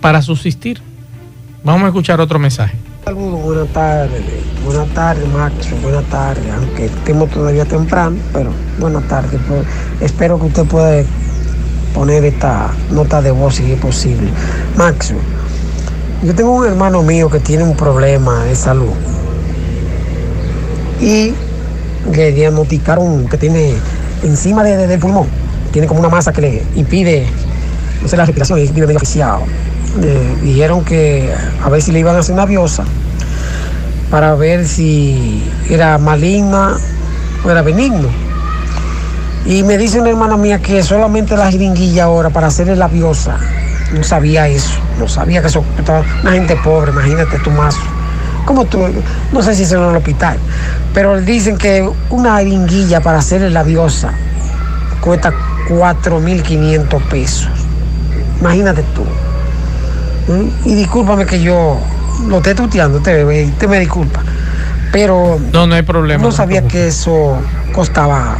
para 0.00 0.22
subsistir. 0.22 0.80
Vamos 1.64 1.82
a 1.84 1.86
escuchar 1.88 2.20
otro 2.20 2.38
mensaje 2.38 2.81
Saludos, 3.04 3.42
buenas 3.42 3.68
tardes, 3.72 4.22
buenas 4.64 4.88
tardes 4.94 5.28
Max, 5.28 5.54
buenas 5.82 6.04
tardes, 6.04 6.44
aunque 6.56 6.84
estemos 6.86 7.28
todavía 7.30 7.64
temprano, 7.64 8.16
pero 8.32 8.50
buenas 8.78 9.02
tardes. 9.08 9.40
Pues, 9.48 9.62
espero 10.00 10.38
que 10.38 10.46
usted 10.46 10.64
pueda 10.66 11.02
poner 11.94 12.24
esta 12.24 12.70
nota 12.90 13.20
de 13.20 13.32
voz 13.32 13.56
si 13.56 13.72
es 13.72 13.80
posible. 13.80 14.30
Max, 14.76 15.12
Yo 16.22 16.34
tengo 16.34 16.52
un 16.52 16.64
hermano 16.66 17.02
mío 17.02 17.28
que 17.28 17.40
tiene 17.40 17.64
un 17.64 17.76
problema 17.76 18.44
de 18.44 18.54
salud 18.54 18.92
y 21.00 21.34
le 22.14 22.32
diagnosticaron 22.32 23.26
que 23.28 23.36
tiene 23.36 23.74
encima 24.22 24.62
de, 24.62 24.76
de- 24.76 24.86
del 24.86 25.00
pulmón, 25.00 25.26
tiene 25.72 25.88
como 25.88 25.98
una 25.98 26.08
masa 26.08 26.32
que 26.32 26.40
le 26.40 26.62
impide, 26.76 27.26
no 28.00 28.06
sé, 28.06 28.16
la 28.16 28.24
respiración 28.24 28.60
y 28.60 28.66
vive 28.68 28.86
medio 28.86 28.98
asfixiado. 28.98 29.40
Dijeron 30.42 30.84
que 30.84 31.32
a 31.62 31.68
ver 31.68 31.82
si 31.82 31.92
le 31.92 31.98
iban 31.98 32.16
a 32.16 32.20
hacer 32.20 32.32
una 32.34 32.46
biosa 32.46 32.84
para 34.10 34.34
ver 34.34 34.66
si 34.66 35.42
era 35.68 35.98
maligna 35.98 36.76
o 37.44 37.50
era 37.50 37.62
benigno. 37.62 38.08
Y 39.44 39.62
me 39.64 39.76
dice 39.76 40.00
una 40.00 40.10
hermana 40.10 40.36
mía 40.36 40.60
que 40.60 40.82
solamente 40.82 41.36
la 41.36 41.50
jeringuilla 41.50 42.04
ahora 42.04 42.30
para 42.30 42.46
hacerle 42.46 42.76
la 42.76 42.88
biosa. 42.88 43.38
No 43.92 44.02
sabía 44.02 44.48
eso, 44.48 44.78
no 44.98 45.08
sabía 45.08 45.40
que 45.40 45.48
eso 45.48 45.64
estaba 45.78 46.04
una 46.22 46.32
gente 46.32 46.56
pobre, 46.56 46.92
imagínate 46.92 47.38
tú 47.40 47.50
más. 47.50 47.76
Como 48.46 48.64
tú, 48.64 48.80
no 49.32 49.42
sé 49.42 49.54
si 49.54 49.64
se 49.64 49.76
en 49.76 49.82
el 49.82 49.96
hospital, 49.96 50.38
pero 50.94 51.20
dicen 51.20 51.58
que 51.58 51.88
una 52.10 52.38
jeringuilla 52.38 53.00
para 53.00 53.18
hacerle 53.18 53.50
la 53.50 53.62
biosa 53.62 54.12
cuesta 55.00 55.32
4.500 55.68 57.02
pesos. 57.08 57.48
Imagínate 58.40 58.82
tú. 58.94 59.04
¿Mm? 60.32 60.68
Y 60.68 60.74
discúlpame 60.74 61.26
que 61.26 61.40
yo 61.42 61.78
lo 62.28 62.36
esté 62.38 62.54
tuteando, 62.54 63.00
te, 63.00 63.24
te 63.58 63.68
me 63.68 63.80
disculpa. 63.80 64.22
Pero 64.92 65.38
No, 65.52 65.66
no 65.66 65.74
hay 65.74 65.82
problema. 65.82 66.22
no 66.22 66.32
sabía 66.32 66.66
que 66.68 66.88
eso 66.88 67.38
costaba, 67.72 68.38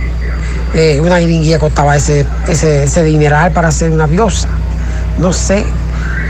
eh, 0.74 1.01
una 1.01 1.18
jeringuilla 1.18 1.59
costaba 1.59 1.97
ese, 1.97 2.26
ese, 2.49 2.84
ese 2.84 3.03
dineral 3.05 3.53
para 3.53 3.68
hacer 3.68 3.90
una 3.90 4.07
biosa. 4.07 4.49
No 5.18 5.32
sé, 5.32 5.64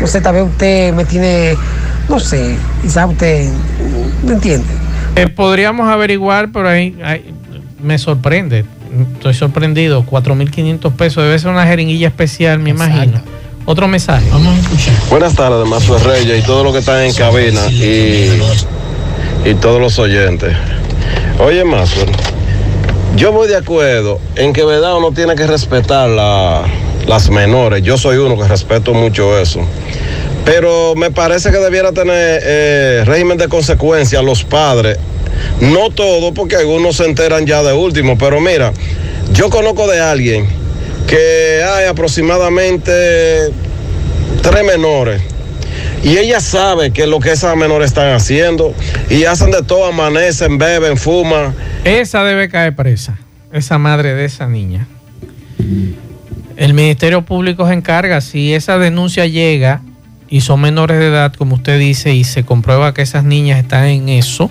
no 0.00 0.06
sé, 0.06 0.20
tal 0.20 0.34
vez 0.34 0.44
usted 0.44 0.92
me 0.94 1.04
tiene, 1.04 1.56
no 2.08 2.20
sé, 2.20 2.56
quizá 2.82 3.06
usted, 3.06 3.48
¿me 4.24 4.32
entiende? 4.32 4.66
Eh, 5.16 5.28
podríamos 5.28 5.88
averiguar, 5.88 6.50
pero 6.52 6.68
ahí, 6.68 6.96
ahí 7.04 7.34
me 7.82 7.98
sorprende. 7.98 8.64
Estoy 9.14 9.34
sorprendido. 9.34 10.04
4.500 10.04 10.92
pesos. 10.92 11.24
Debe 11.24 11.38
ser 11.38 11.50
una 11.50 11.66
jeringuilla 11.66 12.08
especial, 12.08 12.58
me 12.58 12.70
imagino. 12.70 13.20
Otro 13.64 13.86
mensaje. 13.88 14.26
Buenas 15.08 15.34
tardes, 15.34 15.66
Mazo 15.68 15.98
Reyes 15.98 16.42
y 16.42 16.46
todos 16.46 16.64
los 16.64 16.72
que 16.72 16.80
están 16.80 17.02
en 17.02 17.12
cabina 17.14 17.60
y, 17.70 18.40
y 19.44 19.54
todos 19.60 19.80
los 19.80 19.98
oyentes. 19.98 20.52
Oye, 21.38 21.64
Mazo, 21.64 22.04
yo 23.16 23.32
voy 23.32 23.48
de 23.48 23.56
acuerdo 23.56 24.18
en 24.36 24.52
que 24.52 24.64
verdad 24.64 24.96
uno 24.96 25.12
tiene 25.12 25.34
que 25.36 25.46
respetar 25.46 26.08
la- 26.08 26.62
las 27.06 27.30
menores. 27.30 27.82
Yo 27.82 27.96
soy 27.98 28.16
uno 28.18 28.36
que 28.36 28.46
respeto 28.48 28.94
mucho 28.94 29.38
eso. 29.38 29.60
Pero 30.44 30.94
me 30.96 31.10
parece 31.10 31.50
que 31.50 31.58
debiera 31.58 31.92
tener 31.92 32.40
eh, 32.44 33.02
régimen 33.04 33.38
de 33.38 33.48
consecuencia 33.48 34.22
los 34.22 34.42
padres. 34.44 34.98
No 35.60 35.90
todo, 35.90 36.34
porque 36.34 36.56
algunos 36.56 36.96
se 36.96 37.04
enteran 37.04 37.46
ya 37.46 37.62
de 37.62 37.72
último. 37.72 38.18
Pero 38.18 38.40
mira, 38.40 38.72
yo 39.32 39.50
conozco 39.50 39.86
de 39.86 40.00
alguien 40.00 40.46
que 41.06 41.62
hay 41.62 41.86
aproximadamente 41.86 43.52
tres 44.42 44.64
menores. 44.64 45.22
Y 46.02 46.18
ella 46.18 46.40
sabe 46.40 46.90
que 46.90 47.06
lo 47.06 47.20
que 47.20 47.30
esas 47.30 47.56
menores 47.56 47.90
están 47.90 48.12
haciendo 48.12 48.74
y 49.08 49.24
hacen 49.24 49.52
de 49.52 49.62
todo, 49.62 49.86
amanecen, 49.86 50.58
beben, 50.58 50.96
fuman. 50.96 51.54
Esa 51.84 52.24
debe 52.24 52.48
caer 52.48 52.74
presa. 52.74 53.18
Esa 53.52 53.78
madre 53.78 54.14
de 54.14 54.24
esa 54.24 54.48
niña. 54.48 54.86
El 56.56 56.74
Ministerio 56.74 57.22
Público 57.22 57.68
se 57.68 57.74
encarga. 57.74 58.20
Si 58.20 58.52
esa 58.52 58.78
denuncia 58.78 59.26
llega 59.26 59.80
y 60.28 60.40
son 60.40 60.60
menores 60.60 60.98
de 60.98 61.06
edad, 61.06 61.32
como 61.34 61.54
usted 61.56 61.78
dice, 61.78 62.14
y 62.14 62.24
se 62.24 62.44
comprueba 62.44 62.94
que 62.94 63.02
esas 63.02 63.22
niñas 63.22 63.60
están 63.60 63.84
en 63.84 64.08
eso. 64.08 64.50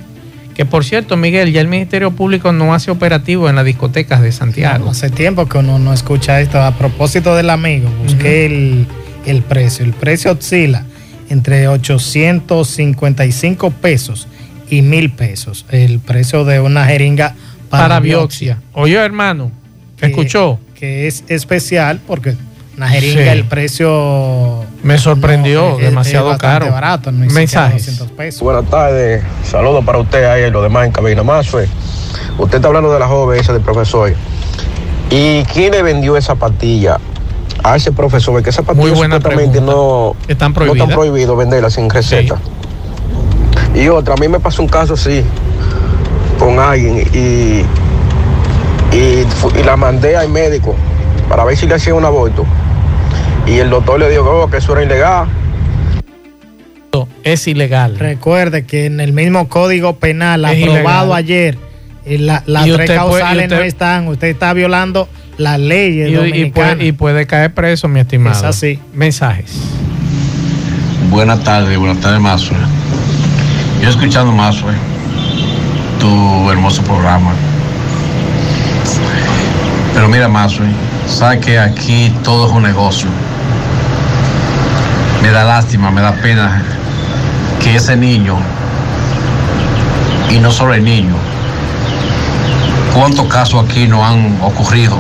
Que 0.56 0.66
por 0.66 0.84
cierto, 0.84 1.16
Miguel, 1.18 1.52
ya 1.52 1.62
el 1.62 1.68
Ministerio 1.68 2.12
Público 2.12 2.52
no 2.52 2.74
hace 2.74 2.90
operativo 2.92 3.50
en 3.50 3.56
las 3.56 3.66
discotecas 3.66 4.22
de 4.22 4.32
Santiago. 4.32 4.90
Hace 4.90 5.10
tiempo 5.10 5.48
que 5.48 5.58
uno 5.58 5.80
no 5.80 5.94
escucha 5.94 6.40
esto. 6.42 6.62
A 6.62 6.78
propósito 6.78 7.36
del 7.36 7.50
amigo, 7.50 7.90
busqué 8.04 8.46
el, 8.46 8.86
el 9.26 9.42
precio. 9.42 9.86
El 9.86 9.94
precio 9.94 10.34
oscila 10.34 10.86
entre 11.30 11.70
855 11.70 13.72
pesos 13.72 14.28
y 14.70 14.82
mil 14.82 15.12
pesos. 15.12 15.66
El 15.70 16.00
precio 16.00 16.44
de 16.46 16.60
una 16.60 16.86
jeringa 16.86 17.36
para, 17.70 17.84
Para 17.84 18.00
biopsia. 18.02 18.58
Oye, 18.74 18.96
hermano, 18.96 19.52
¿escuchó? 20.02 20.60
Que 20.76 21.08
es 21.08 21.24
especial 21.30 22.02
porque 22.06 22.36
una 22.78 22.88
jeringa, 22.90 23.24
Sí. 23.24 23.28
el 23.30 23.46
precio. 23.46 24.64
Me 24.84 24.98
sorprendió, 24.98 25.62
no, 25.72 25.80
es- 25.80 25.86
demasiado 25.86 26.32
es 26.32 26.38
caro. 26.38 26.72
barato, 26.72 27.12
no 27.12 27.26
Mensajes. 27.26 27.86
200 27.86 28.12
pesos. 28.12 28.42
Buenas 28.42 28.66
tardes, 28.70 29.24
saludos 29.50 29.84
para 29.86 30.00
usted 30.00 30.24
ahí 30.26 30.44
y 30.46 30.52
los 30.52 30.64
demás 30.64 30.86
en 30.86 30.92
cabina. 30.92 31.22
Más, 31.24 31.48
usted 31.54 32.56
está 32.56 32.68
hablando 32.68 32.92
de 32.92 33.00
la 33.00 33.08
joven 33.08 33.40
esa 33.40 33.54
del 33.54 33.62
profesor. 33.62 34.14
¿Y 35.10 35.44
quién 35.46 35.72
le 35.74 35.84
vendió 35.84 36.16
esa 36.18 36.36
patilla 36.36 36.98
a 37.64 37.76
ese 37.76 37.92
profesor? 37.92 38.34
Porque 38.34 38.50
esa 38.50 38.64
patilla 38.64 38.82
Muy 38.88 38.92
buena 38.98 39.18
supuestamente 39.18 39.60
no, 39.62 40.16
Están 40.28 40.54
no 40.54 40.72
están 40.74 40.90
prohibido 40.90 41.36
venderla 41.36 41.70
sin 41.70 41.90
receta. 41.90 42.38
Y 43.76 43.88
otra, 43.90 44.14
a 44.16 44.18
mí 44.18 44.28
me 44.28 44.40
pasó 44.40 44.62
un 44.62 44.68
caso 44.70 44.94
así 44.96 45.24
con 46.40 46.58
alguien 46.60 47.06
y, 47.14 47.64
y, 48.96 49.26
y 49.60 49.64
la 49.64 49.76
mandé 49.78 50.16
al 50.18 50.30
médico 50.30 50.76
para 51.32 51.46
ver 51.46 51.56
si 51.56 51.66
le 51.66 51.76
hacía 51.76 51.94
un 51.94 52.04
aborto. 52.04 52.46
Y 53.48 53.54
el 53.60 53.70
doctor 53.70 53.98
le 53.98 54.10
dijo 54.10 54.24
oh, 54.30 54.50
que 54.50 54.58
eso 54.58 54.74
era 54.74 54.84
ilegal. 54.84 55.28
Es 57.24 57.48
ilegal. 57.48 57.98
Recuerde 58.00 58.66
que 58.66 58.86
en 58.88 59.00
el 59.00 59.14
mismo 59.14 59.48
código 59.48 59.96
penal 59.96 60.44
Es 60.44 60.62
aprobado 60.62 61.06
ilegal. 61.06 61.12
ayer, 61.14 61.58
eh, 62.06 62.18
la- 62.18 62.44
las 62.48 62.64
tres 62.66 62.76
puede- 62.76 62.96
causales 62.96 63.50
no 63.50 63.60
están. 63.60 64.08
Usted 64.10 64.28
está 64.28 64.52
violando 64.54 65.08
las 65.38 65.58
leyes 65.58 66.10
Y, 66.10 66.12
y 66.12 66.16
dominicanas. 66.16 66.74
puede, 66.76 66.86
y 66.88 66.92
puede 66.92 67.28
caer 67.28 67.54
preso, 67.54 67.88
mi 67.88 68.02
estimado. 68.02 68.36
Es 68.36 68.44
así. 68.44 68.80
Mensajes. 68.94 69.54
Buenas 71.10 71.44
tardes, 71.46 71.78
buenas 71.78 72.00
tardes, 72.02 72.20
Mazue. 72.20 72.58
Yo 73.82 73.90
escuchando 73.90 74.34
Mazue, 74.34 74.74
tu 76.00 76.52
hermoso 76.52 76.84
programa. 76.84 77.34
Pero 79.94 80.08
mira, 80.10 80.28
Mazue, 80.28 80.66
sabes 81.12 81.46
que 81.46 81.60
aquí 81.60 82.14
todo 82.24 82.48
es 82.48 82.54
un 82.54 82.64
negocio. 82.64 83.10
Me 85.22 85.30
da 85.30 85.44
lástima, 85.44 85.92
me 85.92 86.02
da 86.02 86.14
pena 86.14 86.64
que 87.62 87.76
ese 87.76 87.96
niño, 87.96 88.38
y 90.30 90.40
no 90.40 90.52
solo 90.52 90.74
el 90.74 90.84
niño, 90.84 91.16
¿cuántos 92.94 93.28
casos 93.28 93.64
aquí 93.64 93.88
no 93.88 94.06
han 94.06 94.38
ocurrido 94.42 94.98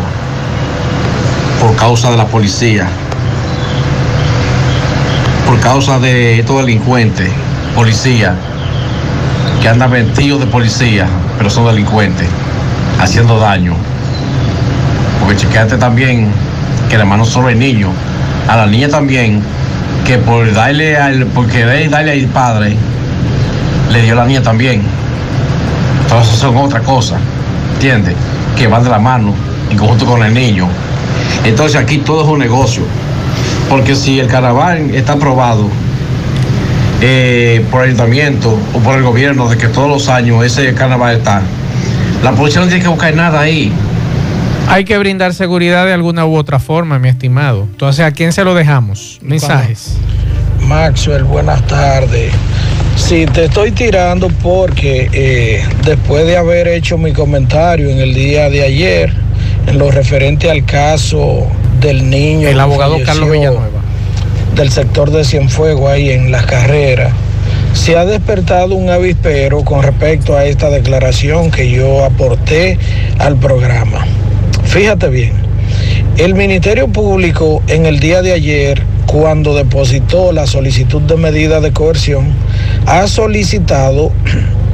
por 1.59 1.75
causa 1.75 2.11
de 2.11 2.17
la 2.17 2.27
policía? 2.27 2.87
por 5.51 5.59
causa 5.59 5.99
de 5.99 6.39
estos 6.39 6.59
delincuentes, 6.59 7.29
policía, 7.75 8.33
que 9.61 9.67
andan 9.67 9.91
vestidos 9.91 10.39
de 10.39 10.47
policía, 10.47 11.07
pero 11.37 11.49
son 11.49 11.65
delincuentes, 11.65 12.25
haciendo 13.01 13.37
daño. 13.37 13.75
Porque 15.31 15.45
chequeate 15.45 15.77
también 15.77 16.27
que 16.89 16.97
la 16.97 17.05
mano 17.05 17.23
solo 17.23 17.47
el 17.47 17.57
niño, 17.57 17.89
a 18.49 18.57
la 18.57 18.67
niña 18.67 18.89
también, 18.89 19.41
que 20.05 20.17
por 20.17 20.51
darle 20.51 20.97
al, 20.97 21.25
por 21.27 21.47
querer 21.47 21.89
darle 21.89 22.11
al 22.11 22.27
padre, 22.27 22.75
le 23.93 24.01
dio 24.01 24.11
a 24.11 24.15
la 24.17 24.25
niña 24.25 24.43
también. 24.43 24.81
Entonces 26.01 26.35
son 26.35 26.57
otra 26.57 26.81
cosa, 26.81 27.15
¿entiendes? 27.75 28.13
Que 28.57 28.67
van 28.67 28.83
de 28.83 28.89
la 28.89 28.99
mano 28.99 29.33
en 29.69 29.77
conjunto 29.77 30.05
con 30.05 30.21
el 30.21 30.33
niño. 30.33 30.67
Entonces 31.45 31.79
aquí 31.79 31.99
todo 31.99 32.23
es 32.23 32.27
un 32.27 32.39
negocio. 32.39 32.83
Porque 33.69 33.95
si 33.95 34.19
el 34.19 34.27
carnaval 34.27 34.93
está 34.93 35.13
aprobado 35.13 35.69
eh, 36.99 37.65
por 37.71 37.83
el 37.83 37.91
ayuntamiento 37.91 38.59
o 38.73 38.79
por 38.79 38.97
el 38.97 39.03
gobierno 39.03 39.47
de 39.47 39.57
que 39.57 39.69
todos 39.69 39.87
los 39.87 40.09
años 40.09 40.43
ese 40.43 40.73
carnaval 40.73 41.15
está, 41.15 41.41
la 42.21 42.33
policía 42.33 42.59
no 42.59 42.67
tiene 42.67 42.83
que 42.83 42.89
buscar 42.89 43.15
nada 43.15 43.39
ahí. 43.39 43.71
Hay 44.67 44.85
que 44.85 44.97
brindar 44.97 45.33
seguridad 45.33 45.85
de 45.85 45.93
alguna 45.93 46.25
u 46.25 46.35
otra 46.35 46.59
forma, 46.59 46.97
mi 46.99 47.09
estimado. 47.09 47.63
Entonces, 47.63 48.05
¿a 48.05 48.11
quién 48.11 48.31
se 48.31 48.43
lo 48.43 48.55
dejamos? 48.55 49.19
Mensajes. 49.21 49.97
Maxwell, 50.61 51.23
buenas 51.23 51.65
tardes. 51.67 52.31
Sí, 52.95 53.25
te 53.25 53.45
estoy 53.45 53.71
tirando 53.71 54.29
porque 54.41 55.09
eh, 55.11 55.63
después 55.85 56.25
de 56.25 56.37
haber 56.37 56.67
hecho 56.67 56.97
mi 56.97 57.13
comentario 57.13 57.89
en 57.89 57.99
el 57.99 58.13
día 58.13 58.49
de 58.49 58.63
ayer, 58.63 59.13
en 59.67 59.77
lo 59.77 59.91
referente 59.91 60.49
al 60.49 60.65
caso 60.65 61.47
del 61.79 62.09
niño. 62.09 62.47
El 62.47 62.59
abogado 62.59 62.97
Carlos 63.05 63.31
Villanueva. 63.31 63.81
Del 64.55 64.71
sector 64.71 65.11
de 65.11 65.23
Cienfuegos 65.23 65.89
ahí 65.89 66.11
en 66.11 66.31
las 66.31 66.45
carreras. 66.45 67.11
Se 67.73 67.97
ha 67.97 68.05
despertado 68.05 68.75
un 68.75 68.89
avispero 68.89 69.63
con 69.63 69.81
respecto 69.81 70.35
a 70.35 70.45
esta 70.45 70.69
declaración 70.69 71.51
que 71.51 71.69
yo 71.71 72.05
aporté 72.05 72.77
al 73.17 73.37
programa. 73.37 74.05
Fíjate 74.71 75.09
bien, 75.09 75.33
el 76.15 76.33
Ministerio 76.33 76.87
Público 76.87 77.61
en 77.67 77.85
el 77.85 77.99
día 77.99 78.21
de 78.21 78.31
ayer 78.31 78.81
cuando 79.05 79.53
depositó 79.53 80.31
la 80.31 80.47
solicitud 80.47 81.01
de 81.01 81.17
medida 81.17 81.59
de 81.59 81.73
coerción, 81.73 82.27
ha 82.85 83.05
solicitado 83.07 84.13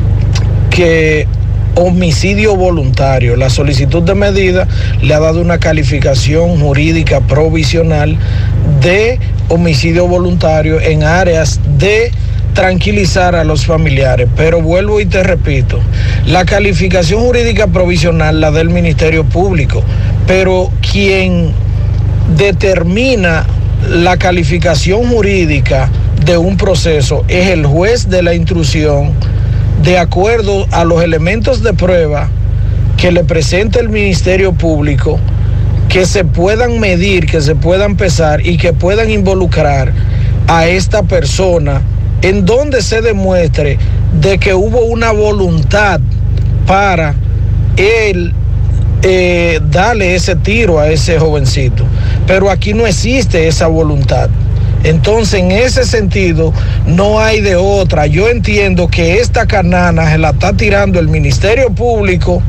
que 0.70 1.26
homicidio 1.74 2.56
voluntario. 2.56 3.36
La 3.38 3.50
solicitud 3.50 4.04
de 4.04 4.14
medida 4.14 4.68
le 5.02 5.16
ha 5.16 5.20
dado 5.20 5.42
una 5.42 5.58
calificación 5.58 6.60
jurídica 6.60 7.22
provisional 7.22 8.20
de 8.84 9.18
homicidio 9.50 10.06
voluntario 10.08 10.80
en 10.80 11.02
áreas 11.02 11.60
de 11.80 12.12
tranquilizar 12.54 13.36
a 13.36 13.44
los 13.44 13.66
familiares. 13.66 14.28
Pero 14.36 14.62
vuelvo 14.62 15.00
y 15.00 15.06
te 15.06 15.24
repito, 15.24 15.80
la 16.26 16.46
calificación 16.46 17.22
jurídica 17.22 17.68
provisional 17.68 18.42
la 18.42 18.52
del 18.52 18.70
Ministerio 18.70 19.24
Público, 19.24 19.84
pero 20.26 20.72
quien 20.92 21.52
determina 22.36 23.46
la 23.90 24.18
calificación 24.18 25.08
jurídica 25.08 25.90
de 26.26 26.38
un 26.38 26.58
proceso 26.58 27.24
es 27.28 27.50
el 27.50 27.66
juez 27.66 28.10
de 28.10 28.22
la 28.22 28.34
instrucción 28.34 29.14
de 29.84 30.00
acuerdo 30.00 30.66
a 30.72 30.84
los 30.84 31.04
elementos 31.04 31.64
de 31.64 31.74
prueba 31.74 32.30
que 32.98 33.12
le 33.12 33.24
presenta 33.24 33.80
el 33.80 33.90
Ministerio 33.90 34.54
Público, 34.54 35.20
que 35.88 36.06
se 36.06 36.26
puedan 36.26 36.80
medir, 36.80 37.28
que 37.28 37.42
se 37.42 37.56
puedan 37.56 37.96
pesar 37.96 38.46
y 38.46 38.58
que 38.58 38.74
puedan 38.74 39.10
involucrar 39.10 39.94
a 40.48 40.68
esta 40.68 41.04
persona 41.04 41.82
en 42.22 42.46
donde 42.46 42.82
se 42.82 43.02
demuestre 43.02 43.78
de 44.20 44.38
que 44.38 44.54
hubo 44.54 44.82
una 44.86 45.12
voluntad 45.12 46.00
para 46.66 47.16
él 47.78 48.34
eh, 49.04 49.60
darle 49.70 50.16
ese 50.16 50.36
tiro 50.36 50.80
a 50.80 50.90
ese 50.90 51.20
jovencito. 51.20 51.84
Pero 52.26 52.50
aquí 52.50 52.74
no 52.74 52.88
existe 52.88 53.48
esa 53.48 53.68
voluntad. 53.68 54.30
Entonces, 54.84 55.42
en 55.42 55.52
ese 55.52 55.86
sentido, 55.86 56.54
no 56.86 57.20
hay 57.20 57.42
de 57.42 57.56
otra. 57.56 58.08
Yo 58.08 58.30
entiendo 58.30 58.88
que 58.88 59.20
esta 59.20 59.46
canana 59.46 60.12
se 60.12 60.18
la 60.18 60.30
está 60.32 60.54
tirando 60.54 61.00
el 61.00 61.08
Ministerio 61.08 61.72
Público 61.72 62.42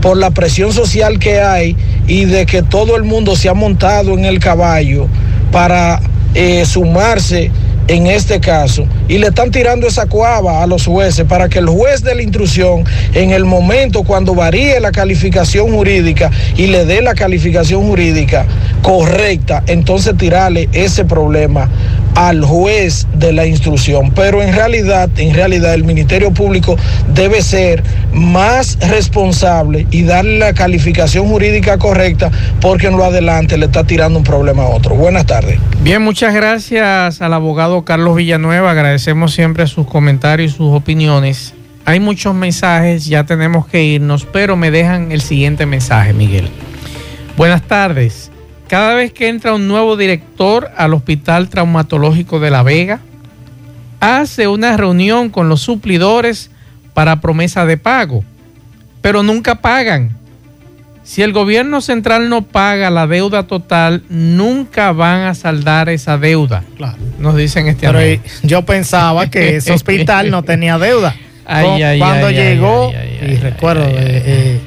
por 0.00 0.16
la 0.16 0.30
presión 0.30 0.72
social 0.72 1.18
que 1.18 1.40
hay 1.40 1.76
y 2.06 2.24
de 2.24 2.46
que 2.46 2.62
todo 2.62 2.96
el 2.96 3.04
mundo 3.04 3.36
se 3.36 3.48
ha 3.48 3.54
montado 3.54 4.14
en 4.14 4.24
el 4.24 4.38
caballo 4.38 5.06
para 5.52 6.00
eh, 6.34 6.64
sumarse 6.64 7.50
en 7.90 8.06
este 8.06 8.38
caso 8.38 8.86
y 9.08 9.18
le 9.18 9.26
están 9.26 9.50
tirando 9.50 9.88
esa 9.88 10.06
cuava 10.06 10.62
a 10.62 10.66
los 10.68 10.86
jueces 10.86 11.24
para 11.24 11.48
que 11.48 11.58
el 11.58 11.66
juez 11.66 12.04
de 12.04 12.14
la 12.14 12.22
intrusión 12.22 12.84
en 13.14 13.32
el 13.32 13.44
momento 13.44 14.04
cuando 14.04 14.32
varíe 14.32 14.78
la 14.78 14.92
calificación 14.92 15.72
jurídica 15.72 16.30
y 16.56 16.68
le 16.68 16.84
dé 16.84 17.02
la 17.02 17.14
calificación 17.14 17.82
jurídica 17.82 18.46
correcta, 18.82 19.64
entonces 19.66 20.16
tirarle 20.16 20.68
ese 20.72 21.04
problema 21.04 21.68
al 22.14 22.44
juez 22.44 23.06
de 23.14 23.32
la 23.32 23.46
instrucción. 23.46 24.12
Pero 24.12 24.42
en 24.42 24.54
realidad, 24.54 25.08
en 25.16 25.34
realidad 25.34 25.74
el 25.74 25.84
Ministerio 25.84 26.32
Público 26.32 26.76
debe 27.14 27.42
ser 27.42 27.82
más 28.12 28.78
responsable 28.88 29.86
y 29.90 30.02
darle 30.02 30.38
la 30.38 30.52
calificación 30.52 31.28
jurídica 31.28 31.78
correcta 31.78 32.30
porque 32.60 32.88
en 32.88 32.96
lo 32.96 33.04
adelante 33.04 33.56
le 33.56 33.66
está 33.66 33.84
tirando 33.84 34.18
un 34.18 34.24
problema 34.24 34.64
a 34.64 34.68
otro. 34.68 34.94
Buenas 34.94 35.26
tardes. 35.26 35.58
Bien, 35.82 36.02
muchas 36.02 36.34
gracias 36.34 37.22
al 37.22 37.32
abogado 37.32 37.84
Carlos 37.84 38.16
Villanueva. 38.16 38.70
Agradecemos 38.70 39.32
siempre 39.32 39.66
sus 39.66 39.86
comentarios 39.86 40.52
y 40.52 40.56
sus 40.56 40.72
opiniones. 40.72 41.54
Hay 41.84 41.98
muchos 41.98 42.34
mensajes, 42.34 43.06
ya 43.06 43.24
tenemos 43.24 43.66
que 43.66 43.82
irnos, 43.82 44.26
pero 44.30 44.56
me 44.56 44.70
dejan 44.70 45.12
el 45.12 45.22
siguiente 45.22 45.66
mensaje, 45.66 46.12
Miguel. 46.12 46.48
Buenas 47.36 47.62
tardes. 47.62 48.29
Cada 48.70 48.94
vez 48.94 49.12
que 49.12 49.26
entra 49.26 49.52
un 49.52 49.66
nuevo 49.66 49.96
director 49.96 50.70
al 50.76 50.94
Hospital 50.94 51.48
Traumatológico 51.48 52.38
de 52.38 52.52
La 52.52 52.62
Vega, 52.62 53.00
hace 53.98 54.46
una 54.46 54.76
reunión 54.76 55.28
con 55.28 55.48
los 55.48 55.60
suplidores 55.60 56.52
para 56.94 57.20
promesa 57.20 57.66
de 57.66 57.78
pago, 57.78 58.22
pero 59.02 59.24
nunca 59.24 59.56
pagan. 59.56 60.10
Si 61.02 61.20
el 61.20 61.32
gobierno 61.32 61.80
central 61.80 62.28
no 62.28 62.42
paga 62.42 62.90
la 62.90 63.08
deuda 63.08 63.48
total, 63.48 64.04
nunca 64.08 64.92
van 64.92 65.22
a 65.22 65.34
saldar 65.34 65.88
esa 65.88 66.16
deuda. 66.16 66.62
Claro. 66.76 66.96
Nos 67.18 67.34
dicen 67.34 67.66
este 67.66 67.88
Pero 67.88 67.98
amigo. 67.98 68.22
yo 68.44 68.64
pensaba 68.64 69.28
que 69.28 69.56
ese 69.56 69.72
hospital 69.72 70.30
no 70.30 70.44
tenía 70.44 70.78
deuda. 70.78 71.16
Ay, 71.44 71.98
Cuando 71.98 72.28
ay, 72.28 72.34
llegó, 72.36 72.92
y 73.20 73.34
recuerdo 73.34 73.82
eh, 73.86 74.22
eh, 74.24 74.60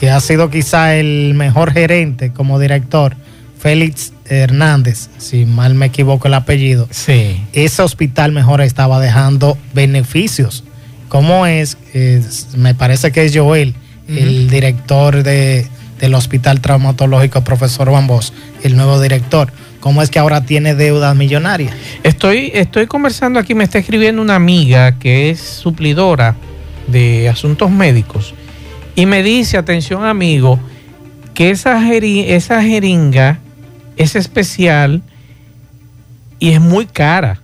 que 0.00 0.08
ha 0.08 0.20
sido 0.20 0.48
quizá 0.48 0.96
el 0.96 1.34
mejor 1.34 1.70
gerente 1.74 2.32
como 2.32 2.58
director, 2.58 3.14
Félix 3.62 4.12
Hernández, 4.24 5.08
si 5.18 5.46
mal 5.46 5.76
me 5.76 5.86
equivoco 5.86 6.26
el 6.26 6.34
apellido. 6.34 6.88
Sí. 6.90 7.40
Ese 7.52 7.82
hospital 7.82 8.32
mejor 8.32 8.60
estaba 8.60 8.98
dejando 8.98 9.56
beneficios. 9.72 10.64
¿Cómo 11.08 11.46
es? 11.46 11.78
Eh, 11.94 12.24
me 12.56 12.74
parece 12.74 13.12
que 13.12 13.24
es 13.24 13.36
Joel, 13.36 13.76
el 14.08 14.50
director 14.50 15.22
de, 15.22 15.64
del 16.00 16.14
Hospital 16.14 16.60
Traumatológico, 16.60 17.44
profesor 17.44 17.88
Bambos, 17.92 18.32
el 18.64 18.74
nuevo 18.74 19.00
director. 19.00 19.52
¿Cómo 19.78 20.02
es 20.02 20.10
que 20.10 20.18
ahora 20.18 20.44
tiene 20.44 20.74
deudas 20.74 21.14
millonarias? 21.14 21.72
Estoy, 22.02 22.50
estoy 22.54 22.88
conversando 22.88 23.38
aquí, 23.38 23.54
me 23.54 23.62
está 23.62 23.78
escribiendo 23.78 24.22
una 24.22 24.34
amiga 24.34 24.98
que 24.98 25.30
es 25.30 25.38
suplidora 25.38 26.34
de 26.88 27.28
asuntos 27.28 27.70
médicos 27.70 28.34
y 28.96 29.06
me 29.06 29.22
dice, 29.22 29.56
atención 29.56 30.04
amigo, 30.04 30.58
que 31.32 31.50
esa, 31.50 31.80
esa 31.94 32.60
jeringa 32.62 33.38
es 33.96 34.16
especial 34.16 35.02
y 36.38 36.50
es 36.52 36.60
muy 36.60 36.86
cara. 36.86 37.40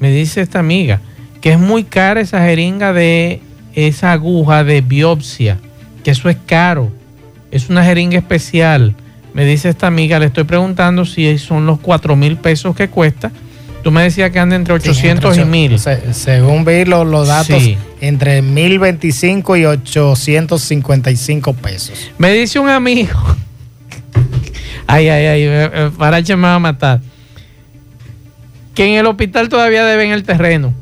Me 0.00 0.10
dice 0.10 0.40
esta 0.40 0.58
amiga 0.58 1.00
que 1.40 1.52
es 1.52 1.58
muy 1.58 1.84
cara 1.84 2.20
esa 2.20 2.40
jeringa 2.44 2.92
de 2.92 3.40
esa 3.74 4.12
aguja 4.12 4.64
de 4.64 4.80
biopsia, 4.80 5.58
que 6.02 6.10
eso 6.12 6.28
es 6.30 6.36
caro, 6.46 6.90
es 7.50 7.68
una 7.68 7.84
jeringa 7.84 8.16
especial. 8.16 8.94
Me 9.34 9.44
dice 9.44 9.68
esta 9.68 9.86
amiga, 9.88 10.18
le 10.18 10.26
estoy 10.26 10.44
preguntando 10.44 11.04
si 11.04 11.36
son 11.38 11.66
los 11.66 11.80
4 11.80 12.14
mil 12.16 12.36
pesos 12.36 12.74
que 12.76 12.88
cuesta. 12.88 13.30
Tú 13.82 13.90
me 13.90 14.02
decías 14.04 14.30
que 14.30 14.38
anda 14.38 14.56
entre 14.56 14.72
800 14.74 15.36
y 15.36 15.44
1000. 15.44 15.78
Se- 15.78 16.14
según 16.14 16.64
vi 16.64 16.84
los, 16.86 17.06
los 17.06 17.28
datos, 17.28 17.62
Sí. 17.62 17.76
entre 18.00 18.40
1025 18.40 19.56
y 19.58 19.66
855 19.66 21.52
pesos. 21.52 22.10
Me 22.16 22.32
dice 22.32 22.58
un 22.58 22.68
amigo. 22.70 23.18
Ay, 24.86 25.08
ay, 25.08 25.26
ay, 25.26 25.42
eh, 25.42 25.70
eh, 25.72 25.90
Parache 25.96 26.36
me 26.36 26.42
va 26.42 26.54
a 26.56 26.58
matar. 26.58 27.00
Que 28.74 28.86
en 28.92 28.98
el 28.98 29.06
hospital 29.06 29.48
todavía 29.48 29.84
deben 29.84 30.10
el 30.10 30.24
terreno. 30.24 30.74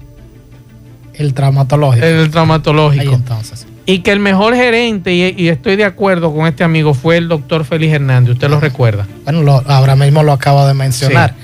El 1.14 1.34
traumatológico. 1.34 2.04
El 2.06 2.30
traumatológico. 2.30 3.02
Ahí 3.02 3.14
entonces. 3.14 3.66
Y 3.84 3.98
que 3.98 4.12
el 4.12 4.20
mejor 4.20 4.54
gerente, 4.54 5.12
y, 5.12 5.34
y 5.36 5.48
estoy 5.48 5.76
de 5.76 5.84
acuerdo 5.84 6.32
con 6.34 6.46
este 6.46 6.64
amigo, 6.64 6.94
fue 6.94 7.16
el 7.16 7.28
doctor 7.28 7.64
Félix 7.64 7.94
Hernández. 7.94 8.34
¿Usted 8.34 8.48
lo 8.48 8.60
recuerda? 8.60 9.06
Bueno, 9.24 9.42
lo- 9.42 9.62
ahora 9.66 9.96
mismo 9.96 10.22
lo 10.22 10.32
acabo 10.32 10.66
de 10.66 10.72
mencionar. 10.74 11.34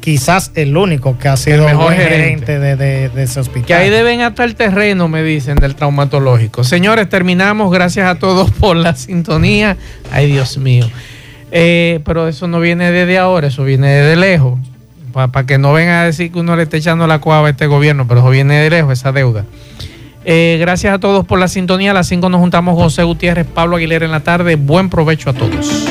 Quizás 0.00 0.52
el 0.54 0.76
único 0.76 1.18
que 1.18 1.28
ha 1.28 1.36
sido 1.36 1.64
mejor 1.64 1.86
buen 1.86 1.96
gerente. 1.96 2.46
gerente 2.46 2.58
de, 2.60 2.76
de- 2.76 3.08
de 3.08 3.22
ese 3.22 3.40
hospital. 3.40 3.66
Que 3.66 3.74
ahí 3.74 3.90
deben 3.90 4.20
hasta 4.20 4.44
el 4.44 4.54
terreno, 4.54 5.08
me 5.08 5.22
dicen, 5.22 5.56
del 5.56 5.74
traumatológico. 5.76 6.62
Señores, 6.64 7.08
terminamos. 7.08 7.72
Gracias 7.72 8.06
a 8.06 8.16
todos 8.16 8.50
por 8.50 8.76
la 8.76 8.94
sintonía. 8.94 9.76
Ay, 10.12 10.26
Dios 10.30 10.58
mío. 10.58 10.88
Eh, 11.58 12.00
pero 12.04 12.28
eso 12.28 12.46
no 12.46 12.60
viene 12.60 12.90
desde 12.90 13.16
ahora, 13.16 13.46
eso 13.46 13.64
viene 13.64 13.88
de 13.88 14.16
lejos. 14.16 14.58
Para 15.12 15.46
que 15.46 15.56
no 15.56 15.72
vengan 15.72 15.94
a 15.94 16.04
decir 16.04 16.30
que 16.30 16.38
uno 16.38 16.54
le 16.54 16.64
está 16.64 16.76
echando 16.76 17.06
la 17.06 17.18
cuava 17.18 17.46
a 17.46 17.50
este 17.50 17.66
gobierno, 17.66 18.06
pero 18.06 18.20
eso 18.20 18.28
viene 18.28 18.60
de 18.60 18.68
lejos, 18.68 18.92
esa 18.92 19.12
deuda. 19.12 19.46
Eh, 20.26 20.58
gracias 20.60 20.92
a 20.92 20.98
todos 20.98 21.24
por 21.24 21.38
la 21.38 21.48
sintonía. 21.48 21.92
A 21.92 21.94
las 21.94 22.08
5 22.08 22.28
nos 22.28 22.40
juntamos 22.40 22.74
José 22.74 23.04
Gutiérrez, 23.04 23.46
Pablo 23.46 23.76
Aguilera 23.76 24.04
en 24.04 24.12
la 24.12 24.20
tarde. 24.20 24.56
Buen 24.56 24.90
provecho 24.90 25.30
a 25.30 25.32
todos. 25.32 25.86